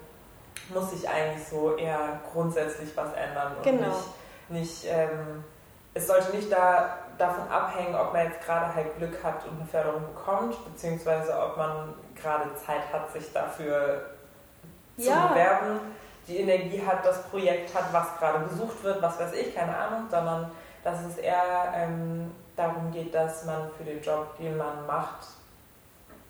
muss 0.72 0.90
sich 0.90 1.08
eigentlich 1.08 1.46
so 1.48 1.76
eher 1.76 2.20
grundsätzlich 2.32 2.96
was 2.96 3.12
ändern 3.14 3.56
und 3.56 3.62
genau. 3.64 3.88
nicht, 3.88 4.04
nicht 4.50 4.84
ähm, 4.86 5.42
es 5.94 6.06
sollte 6.06 6.34
nicht 6.36 6.50
da, 6.50 6.98
davon 7.22 7.48
abhängen, 7.48 7.94
ob 7.94 8.12
man 8.12 8.26
jetzt 8.26 8.44
gerade 8.44 8.74
halt 8.74 8.96
Glück 8.98 9.22
hat 9.22 9.46
und 9.46 9.60
eine 9.60 9.68
Förderung 9.68 10.02
bekommt, 10.14 10.56
beziehungsweise 10.64 11.32
ob 11.38 11.56
man 11.56 11.94
gerade 12.20 12.54
Zeit 12.54 12.92
hat, 12.92 13.10
sich 13.12 13.32
dafür 13.32 14.10
zu 14.98 15.08
ja. 15.08 15.28
bewerben 15.28 15.80
die 16.28 16.38
Energie 16.38 16.82
hat, 16.84 17.04
das 17.04 17.22
Projekt 17.24 17.74
hat, 17.74 17.92
was 17.92 18.16
gerade 18.18 18.44
gesucht 18.46 18.82
wird, 18.84 19.02
was 19.02 19.18
weiß 19.18 19.32
ich, 19.34 19.54
keine 19.54 19.76
Ahnung, 19.76 20.06
sondern 20.10 20.50
dass 20.84 21.02
es 21.04 21.18
eher 21.18 21.72
ähm, 21.74 22.30
darum 22.56 22.92
geht, 22.92 23.14
dass 23.14 23.44
man 23.44 23.70
für 23.76 23.84
den 23.84 24.00
Job, 24.02 24.36
den 24.38 24.56
man 24.56 24.86
macht, 24.86 25.26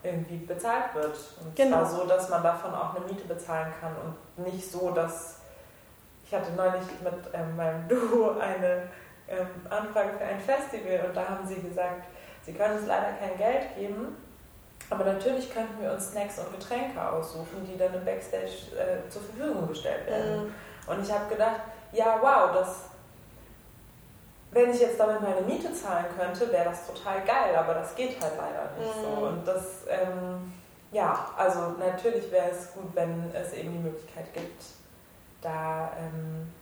irgendwie 0.02 0.38
bezahlt 0.38 0.94
wird. 0.94 1.16
Und 1.42 1.54
genau. 1.54 1.78
zwar 1.78 1.86
so, 1.86 2.06
dass 2.06 2.28
man 2.28 2.42
davon 2.42 2.74
auch 2.74 2.94
eine 2.94 3.04
Miete 3.06 3.26
bezahlen 3.26 3.72
kann 3.80 3.92
und 3.96 4.46
nicht 4.46 4.70
so, 4.70 4.90
dass 4.90 5.38
ich 6.24 6.34
hatte 6.34 6.52
neulich 6.52 6.86
mit 7.02 7.34
ähm, 7.34 7.56
meinem 7.56 7.88
Duo 7.88 8.38
eine 8.38 8.88
ähm, 9.28 9.46
Anfrage 9.70 10.18
für 10.18 10.24
ein 10.24 10.40
Festival 10.40 11.06
und 11.08 11.16
da 11.16 11.28
haben 11.28 11.46
sie 11.46 11.60
gesagt, 11.60 12.06
sie 12.44 12.52
können 12.52 12.78
uns 12.78 12.86
leider 12.86 13.12
kein 13.12 13.36
Geld 13.36 13.74
geben, 13.76 14.16
aber 14.90 15.04
natürlich 15.04 15.52
könnten 15.52 15.80
wir 15.82 15.92
uns 15.92 16.10
Snacks 16.10 16.38
und 16.38 16.52
Getränke 16.52 17.00
aussuchen, 17.00 17.66
die 17.66 17.78
dann 17.78 17.94
im 17.94 18.04
Backstage 18.04 18.76
äh, 18.76 19.08
zur 19.08 19.22
Verfügung 19.22 19.68
gestellt 19.68 20.06
werden. 20.06 20.46
Mhm. 20.46 20.54
Und 20.86 21.02
ich 21.02 21.12
habe 21.12 21.28
gedacht, 21.28 21.60
ja, 21.92 22.18
wow, 22.20 22.52
das, 22.52 22.90
wenn 24.50 24.70
ich 24.70 24.80
jetzt 24.80 24.98
damit 24.98 25.20
meine 25.20 25.40
Miete 25.42 25.72
zahlen 25.72 26.06
könnte, 26.18 26.50
wäre 26.52 26.66
das 26.66 26.86
total 26.86 27.22
geil, 27.22 27.56
aber 27.56 27.74
das 27.74 27.94
geht 27.94 28.20
halt 28.20 28.32
leider 28.36 28.70
nicht 28.78 28.96
mhm. 28.96 29.02
so. 29.02 29.26
Und 29.26 29.46
das, 29.46 29.64
ähm, 29.88 30.52
ja, 30.90 31.30
also 31.36 31.74
natürlich 31.78 32.30
wäre 32.30 32.50
es 32.50 32.72
gut, 32.72 32.94
wenn 32.94 33.30
es 33.34 33.52
eben 33.54 33.72
die 33.72 33.78
Möglichkeit 33.78 34.32
gibt, 34.34 34.62
da 35.40 35.92
ähm, 35.98 36.52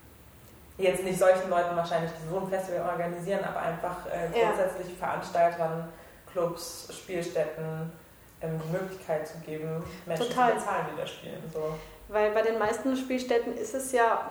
jetzt 0.80 1.04
nicht 1.04 1.18
solchen 1.18 1.48
Leuten 1.50 1.76
wahrscheinlich 1.76 2.10
so 2.30 2.38
ein 2.38 2.48
Festival 2.48 2.88
organisieren, 2.90 3.44
aber 3.44 3.60
einfach 3.60 4.06
äh, 4.06 4.28
grundsätzlich 4.32 4.88
ja. 4.88 5.06
Veranstaltern, 5.06 5.88
Clubs, 6.32 6.88
Spielstätten, 6.92 7.92
ähm, 8.40 8.60
die 8.64 8.72
Möglichkeit 8.72 9.26
zu 9.26 9.38
geben, 9.38 9.84
Menschen 10.06 10.28
Total. 10.28 10.52
zu 10.52 10.58
bezahlen, 10.58 10.86
die 10.92 11.00
da 11.00 11.06
spielen. 11.06 11.42
So. 11.52 11.74
Weil 12.08 12.32
bei 12.32 12.42
den 12.42 12.58
meisten 12.58 12.96
Spielstätten 12.96 13.56
ist 13.56 13.74
es 13.74 13.92
ja, 13.92 14.30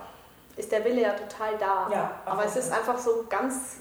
ist 0.56 0.72
der 0.72 0.84
Wille 0.84 1.02
ja 1.02 1.14
total 1.14 1.58
da. 1.58 1.88
Ja, 1.92 2.12
Aber 2.26 2.46
es 2.46 2.56
ist 2.56 2.72
einfach 2.72 2.98
so 2.98 3.26
ganz 3.30 3.78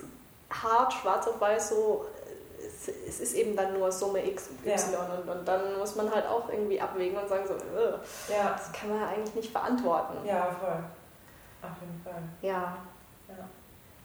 hart, 0.51 0.93
schwarz 0.93 1.27
auf 1.27 1.41
weiß, 1.41 1.71
so 1.71 2.07
es, 2.59 2.89
es 2.89 3.21
ist 3.21 3.35
eben 3.35 3.57
dann 3.57 3.75
nur 3.75 3.91
Summe 3.91 4.25
X, 4.27 4.51
Y 4.65 4.93
ja. 4.93 5.01
und, 5.01 5.29
und 5.29 5.49
dann 5.49 5.79
muss 5.79 5.97
man 5.97 6.13
halt 6.13 6.27
auch 6.27 6.49
irgendwie 6.49 6.81
abwägen 6.81 7.19
und 7.19 7.29
sagen 7.29 7.45
so, 7.47 7.55
ja. 8.33 8.57
das 8.57 8.73
kann 8.73 8.91
man 8.91 9.09
eigentlich 9.09 9.35
nicht 9.35 9.53
verantworten. 9.53 10.27
Ja, 10.27 10.49
voll. 10.61 10.83
Auf 11.63 11.81
jeden 11.81 12.01
Fall. 12.03 12.23
Ja. 12.43 12.79
ja. 13.29 13.49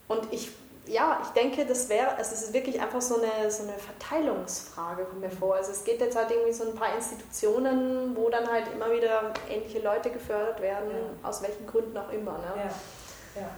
Und 0.08 0.32
ich 0.32 0.52
ja, 0.86 1.20
ich 1.24 1.30
denke, 1.30 1.66
das 1.66 1.88
wäre, 1.88 2.16
also 2.18 2.34
es 2.34 2.44
ist 2.44 2.54
wirklich 2.54 2.82
einfach 2.82 3.02
so 3.02 3.16
eine, 3.22 3.50
so 3.50 3.64
eine 3.64 3.74
Verteilungsfrage, 3.74 5.06
kommt 5.06 5.22
mir 5.22 5.32
vor. 5.32 5.56
Also 5.56 5.72
es 5.72 5.84
geht 5.84 6.02
jetzt 6.02 6.16
halt 6.16 6.30
irgendwie 6.30 6.52
so 6.52 6.66
ein 6.66 6.76
paar 6.76 6.94
Institutionen, 6.96 8.16
wo 8.16 8.30
dann 8.30 8.50
halt 8.52 8.66
immer 8.74 8.92
wieder 8.92 9.34
ähnliche 9.50 9.80
Leute 9.80 10.10
gefördert 10.10 10.62
werden, 10.62 10.92
ja. 10.92 11.30
aus 11.30 11.42
welchen 11.42 11.66
Gründen 11.66 11.98
auch 11.98 12.12
immer. 12.12 12.34
Ne? 12.34 12.54
Ja. 12.56 13.42
ja. 13.42 13.50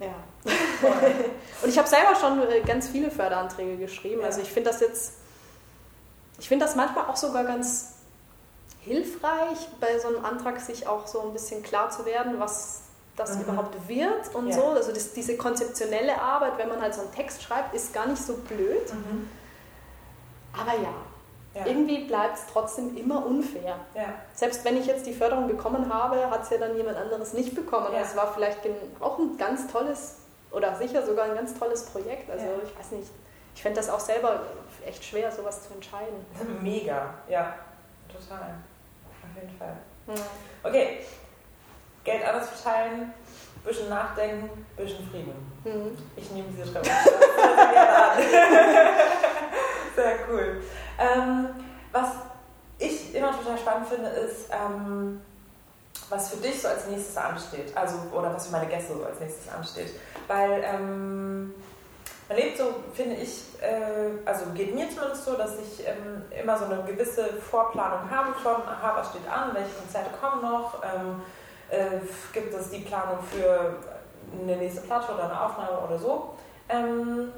Ja. 0.00 0.14
und 1.62 1.68
ich 1.68 1.76
habe 1.76 1.88
selber 1.88 2.14
schon 2.14 2.40
äh, 2.48 2.60
ganz 2.60 2.88
viele 2.88 3.10
Förderanträge 3.10 3.78
geschrieben. 3.78 4.20
Ja. 4.20 4.26
Also 4.26 4.40
ich 4.40 4.52
finde 4.52 4.70
das 4.70 4.80
jetzt, 4.80 5.14
ich 6.38 6.46
finde 6.46 6.66
das 6.66 6.76
manchmal 6.76 7.06
auch 7.06 7.16
sogar 7.16 7.42
ganz 7.42 7.94
hilfreich, 8.80 9.58
bei 9.80 9.98
so 9.98 10.06
einem 10.06 10.24
Antrag 10.24 10.60
sich 10.60 10.86
auch 10.86 11.08
so 11.08 11.22
ein 11.22 11.32
bisschen 11.32 11.64
klar 11.64 11.90
zu 11.90 12.06
werden, 12.06 12.38
was 12.38 12.82
das 13.18 13.36
mhm. 13.36 13.42
überhaupt 13.42 13.88
wird 13.88 14.34
und 14.34 14.48
ja. 14.48 14.54
so. 14.54 14.64
Also 14.68 14.92
das, 14.92 15.12
diese 15.12 15.36
konzeptionelle 15.36 16.20
Arbeit, 16.20 16.56
wenn 16.56 16.68
man 16.68 16.80
halt 16.80 16.94
so 16.94 17.02
einen 17.02 17.12
Text 17.12 17.42
schreibt, 17.42 17.74
ist 17.74 17.92
gar 17.92 18.06
nicht 18.06 18.22
so 18.22 18.36
blöd. 18.36 18.92
Mhm. 18.92 19.28
Aber 20.52 20.72
ja, 20.72 20.94
ja. 21.54 21.66
irgendwie 21.66 22.04
bleibt 22.04 22.38
es 22.38 22.44
trotzdem 22.52 22.96
immer 22.96 23.24
unfair. 23.26 23.76
Ja. 23.94 24.14
Selbst 24.34 24.64
wenn 24.64 24.76
ich 24.76 24.86
jetzt 24.86 25.06
die 25.06 25.12
Förderung 25.12 25.48
bekommen 25.48 25.92
habe, 25.92 26.30
hat 26.30 26.44
es 26.44 26.50
ja 26.50 26.58
dann 26.58 26.76
jemand 26.76 26.96
anderes 26.96 27.32
nicht 27.32 27.54
bekommen. 27.54 27.88
Es 28.00 28.16
war 28.16 28.32
vielleicht 28.32 28.58
auch 29.00 29.18
ein 29.18 29.36
ganz 29.36 29.70
tolles 29.70 30.16
oder 30.50 30.76
sicher 30.76 31.04
sogar 31.04 31.26
ein 31.26 31.34
ganz 31.34 31.58
tolles 31.58 31.84
Projekt. 31.84 32.30
Also 32.30 32.46
ich 32.64 32.78
weiß 32.78 32.92
nicht, 32.92 33.10
ich 33.54 33.62
fände 33.62 33.76
das 33.76 33.90
auch 33.90 34.00
selber 34.00 34.40
echt 34.86 35.04
schwer, 35.04 35.30
sowas 35.30 35.66
zu 35.66 35.74
entscheiden. 35.74 36.24
Mega, 36.62 37.14
ja, 37.28 37.54
total. 38.08 38.54
Auf 39.22 39.42
jeden 39.42 39.58
Fall. 39.58 39.76
Okay, 40.62 41.00
Geld 42.08 42.24
anders 42.26 42.48
verteilen, 42.48 43.12
bisschen 43.64 43.90
nachdenken, 43.90 44.48
bisschen 44.78 45.06
Frieden. 45.10 45.34
Mhm. 45.62 45.98
Ich 46.16 46.30
nehme 46.30 46.48
diese 46.48 46.64
Schreibung 46.64 46.90
sehr 49.94 50.14
cool. 50.30 50.62
Ähm, 50.98 51.50
was 51.92 52.08
ich 52.78 53.14
immer 53.14 53.30
total 53.32 53.58
spannend 53.58 53.88
finde, 53.88 54.08
ist, 54.08 54.46
ähm, 54.50 55.20
was 56.08 56.30
für 56.30 56.38
dich 56.38 56.62
so 56.62 56.68
als 56.68 56.86
nächstes 56.86 57.14
ansteht. 57.18 57.76
Also, 57.76 57.98
oder 58.10 58.34
was 58.34 58.46
für 58.46 58.52
meine 58.52 58.68
Gäste 58.68 58.94
so 58.94 59.04
als 59.04 59.20
nächstes 59.20 59.52
ansteht. 59.52 59.90
Weil 60.28 60.64
ähm, 60.64 61.52
man 62.26 62.38
lebt 62.38 62.56
so, 62.56 62.74
finde 62.94 63.16
ich, 63.16 63.42
äh, 63.60 64.12
also 64.24 64.46
geht 64.54 64.74
mir 64.74 64.88
zumindest 64.88 65.26
so, 65.26 65.34
dass 65.34 65.58
ich 65.58 65.86
ähm, 65.86 66.22
immer 66.30 66.56
so 66.56 66.64
eine 66.64 66.82
gewisse 66.84 67.34
Vorplanung 67.34 68.10
habe 68.10 68.32
von, 68.32 68.62
aha, 68.62 68.94
was 68.96 69.10
steht 69.10 69.30
an, 69.30 69.50
welche 69.52 69.74
Konzerte 69.74 70.08
kommen 70.18 70.40
noch, 70.40 70.82
ähm, 70.82 71.20
äh, 71.70 72.00
gibt 72.32 72.54
es 72.54 72.70
die 72.70 72.80
Planung 72.80 73.18
für 73.22 73.76
eine 74.42 74.56
nächste 74.56 74.82
Platte 74.82 75.12
oder 75.12 75.24
eine 75.24 75.40
Aufnahme 75.40 75.78
oder 75.86 75.98
so. 75.98 76.34
Ähm, 76.68 77.32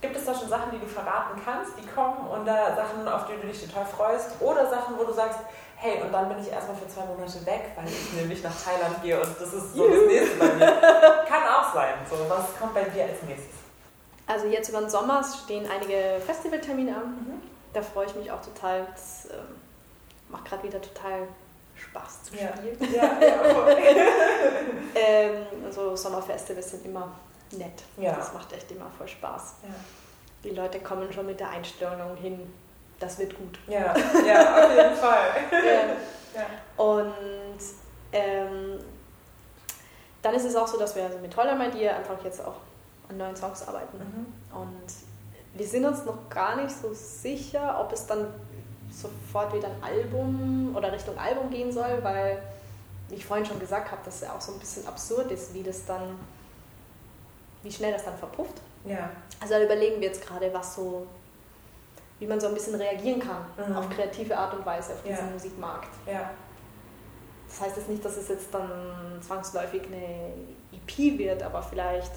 gibt 0.00 0.16
es 0.16 0.24
da 0.24 0.34
schon 0.34 0.48
Sachen, 0.48 0.72
die 0.72 0.78
du 0.78 0.86
verraten 0.86 1.40
kannst, 1.44 1.72
die 1.78 1.86
kommen 1.86 2.26
und 2.28 2.44
da 2.46 2.74
Sachen, 2.74 3.06
auf 3.06 3.26
die 3.26 3.40
du 3.40 3.46
dich 3.46 3.64
total 3.64 3.86
freust 3.86 4.40
oder 4.40 4.68
Sachen, 4.68 4.98
wo 4.98 5.04
du 5.04 5.12
sagst, 5.12 5.38
hey, 5.76 6.02
und 6.02 6.12
dann 6.12 6.28
bin 6.28 6.40
ich 6.40 6.50
erstmal 6.50 6.76
für 6.76 6.88
zwei 6.88 7.04
Monate 7.04 7.44
weg, 7.46 7.72
weil 7.76 7.86
ich 7.86 8.12
nämlich 8.12 8.42
nach 8.42 8.54
Thailand 8.62 9.02
gehe 9.02 9.20
und 9.20 9.40
das 9.40 9.52
ist 9.52 9.74
so 9.74 9.88
das 9.88 10.06
nächste 10.06 10.36
bei 10.38 10.54
mir. 10.54 10.66
Kann 11.28 11.42
auch 11.48 11.72
sein. 11.74 11.94
So, 12.08 12.16
was 12.28 12.56
kommt 12.58 12.74
bei 12.74 12.84
dir 12.84 13.04
als 13.04 13.22
nächstes? 13.22 13.56
Also 14.26 14.46
jetzt 14.46 14.68
über 14.68 14.80
den 14.80 14.90
Sommer 14.90 15.22
stehen 15.24 15.68
einige 15.70 16.20
Festivaltermine 16.24 16.96
an. 16.96 17.02
Mhm. 17.02 17.42
Da 17.72 17.82
freue 17.82 18.06
ich 18.06 18.14
mich 18.14 18.30
auch 18.30 18.40
total. 18.40 18.86
Das 18.92 19.28
ähm, 19.30 19.56
macht 20.28 20.44
gerade 20.44 20.62
wieder 20.62 20.80
total 20.80 21.26
Spaß 21.82 22.24
zu 22.24 22.34
spielen. 22.34 22.92
Ja, 22.94 23.20
ja, 23.20 23.26
ja 23.26 23.68
ähm, 24.94 25.46
also 25.64 25.96
Sommerfestivals 25.96 26.70
sind 26.70 26.86
immer 26.86 27.12
nett. 27.52 27.82
Ja. 27.96 28.14
Das 28.14 28.32
macht 28.32 28.52
echt 28.52 28.70
immer 28.70 28.90
voll 28.96 29.08
Spaß. 29.08 29.54
Ja. 29.62 29.68
Die 30.44 30.50
Leute 30.50 30.80
kommen 30.80 31.12
schon 31.12 31.26
mit 31.26 31.38
der 31.38 31.50
Einstellung 31.50 32.16
hin, 32.16 32.52
das 32.98 33.18
wird 33.18 33.36
gut. 33.36 33.58
Ja, 33.66 33.94
ja 34.26 34.64
auf 34.64 34.70
jeden 34.70 34.96
Fall. 34.96 35.30
ja. 36.34 36.82
Und 36.82 37.14
ähm, 38.12 38.78
dann 40.22 40.34
ist 40.34 40.44
es 40.44 40.56
auch 40.56 40.66
so, 40.66 40.78
dass 40.78 40.94
wir 40.94 41.04
also 41.04 41.18
mit 41.18 41.32
Toller 41.32 41.54
My 41.54 41.70
Dear 41.70 41.96
einfach 41.96 42.22
jetzt 42.24 42.44
auch 42.44 42.56
an 43.08 43.16
neuen 43.16 43.36
Songs 43.36 43.66
arbeiten. 43.66 43.98
Mhm. 43.98 44.56
Und 44.56 44.92
wir 45.54 45.66
sind 45.66 45.84
uns 45.84 46.04
noch 46.04 46.28
gar 46.28 46.56
nicht 46.56 46.70
so 46.70 46.92
sicher, 46.92 47.78
ob 47.80 47.92
es 47.92 48.06
dann 48.06 48.32
sofort 48.92 49.54
wieder 49.54 49.68
ein 49.68 49.82
Album 49.82 50.74
oder 50.76 50.92
Richtung 50.92 51.16
Album 51.18 51.50
gehen 51.50 51.72
soll, 51.72 51.98
weil, 52.02 52.42
wie 53.08 53.16
ich 53.16 53.24
vorhin 53.24 53.46
schon 53.46 53.58
gesagt 53.58 53.90
habe, 53.90 54.02
dass 54.04 54.16
es 54.16 54.20
ja 54.22 54.34
auch 54.34 54.40
so 54.40 54.52
ein 54.52 54.58
bisschen 54.58 54.86
absurd 54.86 55.30
ist, 55.30 55.54
wie 55.54 55.62
das 55.62 55.84
dann, 55.84 56.18
wie 57.62 57.72
schnell 57.72 57.92
das 57.92 58.04
dann 58.04 58.16
verpufft. 58.16 58.60
Ja. 58.84 59.10
Also 59.40 59.54
da 59.54 59.62
überlegen 59.62 60.00
wir 60.00 60.08
jetzt 60.08 60.26
gerade, 60.26 60.52
was 60.52 60.74
so, 60.74 61.06
wie 62.18 62.26
man 62.26 62.40
so 62.40 62.48
ein 62.48 62.54
bisschen 62.54 62.74
reagieren 62.74 63.20
kann 63.20 63.44
mhm. 63.56 63.76
auf 63.76 63.88
kreative 63.90 64.36
Art 64.36 64.54
und 64.54 64.66
Weise 64.66 64.92
auf 64.92 65.02
diesen 65.02 65.26
ja. 65.26 65.32
Musikmarkt. 65.32 65.90
Ja. 66.06 66.30
Das 67.48 67.60
heißt 67.60 67.76
jetzt 67.76 67.88
nicht, 67.88 68.04
dass 68.04 68.16
es 68.16 68.28
jetzt 68.28 68.52
dann 68.52 68.70
zwangsläufig 69.20 69.82
eine 69.86 70.32
EP 70.72 71.18
wird, 71.18 71.42
aber 71.42 71.62
vielleicht 71.62 72.12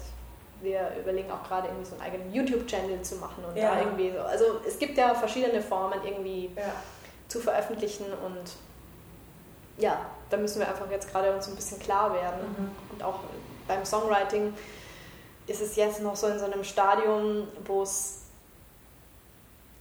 wir 0.60 0.92
überlegen 1.00 1.30
auch 1.30 1.46
gerade 1.46 1.68
irgendwie 1.68 1.86
so 1.86 1.94
einen 1.94 2.02
eigenen 2.02 2.32
YouTube-Channel 2.32 3.02
zu 3.02 3.16
machen 3.16 3.44
und 3.44 3.56
ja. 3.56 3.74
da 3.74 3.80
irgendwie 3.80 4.12
so. 4.12 4.20
Also 4.20 4.44
es 4.66 4.78
gibt 4.78 4.96
ja 4.96 5.14
verschiedene 5.14 5.62
Formen 5.62 6.00
irgendwie 6.04 6.50
ja. 6.56 6.72
zu 7.28 7.40
veröffentlichen 7.40 8.06
und 8.24 8.52
ja, 9.78 10.06
da 10.30 10.36
müssen 10.36 10.60
wir 10.60 10.68
einfach 10.68 10.90
jetzt 10.90 11.10
gerade 11.10 11.34
uns 11.34 11.48
ein 11.48 11.56
bisschen 11.56 11.78
klar 11.78 12.12
werden. 12.14 12.40
Mhm. 12.56 12.70
Und 12.92 13.02
auch 13.02 13.20
beim 13.68 13.84
Songwriting 13.84 14.54
ist 15.46 15.60
es 15.60 15.76
jetzt 15.76 16.00
noch 16.00 16.16
so 16.16 16.26
in 16.28 16.38
so 16.38 16.46
einem 16.46 16.64
Stadium, 16.64 17.46
wo 17.64 17.82
es 17.82 18.22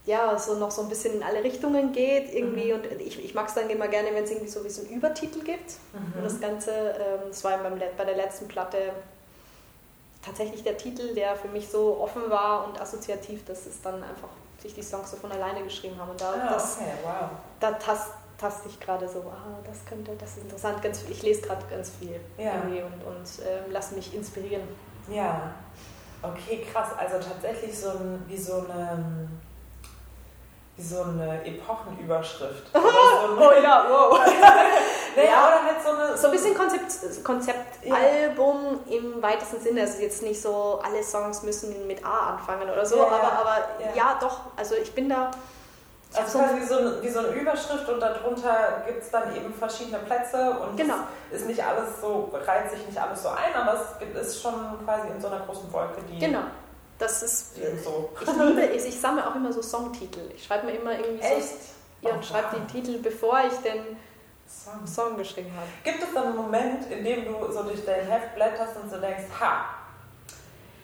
ja, 0.06 0.38
so 0.38 0.54
noch 0.56 0.70
so 0.70 0.84
ein 0.84 0.90
bisschen 0.90 1.16
in 1.16 1.24
alle 1.24 1.44
Richtungen 1.44 1.92
geht 1.92 2.32
irgendwie 2.32 2.72
mhm. 2.72 2.80
und 2.80 3.02
ich, 3.02 3.24
ich 3.24 3.34
mag 3.34 3.48
es 3.48 3.56
dann 3.56 3.70
immer 3.70 3.88
gerne, 3.88 4.10
wenn 4.14 4.24
es 4.24 4.30
irgendwie 4.30 4.50
so 4.50 4.64
wie 4.64 4.70
so 4.70 4.84
einen 4.84 4.92
Übertitel 4.92 5.44
gibt 5.44 5.78
mhm. 5.94 6.18
und 6.18 6.24
das 6.24 6.40
Ganze, 6.40 6.72
ähm, 6.72 7.30
das 7.30 7.44
war 7.44 7.58
beim, 7.58 7.80
bei 7.98 8.06
der 8.06 8.16
letzten 8.16 8.48
Platte 8.48 8.94
tatsächlich 10.26 10.64
der 10.64 10.78
Titel, 10.78 11.14
der 11.14 11.36
für 11.36 11.48
mich 11.48 11.70
so 11.70 12.00
offen 12.00 12.30
war 12.30 12.68
und 12.68 12.82
assoziativ, 12.82 13.46
dass 13.46 13.66
es 13.66 13.82
dann 13.82 14.04
einfach 14.04 14.30
sich 14.62 14.74
die 14.74 14.82
Songs 14.82 15.12
so 15.12 15.18
von 15.18 15.32
alleine 15.32 15.64
geschrieben 15.64 15.96
haben. 16.00 16.12
Und 16.12 16.20
da, 16.20 16.34
ah, 16.34 16.54
das, 16.54 16.78
okay, 16.78 16.92
wow. 17.04 17.30
da 17.60 17.72
tast, 17.74 18.12
taste 18.38 18.68
ich 18.68 18.80
gerade 18.80 19.08
so, 19.08 19.20
ah, 19.20 19.60
das 19.66 19.86
könnte, 19.86 20.12
das 20.18 20.32
ist 20.32 20.44
interessant. 20.44 20.82
Ganz, 20.82 21.04
ich 21.08 21.22
lese 21.22 21.42
gerade 21.42 21.64
ganz 21.70 21.92
viel 22.00 22.20
ja. 22.38 22.56
irgendwie 22.56 22.82
und, 22.82 23.04
und 23.04 23.46
äh, 23.46 23.70
lasse 23.72 23.96
mich 23.96 24.14
inspirieren. 24.16 24.64
Ja, 25.08 25.54
okay, 26.24 26.66
krass. 26.72 26.90
Also 26.98 27.18
tatsächlich 27.20 27.78
so 27.78 27.90
ein, 27.90 28.24
wie 28.28 28.38
so 28.38 28.66
eine 28.68 29.30
wie 30.78 30.84
so 30.84 31.04
eine 31.04 31.46
Epochenüberschrift. 31.46 32.68
so 32.74 32.80
oh 32.80 33.52
ja, 33.64 33.86
wow. 33.90 34.20
naja, 35.16 35.30
ja, 35.30 35.48
oder 35.48 35.64
halt 35.64 35.82
so 35.82 35.90
eine. 35.92 36.18
So 36.18 36.28
ein 36.28 36.32
bisschen 36.34 36.54
Konzept, 36.54 37.24
Konzeptalbum 37.24 37.65
ja. 37.86 37.96
im 38.90 39.22
weitesten 39.22 39.62
Sinne. 39.62 39.82
Also 39.82 40.02
jetzt 40.02 40.22
nicht 40.22 40.42
so, 40.42 40.80
alle 40.84 41.04
Songs 41.04 41.44
müssen 41.44 41.88
mit 41.88 42.06
A 42.06 42.34
anfangen 42.34 42.70
oder 42.70 42.86
so, 42.86 42.98
ja, 42.98 43.08
aber, 43.08 43.32
aber 43.32 43.58
ja. 43.80 43.96
ja. 43.96 44.18
doch. 44.20 44.42
Also 44.56 44.76
ich 44.76 44.94
bin 44.94 45.10
da. 45.10 45.32
Ich 46.12 46.20
also 46.20 46.40
quasi 46.40 46.62
wie 46.62 46.66
so, 46.66 46.78
eine, 46.78 47.02
wie 47.02 47.10
so 47.10 47.20
eine 47.20 47.28
Überschrift 47.30 47.90
und 47.90 48.00
darunter 48.00 48.84
gibt 48.86 49.04
es 49.04 49.12
dann 49.12 49.36
eben 49.36 49.54
verschiedene 49.54 49.98
Plätze 50.00 50.52
und 50.52 50.78
genau. 50.78 50.96
es 51.30 51.42
ist 51.42 51.48
nicht 51.48 51.62
alles 51.62 52.00
so, 52.00 52.32
reiht 52.32 52.70
sich 52.72 52.86
nicht 52.86 52.98
alles 52.98 53.22
so 53.22 53.30
ein, 53.30 53.54
aber 53.54 53.82
es 54.00 54.28
ist 54.28 54.42
schon 54.42 54.54
quasi 54.86 55.10
in 55.10 55.20
so 55.20 55.28
einer 55.28 55.42
großen 55.42 55.72
Wolke, 55.74 56.02
die. 56.10 56.20
Genau 56.20 56.44
das 56.98 57.24
ist. 57.24 57.56
So. 57.84 58.10
Ich 58.22 58.28
liebe 58.28 58.76
es, 58.76 58.86
ich 58.86 59.00
sammle 59.00 59.28
auch 59.28 59.36
immer 59.36 59.52
so 59.52 59.62
Songtitel. 59.62 60.22
Ich 60.36 60.46
schreibe 60.46 60.68
mir 60.68 60.74
immer 60.74 60.98
irgendwie 60.98 61.24
Echt? 61.24 61.50
so. 61.50 62.08
Ja, 62.08 62.14
und 62.14 62.20
oh, 62.20 62.24
schreibe 62.24 62.56
den 62.56 62.68
Titel, 62.68 63.00
bevor 63.00 63.40
ich 63.48 63.58
den 63.60 63.98
Song, 64.48 64.86
Song 64.86 65.18
geschrieben 65.18 65.52
habe. 65.56 65.68
Gibt 65.84 66.04
es 66.04 66.14
dann 66.14 66.28
einen 66.28 66.36
Moment, 66.36 66.90
in 66.90 67.04
dem 67.04 67.26
du 67.26 67.52
so 67.52 67.64
durch 67.64 67.86
dein 67.86 68.08
Heft 68.08 68.36
blätterst 68.36 68.76
und 68.82 68.90
so 68.90 68.98
denkst, 68.98 69.26
ha, 69.40 69.66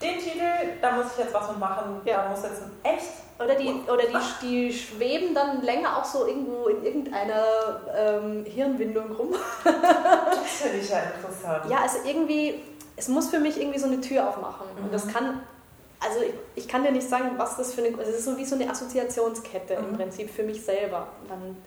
den 0.01 0.17
Titel, 0.17 0.45
da 0.81 0.91
muss 0.91 1.07
ich 1.13 1.19
jetzt 1.19 1.33
was 1.33 1.49
mitmachen, 1.49 2.01
ja. 2.05 2.23
da 2.23 2.29
muss 2.29 2.43
jetzt 2.43 2.63
ein 2.63 2.71
echt. 2.83 3.11
Oder 3.39 3.55
die, 3.55 3.69
oder 3.87 4.03
die, 4.03 4.45
die 4.45 4.73
schweben 4.73 5.33
dann 5.33 5.63
länger 5.63 5.97
auch 5.97 6.05
so 6.05 6.27
irgendwo 6.27 6.67
in 6.67 6.83
irgendeiner 6.83 7.81
ähm, 7.95 8.45
Hirnwindung 8.45 9.11
rum. 9.13 9.33
das 9.63 10.51
finde 10.61 10.77
ich 10.77 10.89
ja 10.89 10.99
interessant. 10.99 11.65
Ja, 11.69 11.77
also 11.81 11.97
irgendwie, 12.05 12.61
es 12.95 13.07
muss 13.07 13.29
für 13.29 13.39
mich 13.39 13.59
irgendwie 13.59 13.79
so 13.79 13.87
eine 13.87 13.99
Tür 13.99 14.29
aufmachen. 14.29 14.67
Mhm. 14.77 14.85
Und 14.85 14.93
das 14.93 15.05
mhm. 15.05 15.13
kann 15.13 15.41
also 16.03 16.21
ich, 16.23 16.33
ich, 16.63 16.67
kann 16.67 16.83
dir 16.83 16.91
nicht 16.91 17.07
sagen, 17.07 17.33
was 17.37 17.57
das 17.57 17.75
für 17.75 17.83
eine, 17.83 17.95
also 17.95 18.11
es 18.11 18.19
ist 18.19 18.25
so 18.25 18.35
wie 18.35 18.45
so 18.45 18.55
eine 18.55 18.67
Assoziationskette 18.69 19.77
mhm. 19.77 19.89
im 19.89 19.97
Prinzip 19.97 20.31
für 20.31 20.43
mich 20.43 20.63
selber. 20.63 21.07
Dann, 21.27 21.57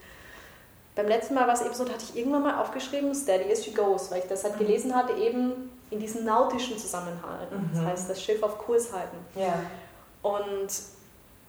beim 0.95 1.09
letzten 1.09 1.35
Mal 1.35 1.47
war 1.47 1.55
es 1.55 1.63
eben 1.63 1.75
so, 1.75 1.85
da 1.85 1.93
hatte 1.93 2.05
ich 2.09 2.17
irgendwann 2.17 2.43
mal 2.43 2.61
aufgeschrieben, 2.61 3.15
Steady 3.15 3.51
as 3.51 3.65
she 3.65 3.73
goes, 3.73 4.11
weil 4.11 4.21
ich 4.21 4.29
das 4.29 4.45
halt 4.45 4.55
mhm. 4.55 4.67
gelesen 4.67 4.95
hatte, 4.95 5.15
eben 5.15 5.71
in 5.91 5.99
diesem 5.99 6.25
nautischen 6.25 6.79
Zusammenhang. 6.79 7.39
Mhm. 7.51 7.71
Das 7.75 7.85
heißt, 7.85 8.11
das 8.11 8.23
Schiff 8.23 8.43
auf 8.43 8.59
Kurs 8.59 8.93
halten. 8.93 9.17
Ja. 9.35 9.55
Und, 10.23 10.69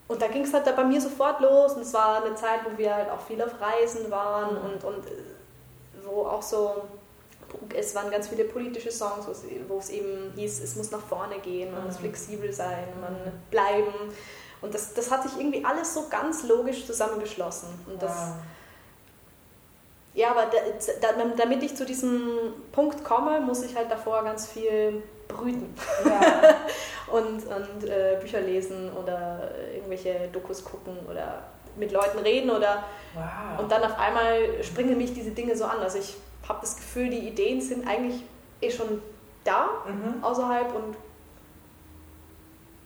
und 0.08 0.22
da 0.22 0.28
ging 0.28 0.43
es 0.43 0.54
halt 0.54 0.66
da 0.66 0.72
bei 0.72 0.84
mir 0.84 1.00
sofort 1.00 1.39
los 1.41 1.74
und 1.74 1.82
es 1.82 1.93
war 1.93 2.24
eine 2.24 2.36
Zeit, 2.36 2.62
wo 2.66 2.78
wir 2.78 2.93
halt 2.93 3.10
auch 3.10 3.22
viel 3.22 3.41
auf 3.41 3.52
Reisen 3.62 4.10
waren 4.10 4.56
mhm. 4.56 4.66
und, 4.66 4.84
und 4.84 5.04
wo 6.04 6.26
auch 6.26 6.41
so 6.41 6.84
es 7.76 7.96
waren 7.96 8.12
ganz 8.12 8.28
viele 8.28 8.46
politische 8.46 8.91
Songs, 8.91 9.28
wo 9.68 9.78
es 9.78 9.89
eben 9.89 10.34
hieß, 10.36 10.62
es 10.62 10.76
muss 10.76 10.91
nach 10.91 11.00
vorne 11.00 11.39
gehen, 11.39 11.74
man 11.74 11.86
muss 11.86 11.96
mhm. 11.96 12.02
flexibel 12.02 12.52
sein, 12.52 12.86
man 13.00 13.16
bleiben. 13.50 13.93
Und 14.62 14.74
das, 14.74 14.93
das 14.93 15.12
hat 15.12 15.24
sich 15.24 15.38
irgendwie 15.38 15.64
alles 15.64 15.93
so 15.93 16.08
ganz 16.10 16.43
logisch 16.43 16.86
zusammengeschlossen. 16.86 17.70
Und 17.88 18.02
das, 18.02 18.12
ja, 18.12 18.36
aber 20.24 20.45
da, 20.45 20.57
da, 21.01 21.26
damit 21.36 21.63
ich 21.63 21.76
zu 21.76 21.86
diesem 21.86 22.53
Punkt 22.72 23.03
komme, 23.03 23.41
muss 23.41 23.63
ich 23.63 23.76
halt 23.76 23.91
davor 23.91 24.24
ganz 24.24 24.47
viel 24.47 25.03
brüten. 25.28 25.76
Ja. 26.05 26.55
und 27.13 27.45
und 27.45 27.89
äh, 27.89 28.18
Bücher 28.22 28.41
lesen 28.41 28.91
oder 28.93 29.51
irgendwelche 29.74 30.30
Dokus 30.32 30.63
gucken 30.63 30.97
oder 31.09 31.43
mit 31.76 31.91
Leuten 31.91 32.20
reden 32.20 32.49
oder 32.49 32.84
wow. 33.13 33.59
und 33.59 33.72
dann 33.72 33.84
auf 33.84 33.99
einmal 33.99 34.63
springen 34.63 34.97
mich 34.97 35.13
diese 35.13 35.32
Dinge 35.32 35.57
so 35.57 35.66
an. 35.66 35.80
Also 35.80 35.97
ich 35.97 36.16
habe 36.47 36.59
das 36.61 36.78
Gefühl, 36.78 37.09
die 37.09 37.28
Ideen 37.28 37.59
sind 37.59 37.88
eigentlich 37.88 38.24
eh 38.61 38.72
schon 38.72 39.01
da 39.43 39.68
mhm. 39.86 40.24
außerhalb 40.24 40.74
und 40.74 40.95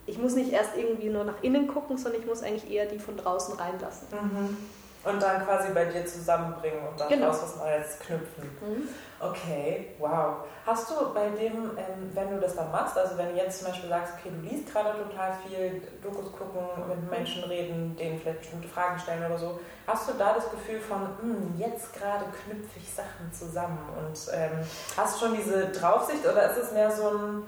ich 0.06 0.18
muss 0.18 0.34
nicht 0.34 0.52
erst 0.52 0.76
irgendwie 0.76 1.10
nur 1.10 1.24
nach 1.24 1.44
innen 1.44 1.68
gucken, 1.68 1.98
sondern 1.98 2.22
ich 2.22 2.28
muss 2.28 2.42
eigentlich 2.42 2.72
eher 2.72 2.88
die 2.88 2.98
von 2.98 3.16
draußen 3.16 3.56
reinlassen. 3.56 4.08
Mhm. 4.12 4.58
Und 5.04 5.22
dann 5.22 5.46
quasi 5.46 5.70
bei 5.74 5.86
dir 5.86 6.06
zusammenbringen 6.06 6.86
und 6.86 7.00
dann 7.00 7.08
genau. 7.08 7.30
was 7.30 7.56
Neues 7.56 8.00
knüpfen. 8.00 8.44
Mhm. 8.60 8.90
Okay, 9.22 9.96
wow. 9.98 10.46
Hast 10.66 10.90
du 10.90 11.14
bei 11.14 11.30
dem, 11.30 11.72
ähm, 11.78 12.12
wenn 12.14 12.32
du 12.32 12.40
das 12.40 12.56
dann 12.56 12.72
machst, 12.72 12.98
also 12.98 13.18
wenn 13.18 13.30
du 13.30 13.36
jetzt 13.36 13.60
zum 13.60 13.70
Beispiel 13.70 13.90
sagst, 13.90 14.14
okay, 14.18 14.30
du 14.30 14.48
liest 14.48 14.72
gerade 14.72 14.98
total 14.98 15.34
viel, 15.46 15.82
Dokus 16.02 16.32
gucken, 16.32 16.62
mit 16.88 17.10
Menschen 17.10 17.44
reden, 17.46 17.96
denen 17.98 18.20
vielleicht 18.20 18.40
bestimmte 18.40 18.68
Fragen 18.68 19.00
stellen 19.00 19.26
oder 19.26 19.38
so, 19.38 19.60
hast 19.88 20.10
du 20.10 20.14
da 20.18 20.34
das 20.34 20.50
Gefühl 20.52 20.80
von, 20.80 21.02
hm, 21.22 21.54
jetzt 21.58 21.94
gerade 21.94 22.26
knüpfe 22.26 22.78
ich 22.78 22.94
Sachen 22.94 23.32
zusammen 23.32 23.80
und 23.98 24.18
ähm, 24.34 24.66
hast 24.98 25.16
du 25.16 25.26
schon 25.26 25.36
diese 25.36 25.68
Draufsicht 25.68 26.26
oder 26.26 26.50
ist 26.50 26.58
es 26.58 26.72
mehr 26.72 26.92
so 26.92 27.10
ein, 27.10 27.44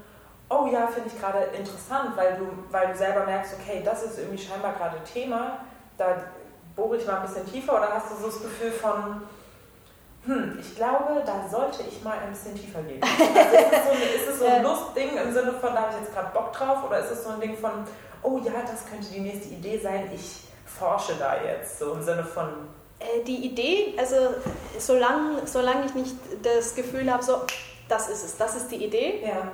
oh 0.49 0.68
ja, 0.72 0.88
finde 0.88 1.10
ich 1.10 1.20
gerade 1.20 1.39
interessant, 1.58 2.16
weil 2.16 2.36
du, 2.36 2.47
weil 2.70 2.88
du 2.88 2.97
selber 2.97 3.26
merkst, 3.26 3.56
okay, 3.60 3.82
das 3.84 4.04
ist 4.04 4.20
irgendwie 4.20 4.41
scheinbar 4.41 4.74
gerade 4.74 5.02
Thema, 5.04 5.60
da 5.97 6.16
bohre 6.82 6.97
ich 6.97 7.05
mal 7.05 7.17
ein 7.17 7.27
bisschen 7.27 7.45
tiefer 7.51 7.77
oder 7.77 7.93
hast 7.93 8.11
du 8.11 8.15
so 8.15 8.27
das 8.27 8.41
Gefühl 8.41 8.71
von, 8.71 9.21
hm, 10.25 10.57
ich 10.59 10.75
glaube, 10.75 11.21
da 11.25 11.47
sollte 11.49 11.84
ich 11.88 12.03
mal 12.03 12.17
ein 12.17 12.32
bisschen 12.32 12.55
tiefer 12.55 12.82
gehen. 12.82 13.01
Also 13.01 13.23
ist 13.23 13.23
es 13.23 13.86
so, 13.86 13.91
ein, 13.91 14.01
ist 14.01 14.27
es 14.27 14.39
so 14.39 14.45
ein 14.45 14.63
Lustding 14.63 15.17
im 15.17 15.34
Sinne 15.34 15.53
von, 15.53 15.73
da 15.73 15.82
habe 15.82 15.93
ich 15.93 16.03
jetzt 16.03 16.13
gerade 16.13 16.34
Bock 16.34 16.51
drauf 16.53 16.79
oder 16.86 16.99
ist 16.99 17.11
es 17.11 17.23
so 17.23 17.29
ein 17.32 17.41
Ding 17.41 17.55
von, 17.55 17.71
oh 18.23 18.39
ja, 18.43 18.53
das 18.61 18.86
könnte 18.89 19.07
die 19.13 19.19
nächste 19.19 19.49
Idee 19.49 19.79
sein, 19.79 20.09
ich 20.13 20.43
forsche 20.65 21.13
da 21.19 21.41
jetzt, 21.43 21.79
so 21.79 21.93
im 21.93 22.01
Sinne 22.01 22.23
von... 22.23 22.47
Äh, 22.99 23.23
die 23.25 23.45
Idee, 23.47 23.95
also 23.97 24.15
solange 24.77 25.45
solang 25.45 25.86
ich 25.86 25.93
nicht 25.93 26.15
das 26.43 26.75
Gefühl 26.75 27.11
habe, 27.11 27.23
so, 27.23 27.41
das 27.88 28.09
ist 28.09 28.23
es, 28.23 28.38
das 28.38 28.55
ist 28.55 28.71
die 28.71 28.86
Idee, 28.86 29.23
ja 29.25 29.51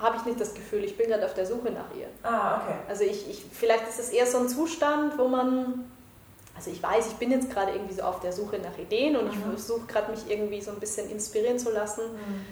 habe 0.00 0.16
ich 0.16 0.24
nicht 0.24 0.40
das 0.40 0.52
Gefühl, 0.54 0.84
ich 0.84 0.96
bin 0.96 1.08
gerade 1.08 1.24
auf 1.24 1.34
der 1.34 1.46
Suche 1.46 1.70
nach 1.70 1.94
ihr. 1.96 2.08
Ah, 2.22 2.56
okay. 2.56 2.74
Also 2.88 3.04
ich, 3.04 3.30
ich, 3.30 3.44
vielleicht 3.50 3.88
ist 3.88 4.00
es 4.00 4.08
eher 4.10 4.26
so 4.26 4.38
ein 4.38 4.48
Zustand, 4.48 5.16
wo 5.18 5.28
man 5.28 5.84
also 6.56 6.70
ich 6.70 6.82
weiß, 6.82 7.08
ich 7.08 7.14
bin 7.14 7.30
jetzt 7.30 7.50
gerade 7.50 7.72
irgendwie 7.72 7.94
so 7.94 8.02
auf 8.02 8.20
der 8.20 8.32
Suche 8.32 8.58
nach 8.58 8.78
Ideen 8.78 9.16
und 9.16 9.24
mhm. 9.24 9.30
ich 9.32 9.38
versuche 9.38 9.86
gerade 9.86 10.10
mich 10.10 10.30
irgendwie 10.30 10.60
so 10.60 10.70
ein 10.70 10.78
bisschen 10.78 11.10
inspirieren 11.10 11.58
zu 11.58 11.70
lassen. 11.70 12.02
Mhm. 12.02 12.46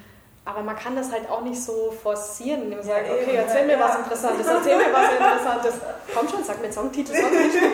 Aber 0.45 0.63
man 0.63 0.75
kann 0.75 0.97
das 0.97 1.13
halt 1.13 1.31
auch 1.31 1.43
nicht 1.43 1.63
so 1.63 1.93
forcieren, 1.93 2.63
indem 2.63 2.79
man 2.79 2.89
ja, 2.89 2.95
sagt, 2.95 3.11
okay, 3.11 3.37
erzähl 3.37 3.65
mir 3.65 3.79
ja. 3.79 3.81
was 3.81 3.97
Interessantes, 3.99 4.47
erzähl 4.47 4.77
mir 4.77 4.93
was 4.93 5.13
Interessantes. 5.13 5.75
Komm 6.13 6.29
schon, 6.29 6.43
sag 6.43 6.61
mir 6.61 6.73
Songtitel, 6.73 7.15
Songtitel. 7.15 7.65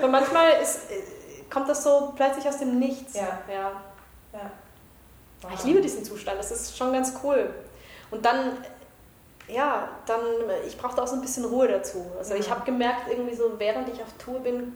und 0.02 0.10
manchmal 0.10 0.52
ist, 0.62 0.80
kommt 1.50 1.68
das 1.68 1.84
so 1.84 2.14
plötzlich 2.16 2.48
aus 2.48 2.58
dem 2.58 2.78
Nichts. 2.78 3.14
Ja. 3.14 3.38
ja. 3.48 3.82
ja. 4.32 4.50
Wow. 5.42 5.50
Ich 5.54 5.64
liebe 5.64 5.82
diesen 5.82 6.04
Zustand, 6.04 6.38
das 6.38 6.50
ist 6.50 6.76
schon 6.76 6.92
ganz 6.92 7.12
cool. 7.22 7.50
Und 8.10 8.24
dann, 8.24 8.56
ja, 9.48 9.88
dann, 10.06 10.20
ich 10.66 10.78
brauchte 10.78 11.02
auch 11.02 11.06
so 11.06 11.16
ein 11.16 11.20
bisschen 11.20 11.44
Ruhe 11.44 11.68
dazu. 11.68 12.06
Also 12.16 12.32
mhm. 12.32 12.40
ich 12.40 12.50
habe 12.50 12.64
gemerkt, 12.64 13.10
irgendwie 13.10 13.34
so, 13.34 13.58
während 13.58 13.90
ich 13.90 14.00
auf 14.00 14.12
Tour 14.18 14.40
bin, 14.40 14.74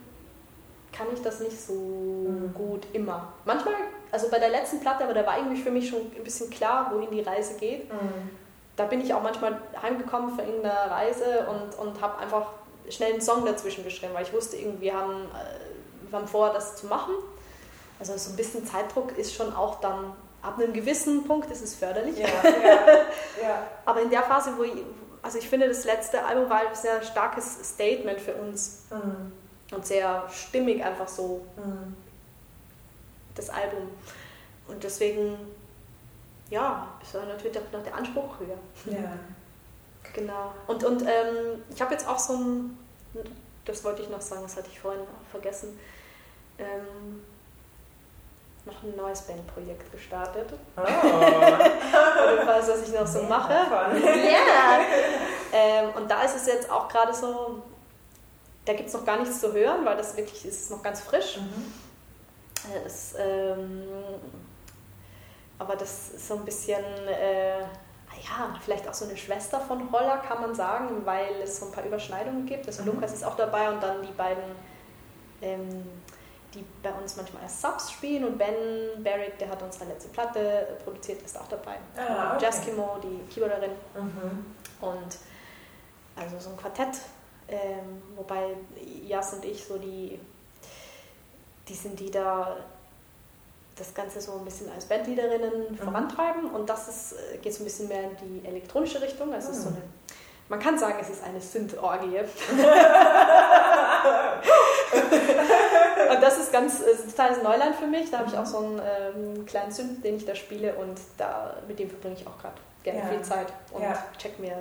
kann 0.97 1.07
ich 1.13 1.21
das 1.21 1.39
nicht 1.39 1.59
so 1.59 1.73
mhm. 1.73 2.53
gut 2.53 2.87
immer. 2.93 3.33
Manchmal, 3.45 3.75
also 4.11 4.29
bei 4.29 4.39
der 4.39 4.49
letzten 4.49 4.79
Platte, 4.79 5.03
aber 5.03 5.13
da 5.13 5.25
war 5.25 5.37
irgendwie 5.37 5.61
für 5.61 5.71
mich 5.71 5.89
schon 5.89 5.99
ein 5.99 6.23
bisschen 6.23 6.49
klar, 6.49 6.91
wohin 6.93 7.11
die 7.11 7.21
Reise 7.21 7.55
geht. 7.55 7.91
Mhm. 7.91 8.29
Da 8.75 8.85
bin 8.85 9.01
ich 9.01 9.13
auch 9.13 9.21
manchmal 9.21 9.59
heimgekommen 9.81 10.35
von 10.35 10.45
irgendeiner 10.45 10.91
Reise 10.91 11.47
und, 11.49 11.77
und 11.79 12.01
habe 12.01 12.17
einfach 12.19 12.47
schnell 12.89 13.13
einen 13.13 13.21
Song 13.21 13.45
dazwischen 13.45 13.83
geschrieben, 13.83 14.13
weil 14.13 14.23
ich 14.23 14.33
wusste 14.33 14.57
irgendwie, 14.57 14.81
wir 14.81 14.93
haben, 14.95 15.25
äh, 15.25 16.09
wir 16.09 16.19
haben 16.19 16.27
vor, 16.27 16.51
das 16.53 16.77
zu 16.77 16.87
machen. 16.87 17.13
Also 17.99 18.15
so 18.17 18.31
ein 18.31 18.35
bisschen 18.35 18.65
Zeitdruck 18.65 19.17
ist 19.17 19.33
schon 19.33 19.53
auch 19.53 19.79
dann, 19.79 20.13
ab 20.41 20.59
einem 20.59 20.73
gewissen 20.73 21.25
Punkt 21.25 21.49
ist 21.51 21.63
es 21.63 21.75
förderlich. 21.75 22.17
Ja, 22.17 22.27
ja, 22.43 22.87
ja. 23.41 23.67
Aber 23.85 24.01
in 24.01 24.09
der 24.09 24.23
Phase, 24.23 24.51
wo 24.55 24.63
ich, 24.63 24.73
also 25.23 25.39
ich 25.39 25.49
finde, 25.49 25.67
das 25.67 25.83
letzte 25.83 26.23
Album 26.23 26.49
war 26.49 26.59
ein 26.59 26.75
sehr 26.75 27.01
starkes 27.01 27.57
Statement 27.63 28.19
für 28.19 28.35
uns. 28.35 28.83
Mhm 28.91 29.33
und 29.71 29.85
sehr 29.85 30.23
stimmig 30.29 30.83
einfach 30.83 31.07
so 31.07 31.45
mhm. 31.57 31.95
das 33.35 33.49
Album. 33.49 33.89
Und 34.67 34.83
deswegen, 34.83 35.37
ja, 36.49 36.87
ist 37.01 37.13
natürlich 37.13 37.57
auch 37.57 37.71
noch 37.71 37.83
der 37.83 37.95
Anspruch 37.95 38.39
höher. 38.39 38.93
Ja. 38.93 39.13
Genau. 40.13 40.53
Und, 40.65 40.83
und 40.83 41.01
ähm, 41.03 41.63
ich 41.69 41.79
habe 41.81 41.93
jetzt 41.93 42.07
auch 42.07 42.17
so 42.17 42.33
ein, 42.33 42.77
das 43.65 43.83
wollte 43.83 44.01
ich 44.01 44.09
noch 44.09 44.21
sagen, 44.21 44.41
das 44.43 44.55
hatte 44.55 44.69
ich 44.71 44.79
vorhin 44.79 45.01
vergessen, 45.29 45.77
ähm, 46.57 47.21
noch 48.65 48.83
ein 48.83 48.95
neues 48.95 49.21
Bandprojekt 49.21 49.91
gestartet. 49.91 50.49
Oh. 50.75 50.81
Oder 50.81 52.47
was, 52.47 52.67
was 52.67 52.87
ich 52.87 52.93
noch 52.93 53.07
so 53.07 53.23
mache. 53.23 53.53
Ja. 53.53 54.13
Yeah. 54.13 54.79
Ähm, 55.53 55.89
und 55.95 56.09
da 56.09 56.23
ist 56.23 56.35
es 56.35 56.47
jetzt 56.47 56.69
auch 56.69 56.87
gerade 56.87 57.13
so, 57.13 57.61
da 58.67 58.73
gibt 58.73 58.89
es 58.89 58.93
noch 58.93 59.05
gar 59.05 59.17
nichts 59.17 59.39
zu 59.39 59.53
hören, 59.53 59.85
weil 59.85 59.95
das 59.95 60.17
wirklich 60.17 60.45
ist 60.45 60.69
noch 60.69 60.83
ganz 60.83 60.99
frisch. 60.99 61.37
Mhm. 61.37 61.73
Das, 62.83 63.15
ähm, 63.17 63.83
aber 65.57 65.75
das 65.77 66.09
ist 66.09 66.27
so 66.27 66.35
ein 66.35 66.43
bisschen, 66.43 66.83
äh, 67.07 67.61
ja, 67.61 68.59
vielleicht 68.61 68.87
auch 68.87 68.93
so 68.93 69.05
eine 69.05 69.15
Schwester 69.15 69.61
von 69.61 69.89
Holler, 69.91 70.17
kann 70.17 70.41
man 70.41 70.53
sagen, 70.53 71.05
weil 71.05 71.41
es 71.43 71.59
so 71.59 71.67
ein 71.67 71.71
paar 71.71 71.85
Überschneidungen 71.85 72.45
gibt. 72.45 72.67
Also 72.67 72.81
mhm. 72.81 72.89
Lukas 72.89 73.13
ist 73.13 73.23
auch 73.23 73.37
dabei 73.37 73.69
und 73.69 73.81
dann 73.81 74.01
die 74.01 74.11
beiden, 74.11 74.43
ähm, 75.41 75.85
die 76.53 76.65
bei 76.83 76.91
uns 76.91 77.15
manchmal 77.15 77.43
als 77.43 77.61
Subs 77.61 77.91
spielen 77.91 78.25
und 78.25 78.37
Ben 78.37 79.01
Barrett, 79.01 79.39
der 79.39 79.49
hat 79.49 79.61
unsere 79.61 79.85
letzte 79.85 80.09
Platte 80.09 80.77
produziert, 80.83 81.21
ist 81.21 81.39
auch 81.39 81.47
dabei. 81.47 81.77
Ah, 81.95 82.33
okay. 82.33 82.43
Jaskimo, 82.43 82.97
die 83.01 83.33
Keyboarderin. 83.33 83.71
Mhm. 83.95 84.45
Und 84.81 85.17
also 86.17 86.39
so 86.39 86.49
ein 86.49 86.57
Quartett 86.57 86.97
ähm, 87.49 88.01
wobei 88.15 88.55
Jas 89.05 89.33
und 89.33 89.45
ich 89.45 89.63
so 89.65 89.77
die, 89.77 90.19
die 91.67 91.73
sind, 91.73 91.99
die 91.99 92.11
da 92.11 92.57
das 93.77 93.93
Ganze 93.93 94.19
so 94.19 94.33
ein 94.33 94.45
bisschen 94.45 94.71
als 94.71 94.85
Bandleaderinnen 94.85 95.71
mhm. 95.71 95.77
vorantreiben 95.77 96.49
und 96.51 96.67
das 96.69 96.87
ist, 96.87 97.13
äh, 97.13 97.37
geht 97.37 97.53
so 97.53 97.61
ein 97.61 97.65
bisschen 97.65 97.87
mehr 97.87 98.03
in 98.03 98.17
die 98.17 98.47
elektronische 98.47 99.01
Richtung. 99.01 99.33
Also 99.33 99.49
mhm. 99.49 99.53
so 99.53 99.69
eine, 99.69 99.81
man 100.49 100.59
kann 100.59 100.77
sagen, 100.77 100.97
es 101.01 101.09
ist 101.09 101.23
eine 101.23 101.41
Synth-Orgie. 101.41 102.19
und 106.09 106.21
das 106.21 106.37
ist 106.37 106.51
ganz 106.51 106.79
ist 106.79 107.09
totales 107.11 107.43
Neuland 107.43 107.75
für 107.75 107.87
mich. 107.87 108.09
Da 108.09 108.19
habe 108.19 108.29
ich 108.29 108.37
auch 108.37 108.45
so 108.45 108.59
einen 108.59 108.79
ähm, 108.79 109.45
kleinen 109.45 109.71
Synth, 109.71 110.03
den 110.03 110.17
ich 110.17 110.25
da 110.25 110.35
spiele 110.35 110.73
und 110.75 110.97
da, 111.17 111.57
mit 111.67 111.79
dem 111.79 111.89
verbringe 111.89 112.15
ich 112.15 112.25
auch 112.25 112.37
gerade 112.39 112.55
gerne 112.83 112.99
ja. 112.99 113.05
viel 113.07 113.21
Zeit 113.21 113.47
und 113.71 113.83
ja. 113.83 113.97
check 114.17 114.39
mir 114.39 114.57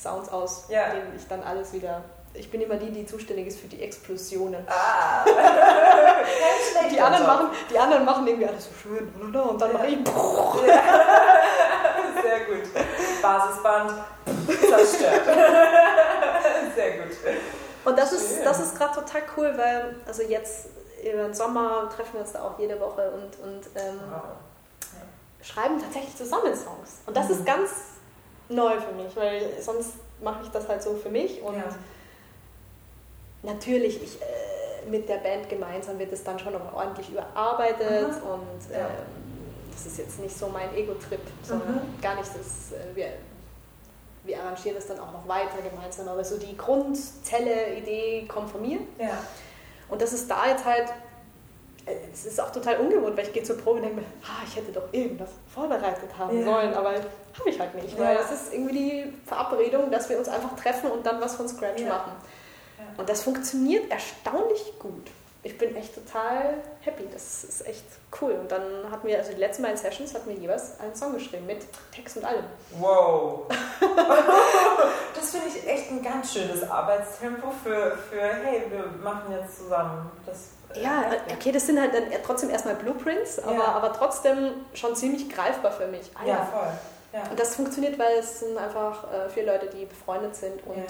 Sounds 0.00 0.30
aus, 0.30 0.64
ja. 0.68 0.90
denen 0.90 1.14
ich 1.16 1.26
dann 1.28 1.42
alles 1.42 1.72
wieder. 1.72 2.02
Ich 2.32 2.50
bin 2.50 2.60
immer 2.60 2.76
die, 2.76 2.90
die 2.90 3.04
zuständig 3.04 3.48
ist 3.48 3.60
für 3.60 3.66
die 3.66 3.82
Explosionen. 3.82 4.64
Ah. 4.68 5.24
die, 6.90 7.00
anderen 7.00 7.26
machen, 7.26 7.50
die 7.68 7.78
anderen 7.78 8.04
machen 8.04 8.26
irgendwie 8.26 8.46
alles 8.46 8.66
so 8.66 8.70
schön 8.72 9.12
und 9.20 9.32
dann 9.32 9.72
ja. 9.72 9.78
mache 9.78 9.86
ich. 9.88 9.98
Ja. 10.66 10.82
Sehr 12.22 12.40
gut. 12.46 12.68
Basisband 13.20 13.92
zerstört. 14.46 15.22
Sehr 16.74 16.90
gut. 16.98 17.16
Und 17.84 17.98
das 17.98 18.12
ist, 18.12 18.44
das 18.44 18.60
ist 18.60 18.78
gerade 18.78 18.94
total 18.94 19.22
cool, 19.36 19.52
weil 19.56 19.96
also 20.06 20.22
jetzt 20.22 20.68
über 21.02 21.24
den 21.24 21.34
Sommer 21.34 21.90
treffen 21.94 22.14
wir 22.14 22.20
uns 22.20 22.32
da 22.32 22.42
auch 22.42 22.58
jede 22.58 22.78
Woche 22.78 23.10
und, 23.10 23.38
und 23.44 23.66
ähm, 23.76 24.00
wow. 24.10 24.22
schreiben 25.42 25.80
tatsächlich 25.80 26.16
zusammen 26.16 26.54
Songs. 26.54 27.00
Und 27.06 27.16
das 27.16 27.26
mhm. 27.26 27.34
ist 27.34 27.46
ganz 27.46 27.70
neu 28.50 28.80
für 28.80 28.92
mich, 28.92 29.14
weil 29.16 29.60
sonst 29.60 29.94
mache 30.22 30.40
ich 30.44 30.50
das 30.50 30.68
halt 30.68 30.82
so 30.82 30.94
für 30.94 31.08
mich 31.08 31.40
und 31.42 31.56
ja. 31.56 31.64
natürlich, 33.42 34.02
ich, 34.02 34.20
äh, 34.20 34.88
mit 34.90 35.08
der 35.08 35.18
Band 35.18 35.48
gemeinsam 35.48 35.98
wird 35.98 36.12
es 36.12 36.24
dann 36.24 36.38
schon 36.38 36.52
noch 36.52 36.72
ordentlich 36.74 37.10
überarbeitet 37.10 38.10
Aha. 38.10 38.34
und 38.34 38.74
äh, 38.74 38.84
das 39.72 39.86
ist 39.86 39.98
jetzt 39.98 40.20
nicht 40.20 40.36
so 40.36 40.48
mein 40.48 40.74
Ego-Trip, 40.74 41.20
sondern 41.42 41.74
mhm. 41.74 42.00
gar 42.02 42.16
nicht, 42.16 42.28
das, 42.28 42.72
äh, 42.72 42.94
wir, 42.94 43.06
wir 44.24 44.40
arrangieren 44.42 44.76
das 44.76 44.86
dann 44.86 45.00
auch 45.00 45.12
noch 45.12 45.26
weiter 45.26 45.58
gemeinsam, 45.62 46.08
aber 46.08 46.24
so 46.24 46.36
die 46.38 46.56
Grundzelle, 46.56 47.74
Idee 47.76 48.26
kommt 48.26 48.50
von 48.50 48.60
mir. 48.60 48.80
Ja. 48.98 49.24
Und 49.88 50.02
das 50.02 50.12
ist 50.12 50.30
da 50.30 50.48
jetzt 50.48 50.64
halt 50.64 50.92
es 52.12 52.26
ist 52.26 52.40
auch 52.40 52.50
total 52.50 52.78
ungewohnt, 52.78 53.16
weil 53.16 53.26
ich 53.26 53.32
gehe 53.32 53.42
zur 53.42 53.56
Probe 53.56 53.76
und 53.76 53.82
denke 53.82 54.00
mir, 54.00 54.06
ah, 54.22 54.42
ich 54.46 54.56
hätte 54.56 54.72
doch 54.72 54.92
irgendwas 54.92 55.30
vorbereitet 55.52 56.10
haben 56.16 56.38
ja. 56.38 56.44
sollen, 56.44 56.74
aber 56.74 56.92
habe 56.92 57.48
ich 57.48 57.58
halt 57.58 57.74
nicht, 57.74 57.98
weil 57.98 58.16
es 58.16 58.30
ist 58.30 58.52
irgendwie 58.52 58.74
die 58.74 59.12
Verabredung, 59.26 59.90
dass 59.90 60.08
wir 60.08 60.18
uns 60.18 60.28
einfach 60.28 60.54
treffen 60.56 60.90
und 60.90 61.04
dann 61.04 61.20
was 61.20 61.36
von 61.36 61.48
Scratch 61.48 61.82
ja. 61.82 61.88
machen. 61.88 62.12
Und 62.96 63.08
das 63.08 63.22
funktioniert 63.22 63.90
erstaunlich 63.90 64.74
gut. 64.78 65.10
Ich 65.42 65.56
bin 65.56 65.74
echt 65.74 65.94
total 65.94 66.54
happy. 66.80 67.08
Das 67.10 67.44
ist 67.44 67.66
echt 67.66 67.84
cool. 68.20 68.32
Und 68.32 68.52
dann 68.52 68.90
hatten 68.90 69.06
wir, 69.06 69.16
also 69.16 69.32
die 69.32 69.38
letzten 69.38 69.62
beiden 69.62 69.78
Sessions 69.78 70.14
hatten 70.14 70.28
wir 70.28 70.36
jeweils 70.36 70.78
einen 70.80 70.94
Song 70.94 71.14
geschrieben 71.14 71.46
mit 71.46 71.64
Text 71.94 72.18
und 72.18 72.24
allem. 72.24 72.44
Wow. 72.78 73.46
das 75.14 75.30
finde 75.30 75.46
ich 75.48 75.66
echt 75.66 75.90
ein 75.90 76.02
ganz 76.02 76.34
schönes 76.34 76.68
Arbeitstempo 76.68 77.50
für, 77.64 77.96
für 78.10 78.20
hey, 78.20 78.64
wir 78.68 78.84
machen 79.02 79.32
jetzt 79.32 79.58
zusammen. 79.58 80.10
Das, 80.26 80.50
äh, 80.74 80.82
ja, 80.82 81.04
okay, 81.32 81.52
das 81.52 81.66
sind 81.66 81.80
halt 81.80 81.94
dann 81.94 82.04
trotzdem 82.24 82.50
erstmal 82.50 82.74
Blueprints, 82.74 83.38
aber, 83.38 83.54
ja. 83.54 83.64
aber 83.64 83.92
trotzdem 83.94 84.52
schon 84.74 84.94
ziemlich 84.94 85.30
greifbar 85.30 85.72
für 85.72 85.86
mich. 85.86 86.10
Ah, 86.14 86.26
ja, 86.26 86.34
ja, 86.34 86.44
voll. 86.44 86.72
Ja. 87.12 87.30
Und 87.30 87.40
das 87.40 87.56
funktioniert, 87.56 87.98
weil 87.98 88.18
es 88.18 88.40
sind 88.40 88.58
einfach 88.58 89.10
äh, 89.10 89.28
vier 89.30 89.46
Leute, 89.46 89.66
die 89.68 89.86
befreundet 89.86 90.36
sind 90.36 90.64
und 90.66 90.84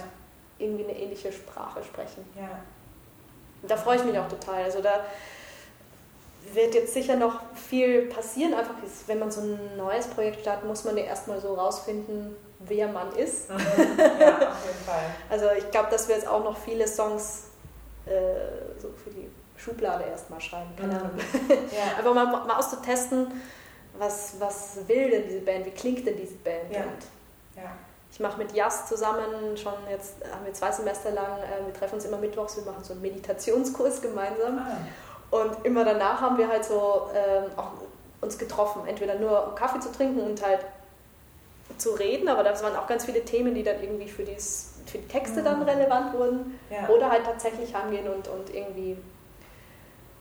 irgendwie 0.59 0.84
eine 0.84 0.98
ähnliche 0.98 1.32
Sprache 1.32 1.82
sprechen. 1.84 2.28
Ja. 2.36 2.48
Da 3.62 3.76
freue 3.76 3.96
ich 3.96 4.04
mich 4.04 4.18
auch 4.18 4.28
total. 4.28 4.64
Also 4.64 4.80
da 4.80 5.04
wird 6.52 6.74
jetzt 6.74 6.94
sicher 6.94 7.16
noch 7.16 7.40
viel 7.54 8.06
passieren. 8.06 8.54
Einfach, 8.54 8.74
wenn 9.06 9.18
man 9.18 9.30
so 9.30 9.40
ein 9.42 9.76
neues 9.76 10.06
Projekt 10.08 10.40
startet, 10.40 10.66
muss 10.66 10.84
man 10.84 10.96
ja 10.96 11.04
erstmal 11.04 11.40
so 11.40 11.54
rausfinden, 11.54 12.36
wer 12.61 12.88
man 12.88 13.12
ist. 13.16 13.50
Mhm. 13.50 13.58
Ja, 14.20 14.50
auf 14.50 14.66
jeden 14.66 14.84
Fall. 14.84 15.04
Also 15.30 15.46
ich 15.56 15.70
glaube, 15.70 15.90
dass 15.90 16.08
wir 16.08 16.16
jetzt 16.16 16.26
auch 16.26 16.42
noch 16.42 16.56
viele 16.56 16.86
Songs 16.88 17.44
äh, 18.06 18.80
so 18.80 18.88
für 19.02 19.11
die 19.11 19.30
Schublade 19.56 20.04
erstmal 20.04 20.40
schreiben. 20.40 20.70
Keine 20.76 20.94
mhm. 20.94 20.98
Ahnung. 20.98 21.11
Ja. 21.48 21.96
Einfach 21.98 22.14
mal, 22.14 22.26
mal 22.26 22.58
auszutesten, 22.58 23.28
was, 23.98 24.34
was 24.38 24.78
will 24.88 25.11
denn 25.11 25.24
diese 25.24 25.40
Band, 25.40 25.66
wie 25.66 25.70
klingt 25.70 26.06
denn 26.06 26.16
diese 26.16 26.36
Band? 26.36 26.72
Ja. 26.72 26.84
ja. 27.56 27.70
Ich 28.21 28.23
mache 28.23 28.37
mit 28.37 28.53
Jas 28.53 28.87
zusammen 28.87 29.57
schon 29.57 29.73
jetzt, 29.91 30.16
haben 30.31 30.45
wir 30.45 30.53
zwei 30.53 30.71
Semester 30.71 31.11
lang, 31.11 31.39
äh, 31.39 31.64
wir 31.64 31.73
treffen 31.73 31.95
uns 31.95 32.05
immer 32.05 32.18
mittwochs, 32.18 32.55
wir 32.55 32.71
machen 32.71 32.85
so 32.85 32.93
einen 32.93 33.01
Meditationskurs 33.01 34.03
gemeinsam. 34.03 34.59
Ah. 34.59 35.35
Und 35.35 35.64
immer 35.64 35.87
danach 35.87 36.21
haben 36.21 36.37
wir 36.37 36.47
halt 36.47 36.62
so 36.62 37.09
ähm, 37.14 37.45
auch 37.57 37.71
uns 38.21 38.37
getroffen, 38.37 38.83
entweder 38.87 39.14
nur 39.14 39.49
um 39.49 39.55
Kaffee 39.55 39.81
zu 39.81 39.91
trinken 39.91 40.21
und 40.21 40.45
halt 40.45 40.66
zu 41.79 41.93
reden, 41.93 42.29
aber 42.29 42.45
das 42.45 42.62
waren 42.62 42.77
auch 42.77 42.87
ganz 42.87 43.07
viele 43.07 43.25
Themen, 43.25 43.55
die 43.55 43.62
dann 43.62 43.83
irgendwie 43.83 44.07
für, 44.07 44.23
dies, 44.23 44.75
für 44.85 44.99
die 44.99 45.09
Texte 45.09 45.43
dann 45.43 45.61
mhm. 45.61 45.71
relevant 45.71 46.12
wurden. 46.12 46.61
Ja. 46.68 46.91
Oder 46.91 47.11
halt 47.11 47.25
tatsächlich 47.25 47.75
angehen 47.75 48.07
und, 48.07 48.29
und 48.29 48.55
irgendwie 48.55 48.99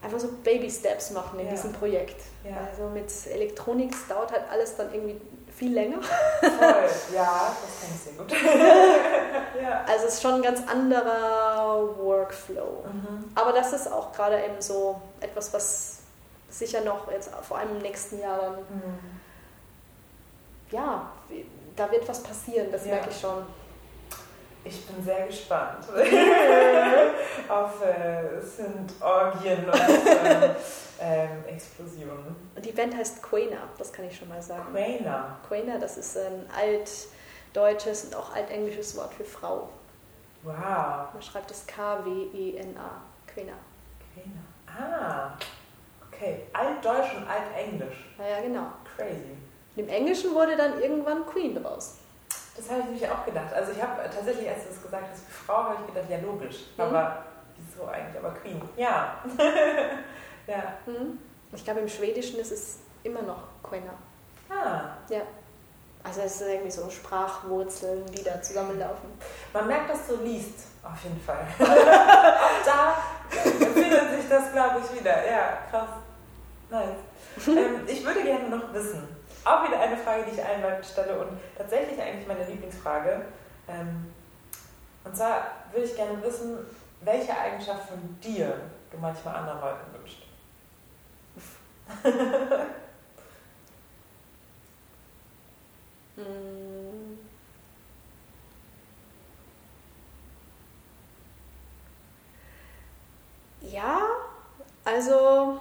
einfach 0.00 0.18
so 0.18 0.28
Baby-Steps 0.42 1.10
machen 1.10 1.38
in 1.38 1.44
ja. 1.44 1.52
diesem 1.52 1.72
Projekt. 1.72 2.22
Ja. 2.44 2.66
Also 2.66 2.84
mit 2.88 3.12
Elektronik 3.30 3.94
dauert 4.08 4.32
halt 4.32 4.44
alles 4.50 4.74
dann 4.76 4.90
irgendwie 4.94 5.20
viel 5.60 5.74
länger. 5.74 6.02
Voll, 6.02 6.90
ja, 7.14 7.54
das 7.60 7.80
kann 7.80 7.90
ich 7.94 8.00
sehr 8.00 8.12
gut. 8.14 8.32
ja. 9.62 9.84
Also 9.86 10.06
es 10.06 10.14
ist 10.14 10.22
schon 10.22 10.34
ein 10.36 10.42
ganz 10.42 10.66
anderer 10.66 11.96
Workflow. 11.98 12.84
Mhm. 12.90 13.30
Aber 13.34 13.52
das 13.52 13.74
ist 13.74 13.92
auch 13.92 14.10
gerade 14.12 14.42
eben 14.42 14.60
so 14.60 15.00
etwas, 15.20 15.52
was 15.52 15.98
sicher 16.48 16.80
noch 16.80 17.10
jetzt 17.12 17.30
vor 17.42 17.58
allem 17.58 17.76
im 17.76 17.82
nächsten 17.82 18.20
Jahr 18.20 18.40
dann, 18.40 18.54
mhm. 18.54 19.20
ja, 20.70 21.12
da 21.76 21.90
wird 21.90 22.08
was 22.08 22.22
passieren, 22.22 22.72
das 22.72 22.86
ja. 22.86 22.94
merke 22.94 23.10
ich 23.10 23.20
schon. 23.20 23.44
Ich 24.64 24.86
bin 24.86 25.02
sehr 25.02 25.26
gespannt 25.26 25.86
auf 27.48 27.82
äh, 27.84 28.40
sind 28.40 28.92
Orgien 29.00 29.64
und 29.64 29.80
ähm, 29.80 30.50
ähm, 31.00 31.44
Explosionen. 31.48 32.36
Die 32.62 32.72
Band 32.72 32.96
heißt 32.96 33.22
Quena, 33.22 33.68
das 33.78 33.92
kann 33.92 34.06
ich 34.06 34.16
schon 34.16 34.28
mal 34.28 34.42
sagen. 34.42 34.72
Quena. 34.72 35.38
Quena, 35.48 35.78
das 35.78 35.96
ist 35.96 36.18
ein 36.18 36.46
altdeutsches 36.54 38.04
und 38.04 38.16
auch 38.16 38.34
altenglisches 38.34 38.96
Wort 38.96 39.14
für 39.14 39.24
Frau. 39.24 39.70
Wow. 40.42 41.12
Man 41.12 41.22
schreibt 41.22 41.50
es 41.50 41.66
K-W-E-N-A. 41.66 43.02
Quena. 43.32 43.52
Quena. 44.14 44.40
Ah, 44.66 45.32
okay. 46.06 46.42
Altdeutsch 46.52 47.14
und 47.16 47.26
altenglisch. 47.26 48.10
Ja, 48.18 48.36
ja, 48.36 48.40
genau. 48.42 48.66
Crazy. 48.96 49.36
Im 49.76 49.88
Englischen 49.88 50.34
wurde 50.34 50.56
dann 50.56 50.80
irgendwann 50.80 51.24
Queen 51.26 51.54
draus. 51.54 51.99
Das 52.60 52.68
habe 52.68 52.80
ich 52.80 52.86
nämlich 52.86 53.08
auch 53.08 53.24
gedacht. 53.24 53.54
Also 53.54 53.72
ich 53.72 53.82
habe 53.82 54.02
tatsächlich, 54.02 54.46
als 54.46 54.64
du 54.64 54.70
es 54.70 54.82
gesagt 54.82 55.04
hast, 55.10 55.22
Frau, 55.30 55.64
habe 55.64 55.76
ich 55.80 55.94
gedacht, 55.94 56.10
ja 56.10 56.18
logisch. 56.18 56.56
Mhm. 56.76 56.84
Aber 56.84 57.24
wieso 57.56 57.88
eigentlich? 57.88 58.22
Aber 58.22 58.34
Queen. 58.34 58.60
Ja. 58.76 59.14
ja. 60.46 60.74
Mhm. 60.84 61.18
Ich 61.52 61.64
glaube, 61.64 61.80
im 61.80 61.88
Schwedischen 61.88 62.38
ist 62.38 62.52
es 62.52 62.78
immer 63.02 63.22
noch 63.22 63.44
Quena. 63.62 63.94
Ah. 64.50 64.98
Ja. 65.08 65.22
Also 66.04 66.20
es 66.20 66.40
ist 66.40 66.48
irgendwie 66.48 66.70
so 66.70 66.90
Sprachwurzeln, 66.90 68.04
die 68.06 68.22
da 68.22 68.42
zusammenlaufen. 68.42 69.10
Man 69.54 69.66
merkt, 69.66 69.88
dass 69.88 70.06
du 70.06 70.16
liest, 70.16 70.66
auf 70.82 71.02
jeden 71.02 71.20
Fall. 71.20 71.46
da 71.58 72.96
findet 73.28 74.20
sich 74.20 74.28
das, 74.28 74.52
glaube 74.52 74.80
ich, 74.80 75.00
wieder. 75.00 75.26
Ja, 75.26 75.58
krass. 75.70 75.88
Nice. 76.70 77.46
ähm, 77.48 77.80
ich 77.86 78.04
würde 78.04 78.22
gerne 78.22 78.48
noch 78.50 78.72
wissen, 78.74 79.08
auch 79.44 79.66
wieder 79.66 79.80
eine 79.80 79.96
Frage, 79.96 80.24
die 80.24 80.36
ich 80.36 80.44
allen 80.44 80.62
Leuten 80.62 80.84
stelle 80.84 81.18
und 81.20 81.38
tatsächlich 81.56 82.00
eigentlich 82.00 82.26
meine 82.26 82.44
Lieblingsfrage. 82.44 83.24
Ähm, 83.68 84.12
und 85.04 85.16
zwar 85.16 85.42
würde 85.72 85.86
ich 85.86 85.96
gerne 85.96 86.22
wissen, 86.22 86.58
welche 87.00 87.36
Eigenschaft 87.36 87.88
von 87.88 88.18
dir 88.22 88.54
du 88.90 88.98
manchmal 88.98 89.36
anderen 89.36 89.60
Leuten 89.60 89.92
wünschst. 89.94 90.22
Hm. 96.16 97.18
Ja, 103.62 104.00
also 104.84 105.60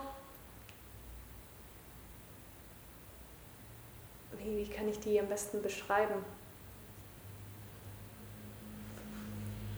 wie, 4.58 4.68
kann 4.68 4.88
ich 4.88 5.00
die 5.00 5.20
am 5.20 5.28
besten 5.28 5.62
beschreiben? 5.62 6.16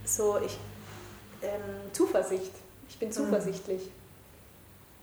So, 0.05 0.39
ich, 0.43 0.57
ähm, 1.41 1.91
Zuversicht. 1.93 2.53
Ich 2.89 2.99
bin 2.99 3.09
mhm. 3.09 3.13
zuversichtlich, 3.13 3.85
mhm. 3.85 3.91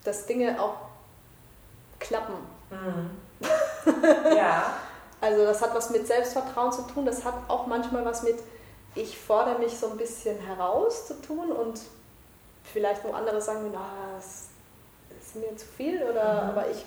dass 0.05 0.27
Dinge 0.27 0.61
auch 0.61 0.77
klappen. 1.99 2.35
Mhm. 2.71 3.11
ja. 4.37 4.75
Also 5.21 5.45
das 5.45 5.61
hat 5.61 5.75
was 5.75 5.91
mit 5.91 6.07
Selbstvertrauen 6.07 6.71
zu 6.71 6.83
tun, 6.83 7.05
das 7.05 7.25
hat 7.25 7.35
auch 7.49 7.67
manchmal 7.67 8.05
was 8.05 8.23
mit, 8.23 8.37
ich 8.95 9.19
fordere 9.19 9.59
mich 9.59 9.77
so 9.77 9.91
ein 9.91 9.97
bisschen 9.97 10.39
heraus 10.39 11.09
zu 11.09 11.21
tun 11.21 11.51
und 11.51 11.81
vielleicht 12.63 13.03
wo 13.03 13.11
andere 13.11 13.41
sagen, 13.43 13.71
na, 13.73 13.91
das 14.15 14.47
ist 15.21 15.35
mir 15.35 15.57
zu 15.57 15.67
viel 15.67 16.05
oder 16.05 16.45
mhm. 16.45 16.51
aber 16.51 16.71
ich 16.71 16.85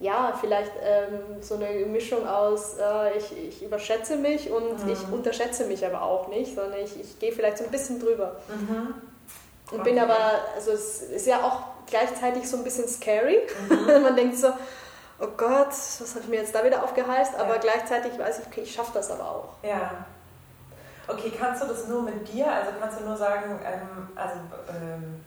ja, 0.00 0.32
vielleicht 0.40 0.72
ähm, 0.82 1.42
so 1.42 1.56
eine 1.56 1.68
Mischung 1.84 2.26
aus, 2.26 2.78
äh, 2.78 3.18
ich, 3.18 3.36
ich 3.36 3.62
überschätze 3.62 4.16
mich 4.16 4.50
und 4.50 4.84
mhm. 4.84 4.90
ich 4.90 4.98
unterschätze 5.12 5.66
mich 5.66 5.84
aber 5.84 6.02
auch 6.02 6.28
nicht, 6.28 6.54
sondern 6.54 6.80
ich, 6.80 6.98
ich 6.98 7.18
gehe 7.18 7.32
vielleicht 7.32 7.58
so 7.58 7.64
ein 7.64 7.70
bisschen 7.70 8.00
drüber. 8.00 8.36
Mhm. 8.48 8.94
Und 9.70 9.80
okay. 9.80 9.90
bin 9.90 9.98
aber, 9.98 10.16
also 10.54 10.72
es 10.72 11.02
ist 11.02 11.26
ja 11.26 11.44
auch 11.44 11.60
gleichzeitig 11.86 12.48
so 12.48 12.56
ein 12.56 12.64
bisschen 12.64 12.88
scary. 12.88 13.42
Mhm. 13.68 14.02
Man 14.02 14.16
denkt 14.16 14.38
so, 14.38 14.48
oh 15.20 15.28
Gott, 15.36 15.68
was 15.68 16.14
habe 16.14 16.20
ich 16.24 16.28
mir 16.28 16.40
jetzt 16.40 16.54
da 16.54 16.64
wieder 16.64 16.82
aufgeheißt? 16.82 17.34
Aber 17.34 17.56
ja. 17.56 17.60
gleichzeitig 17.60 18.18
weiß 18.18 18.40
ich, 18.40 18.46
okay, 18.46 18.62
ich 18.62 18.72
schaffe 18.72 18.92
das 18.94 19.10
aber 19.10 19.24
auch. 19.24 19.48
Ja. 19.62 20.06
Okay, 21.06 21.30
kannst 21.36 21.62
du 21.62 21.66
das 21.66 21.88
nur 21.88 22.02
mit 22.02 22.32
dir? 22.32 22.50
Also 22.50 22.70
kannst 22.80 23.00
du 23.00 23.04
nur 23.04 23.16
sagen, 23.16 23.60
ähm, 23.66 24.08
also 24.14 24.36
ähm, 24.70 25.20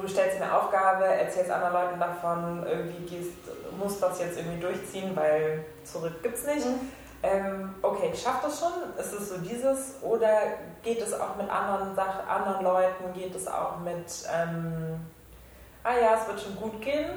du 0.00 0.08
stellst 0.08 0.40
eine 0.40 0.54
Aufgabe, 0.54 1.04
erzählst 1.04 1.50
anderen 1.50 1.74
Leuten 1.74 2.00
davon, 2.00 2.66
irgendwie 2.66 3.04
gehst, 3.04 3.32
musst 3.78 4.02
das 4.02 4.20
jetzt 4.20 4.38
irgendwie 4.38 4.60
durchziehen, 4.60 5.14
weil 5.14 5.64
zurück 5.84 6.22
gibt 6.22 6.36
es 6.36 6.46
nicht. 6.46 6.66
Mhm. 6.66 6.92
Ähm, 7.22 7.74
okay, 7.80 8.10
ich 8.12 8.20
schaffe 8.20 8.46
das 8.46 8.60
schon. 8.60 8.72
Ist 8.98 9.12
es 9.12 9.30
so 9.30 9.38
dieses? 9.38 9.94
Oder 10.02 10.28
geht 10.82 11.00
es 11.00 11.14
auch 11.14 11.36
mit 11.36 11.48
anderen, 11.48 11.94
Sach 11.96 12.28
anderen 12.28 12.62
Leuten? 12.62 13.12
Geht 13.14 13.34
es 13.34 13.48
auch 13.48 13.78
mit, 13.78 14.06
ähm, 14.30 15.00
ah 15.82 15.94
ja, 15.98 16.18
es 16.20 16.28
wird 16.28 16.40
schon 16.40 16.56
gut 16.56 16.82
gehen? 16.82 17.10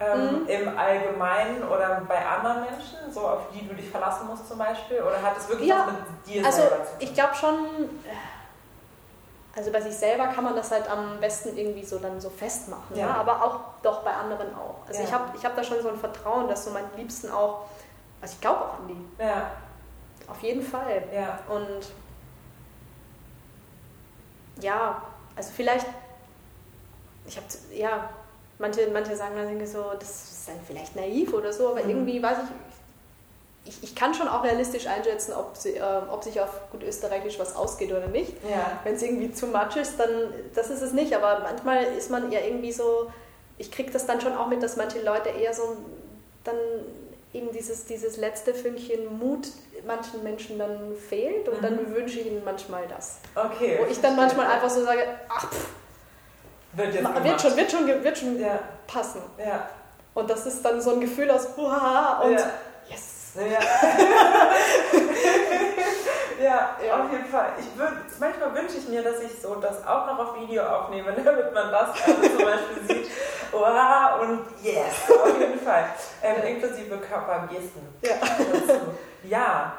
Ähm, 0.00 0.42
mhm. 0.42 0.46
Im 0.48 0.76
Allgemeinen 0.76 1.62
oder 1.68 2.02
bei 2.08 2.26
anderen 2.26 2.62
Menschen, 2.62 3.12
so 3.12 3.20
auf 3.20 3.42
die 3.54 3.68
du 3.68 3.74
dich 3.74 3.88
verlassen 3.88 4.26
musst 4.26 4.48
zum 4.48 4.58
Beispiel? 4.58 5.00
Oder 5.00 5.22
hat 5.22 5.36
es 5.38 5.48
wirklich 5.48 5.68
ja, 5.68 5.86
was 5.86 5.94
mit 5.94 6.34
dir 6.34 6.44
also 6.44 6.62
selber 6.62 6.84
zu 6.84 6.90
tun? 6.90 6.98
Ich 6.98 7.14
glaube 7.14 7.34
schon 7.36 7.58
also 9.56 9.70
bei 9.70 9.80
sich 9.80 9.94
selber 9.94 10.26
kann 10.28 10.44
man 10.44 10.56
das 10.56 10.70
halt 10.70 10.90
am 10.90 11.20
besten 11.20 11.56
irgendwie 11.56 11.84
so 11.84 11.98
dann 11.98 12.20
so 12.20 12.28
festmachen, 12.28 12.96
ja. 12.96 13.06
ja? 13.06 13.14
aber 13.14 13.44
auch 13.44 13.60
doch 13.82 14.02
bei 14.02 14.12
anderen 14.12 14.54
auch. 14.54 14.86
Also 14.88 15.00
ja. 15.00 15.06
ich 15.06 15.12
habe 15.12 15.36
ich 15.36 15.44
hab 15.44 15.54
da 15.54 15.62
schon 15.62 15.80
so 15.80 15.88
ein 15.88 15.98
Vertrauen, 15.98 16.48
dass 16.48 16.64
so 16.64 16.70
meine 16.70 16.88
Liebsten 16.96 17.30
auch, 17.30 17.66
also 18.20 18.34
ich 18.34 18.40
glaube 18.40 18.60
auch 18.64 18.80
an 18.80 18.88
die. 18.88 19.22
Ja. 19.22 19.50
Auf 20.26 20.42
jeden 20.42 20.62
Fall. 20.62 21.04
Ja. 21.14 21.38
Und 21.48 21.92
ja, 24.60 25.02
also 25.36 25.50
vielleicht, 25.54 25.86
ich 27.26 27.36
habe, 27.36 27.46
ja, 27.72 28.10
manche, 28.58 28.88
manche 28.92 29.16
sagen 29.16 29.36
dann 29.36 29.66
so, 29.66 29.92
das 29.98 30.30
ist 30.30 30.48
dann 30.48 30.60
vielleicht 30.66 30.96
naiv 30.96 31.32
oder 31.32 31.52
so, 31.52 31.70
aber 31.70 31.82
mhm. 31.82 31.90
irgendwie 31.90 32.22
weiß 32.22 32.38
ich, 32.38 32.73
ich, 33.66 33.82
ich 33.82 33.94
kann 33.94 34.12
schon 34.14 34.28
auch 34.28 34.44
realistisch 34.44 34.86
einschätzen, 34.86 35.32
ob, 35.32 35.56
sie, 35.56 35.76
äh, 35.76 35.82
ob 36.10 36.22
sich 36.22 36.40
auf 36.40 36.50
gut 36.70 36.82
österreichisch 36.82 37.38
was 37.38 37.56
ausgeht 37.56 37.90
oder 37.92 38.06
nicht. 38.08 38.32
Ja. 38.48 38.78
Wenn 38.84 38.94
es 38.94 39.02
irgendwie 39.02 39.32
zu 39.32 39.46
much 39.46 39.76
ist, 39.76 39.98
dann 39.98 40.10
das 40.54 40.70
ist 40.70 40.82
es 40.82 40.92
nicht. 40.92 41.14
Aber 41.14 41.40
manchmal 41.40 41.84
ist 41.84 42.10
man 42.10 42.30
ja 42.30 42.40
irgendwie 42.40 42.72
so, 42.72 43.10
ich 43.58 43.70
kriege 43.70 43.90
das 43.90 44.06
dann 44.06 44.20
schon 44.20 44.36
auch 44.36 44.48
mit, 44.48 44.62
dass 44.62 44.76
manche 44.76 45.00
Leute 45.00 45.30
eher 45.30 45.54
so 45.54 45.76
dann 46.44 46.56
eben 47.32 47.50
dieses, 47.52 47.86
dieses 47.86 48.16
letzte 48.18 48.52
Fünkchen 48.54 49.18
Mut 49.18 49.48
manchen 49.86 50.22
Menschen 50.22 50.58
dann 50.58 50.94
fehlt 51.08 51.48
und 51.48 51.62
dann 51.62 51.94
wünsche 51.94 52.20
ich 52.20 52.26
ihnen 52.26 52.42
manchmal 52.44 52.86
das. 52.88 53.18
Okay. 53.34 53.78
Wo 53.80 53.84
ich 53.90 54.00
dann 54.00 54.16
manchmal 54.16 54.46
einfach 54.46 54.70
so 54.70 54.82
sage, 54.84 55.02
ach, 55.28 55.50
pff, 55.52 55.68
wird, 56.72 56.94
wird 56.94 57.40
schon, 57.40 57.56
wird 57.56 57.70
schon, 57.70 57.86
wird 58.04 58.18
schon 58.18 58.40
Ja, 58.40 58.58
passen. 58.86 59.20
ja, 59.38 59.68
Und 60.14 60.30
das 60.30 60.46
ist 60.46 60.64
dann 60.64 60.80
so 60.80 60.92
ein 60.94 61.00
Gefühl 61.00 61.30
aus, 61.30 61.48
uhaha, 61.56 62.22
und 62.22 62.32
ja. 62.32 62.50
Ja. 63.34 63.42
ja, 66.42 66.76
Ja. 66.86 66.94
auf 67.04 67.10
jeden 67.12 67.26
Fall. 67.26 67.52
Ich 67.58 67.78
würd, 67.78 67.92
manchmal 68.20 68.54
wünsche 68.54 68.76
ich 68.78 68.88
mir, 68.88 69.02
dass 69.02 69.20
ich 69.20 69.40
so 69.40 69.56
das 69.56 69.84
auch 69.86 70.06
noch 70.06 70.18
auf 70.18 70.40
Video 70.40 70.62
aufnehme, 70.64 71.12
damit 71.24 71.52
man 71.52 71.70
das 71.70 71.90
also 72.06 72.22
zum 72.22 72.44
Beispiel 72.44 72.82
sieht. 72.88 73.10
Wow, 73.52 74.20
und 74.22 74.46
yes, 74.62 75.10
auf 75.10 75.38
jeden 75.38 75.60
Fall. 75.60 75.84
Ähm, 76.22 76.42
inklusive 76.56 76.98
Körpergesten. 76.98 77.82
Ja. 78.02 78.14
Ja, 79.22 79.72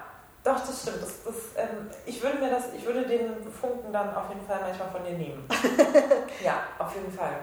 doch, 0.43 0.60
das 0.60 0.82
stimmt. 0.82 1.01
Das, 1.01 1.24
das, 1.24 1.36
ähm, 1.58 1.89
ich, 2.06 2.22
würde 2.24 2.38
mir 2.38 2.49
das, 2.49 2.66
ich 2.78 2.86
würde 2.86 3.03
den 3.06 3.51
Funken 3.51 3.91
dann 3.91 4.16
auf 4.16 4.30
jeden 4.30 4.45
Fall 4.47 4.60
manchmal 4.62 4.89
von 4.89 5.03
dir 5.03 5.18
nehmen. 5.18 5.47
ja, 6.43 6.64
auf 6.80 6.93
jeden 6.95 7.12
Fall. 7.12 7.36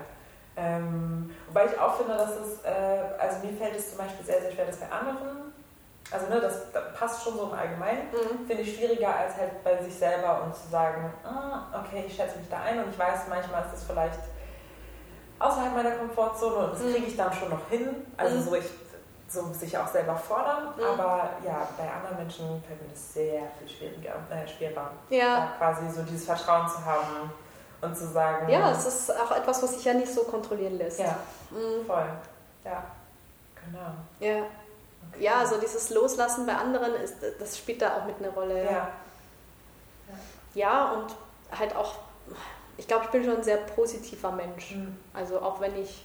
Ähm, 0.57 1.35
wobei 1.49 1.67
ich 1.67 1.79
auch 1.81 1.97
finde, 1.97 2.15
dass 2.15 2.31
es, 2.31 2.63
äh, 2.65 3.19
also 3.19 3.45
mir 3.47 3.57
fällt 3.57 3.77
es 3.77 3.91
zum 3.91 3.99
Beispiel 3.99 4.25
sehr, 4.25 4.41
sehr 4.43 4.53
schwer, 4.53 4.67
das 4.67 4.77
bei 4.77 4.87
anderen, 4.91 5.42
also 6.13 6.27
ne, 6.29 6.41
das, 6.41 6.71
das 6.73 6.93
passt 6.99 7.23
schon 7.25 7.37
so 7.37 7.45
im 7.45 7.53
Allgemeinen, 7.53 8.09
Mhm. 8.13 8.47
finde 8.47 8.63
ich 8.63 8.77
schwieriger 8.77 9.15
als 9.17 9.37
halt 9.37 9.63
bei 9.65 9.83
sich 9.83 9.95
selber 9.95 10.43
und 10.45 10.55
zu 10.55 10.69
sagen, 10.71 11.13
ah, 11.25 11.63
okay, 11.81 12.05
ich 12.07 12.15
schätze 12.15 12.39
mich 12.39 12.49
da 12.49 12.61
ein 12.63 12.83
und 12.83 12.91
ich 12.91 12.99
weiß, 12.99 13.21
manchmal 13.29 13.63
ist 13.65 13.73
das 13.73 13.85
vielleicht 13.85 14.21
außerhalb 15.39 15.75
meiner 15.75 15.93
Komfortzone 15.93 16.57
und 16.67 16.73
das 16.75 16.81
Mhm. 16.83 16.93
kriege 16.95 17.07
ich 17.07 17.17
dann 17.17 17.33
schon 17.33 17.51
noch 17.51 17.69
hin. 17.69 18.07
Also 18.17 18.37
Mhm. 18.37 18.43
so 18.43 18.55
ich 18.55 18.65
so 19.29 19.51
sich 19.55 19.77
auch 19.79 19.87
selber 19.89 20.15
fordern, 20.15 20.75
Mhm. 20.77 20.85
aber 20.85 21.31
ja, 21.45 21.67
bei 21.79 21.91
anderen 21.91 22.19
Menschen 22.19 22.63
fällt 22.67 22.83
mir 22.83 22.89
das 22.91 23.15
sehr 23.15 23.41
viel 23.59 23.67
schwieriger, 23.69 24.17
äh, 24.31 24.47
schwerer, 24.47 24.91
Ja. 25.09 25.37
da 25.37 25.47
quasi 25.59 25.89
so 25.91 26.03
dieses 26.03 26.27
Vertrauen 26.27 26.69
zu 26.69 26.85
haben 26.85 27.33
und 27.81 27.97
zu 27.97 28.07
sagen, 28.09 28.47
ja, 28.51 28.71
es 28.73 28.85
ist 28.85 29.11
auch 29.11 29.31
etwas, 29.35 29.63
was 29.63 29.73
sich 29.73 29.85
ja 29.87 29.95
nicht 29.95 30.13
so 30.13 30.25
kontrollieren 30.25 30.77
lässt. 30.77 30.99
ja, 31.01 31.17
Mhm. 31.51 31.87
voll, 31.87 32.05
ja, 32.65 32.85
genau. 33.55 33.93
Ja. 34.21 34.43
Ja, 35.21 35.39
also 35.39 35.59
dieses 35.59 35.91
Loslassen 35.91 36.47
bei 36.47 36.55
anderen, 36.55 36.95
ist, 36.95 37.17
das 37.39 37.59
spielt 37.59 37.83
da 37.83 37.97
auch 37.97 38.07
mit 38.07 38.17
einer 38.19 38.31
Rolle. 38.31 38.65
ja, 38.65 38.93
Ja, 40.55 40.93
und 40.93 41.15
halt 41.57 41.75
auch, 41.77 41.97
ich 42.77 42.87
glaube, 42.87 43.05
ich 43.05 43.11
bin 43.11 43.25
schon 43.25 43.37
ein 43.37 43.43
sehr 43.43 43.59
positiver 43.59 44.33
Mensch. 44.33 44.73
Mhm. 44.73 44.97
Also 45.13 45.41
auch 45.41 45.61
wenn 45.61 45.77
ich 45.81 46.05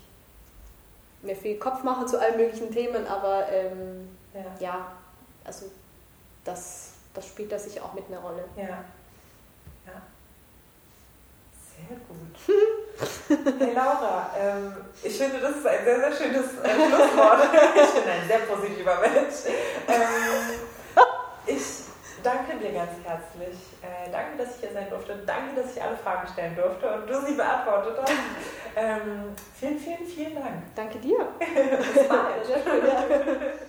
mir 1.21 1.35
viel 1.35 1.57
Kopf 1.57 1.83
mache 1.83 2.05
zu 2.05 2.19
allen 2.19 2.37
möglichen 2.37 2.71
Themen, 2.71 3.07
aber 3.07 3.49
ähm, 3.49 4.17
ja, 4.33 4.41
ja, 4.59 4.91
also 5.43 5.65
das, 6.43 6.91
das 7.13 7.27
spielt 7.27 7.51
da 7.51 7.57
sicher 7.57 7.83
auch 7.83 7.93
mit 7.93 8.05
einer 8.07 8.19
Rolle. 8.19 8.45
ja, 8.55 8.67
ja. 9.85 10.01
Sehr 11.77 11.97
gut. 12.07 12.37
Hey 13.59 13.73
Laura, 13.73 14.31
ähm, 14.39 14.73
ich 15.03 15.17
finde, 15.17 15.39
das 15.39 15.57
ist 15.57 15.67
ein 15.67 15.83
sehr, 15.83 15.99
sehr 15.99 16.11
schönes 16.13 16.45
äh, 16.63 16.69
Schlusswort. 16.69 17.43
ich 17.53 18.01
bin 18.01 18.09
ein 18.09 18.27
sehr 18.27 18.39
positiver 18.39 18.99
Mensch. 19.01 19.35
Ähm, 19.87 20.59
ich 21.45 21.61
danke 22.23 22.57
dir 22.57 22.71
ganz 22.71 22.91
herzlich. 23.03 23.57
Äh, 23.83 24.09
danke, 24.11 24.37
dass 24.37 24.55
ich 24.55 24.61
hier 24.61 24.71
sein 24.73 24.89
durfte. 24.89 25.21
Danke, 25.25 25.61
dass 25.61 25.75
ich 25.75 25.83
alle 25.83 25.97
Fragen 25.97 26.27
stellen 26.27 26.55
durfte 26.55 26.89
und 26.91 27.07
du 27.07 27.25
sie 27.25 27.33
beantwortet 27.33 27.99
hast. 28.01 28.11
Ähm, 28.75 29.35
vielen, 29.59 29.79
vielen, 29.79 30.05
vielen 30.07 30.35
Dank. 30.35 30.63
Danke 30.75 30.97
dir. 30.99 31.17
Bis 31.39 32.07
bald. 32.07 33.59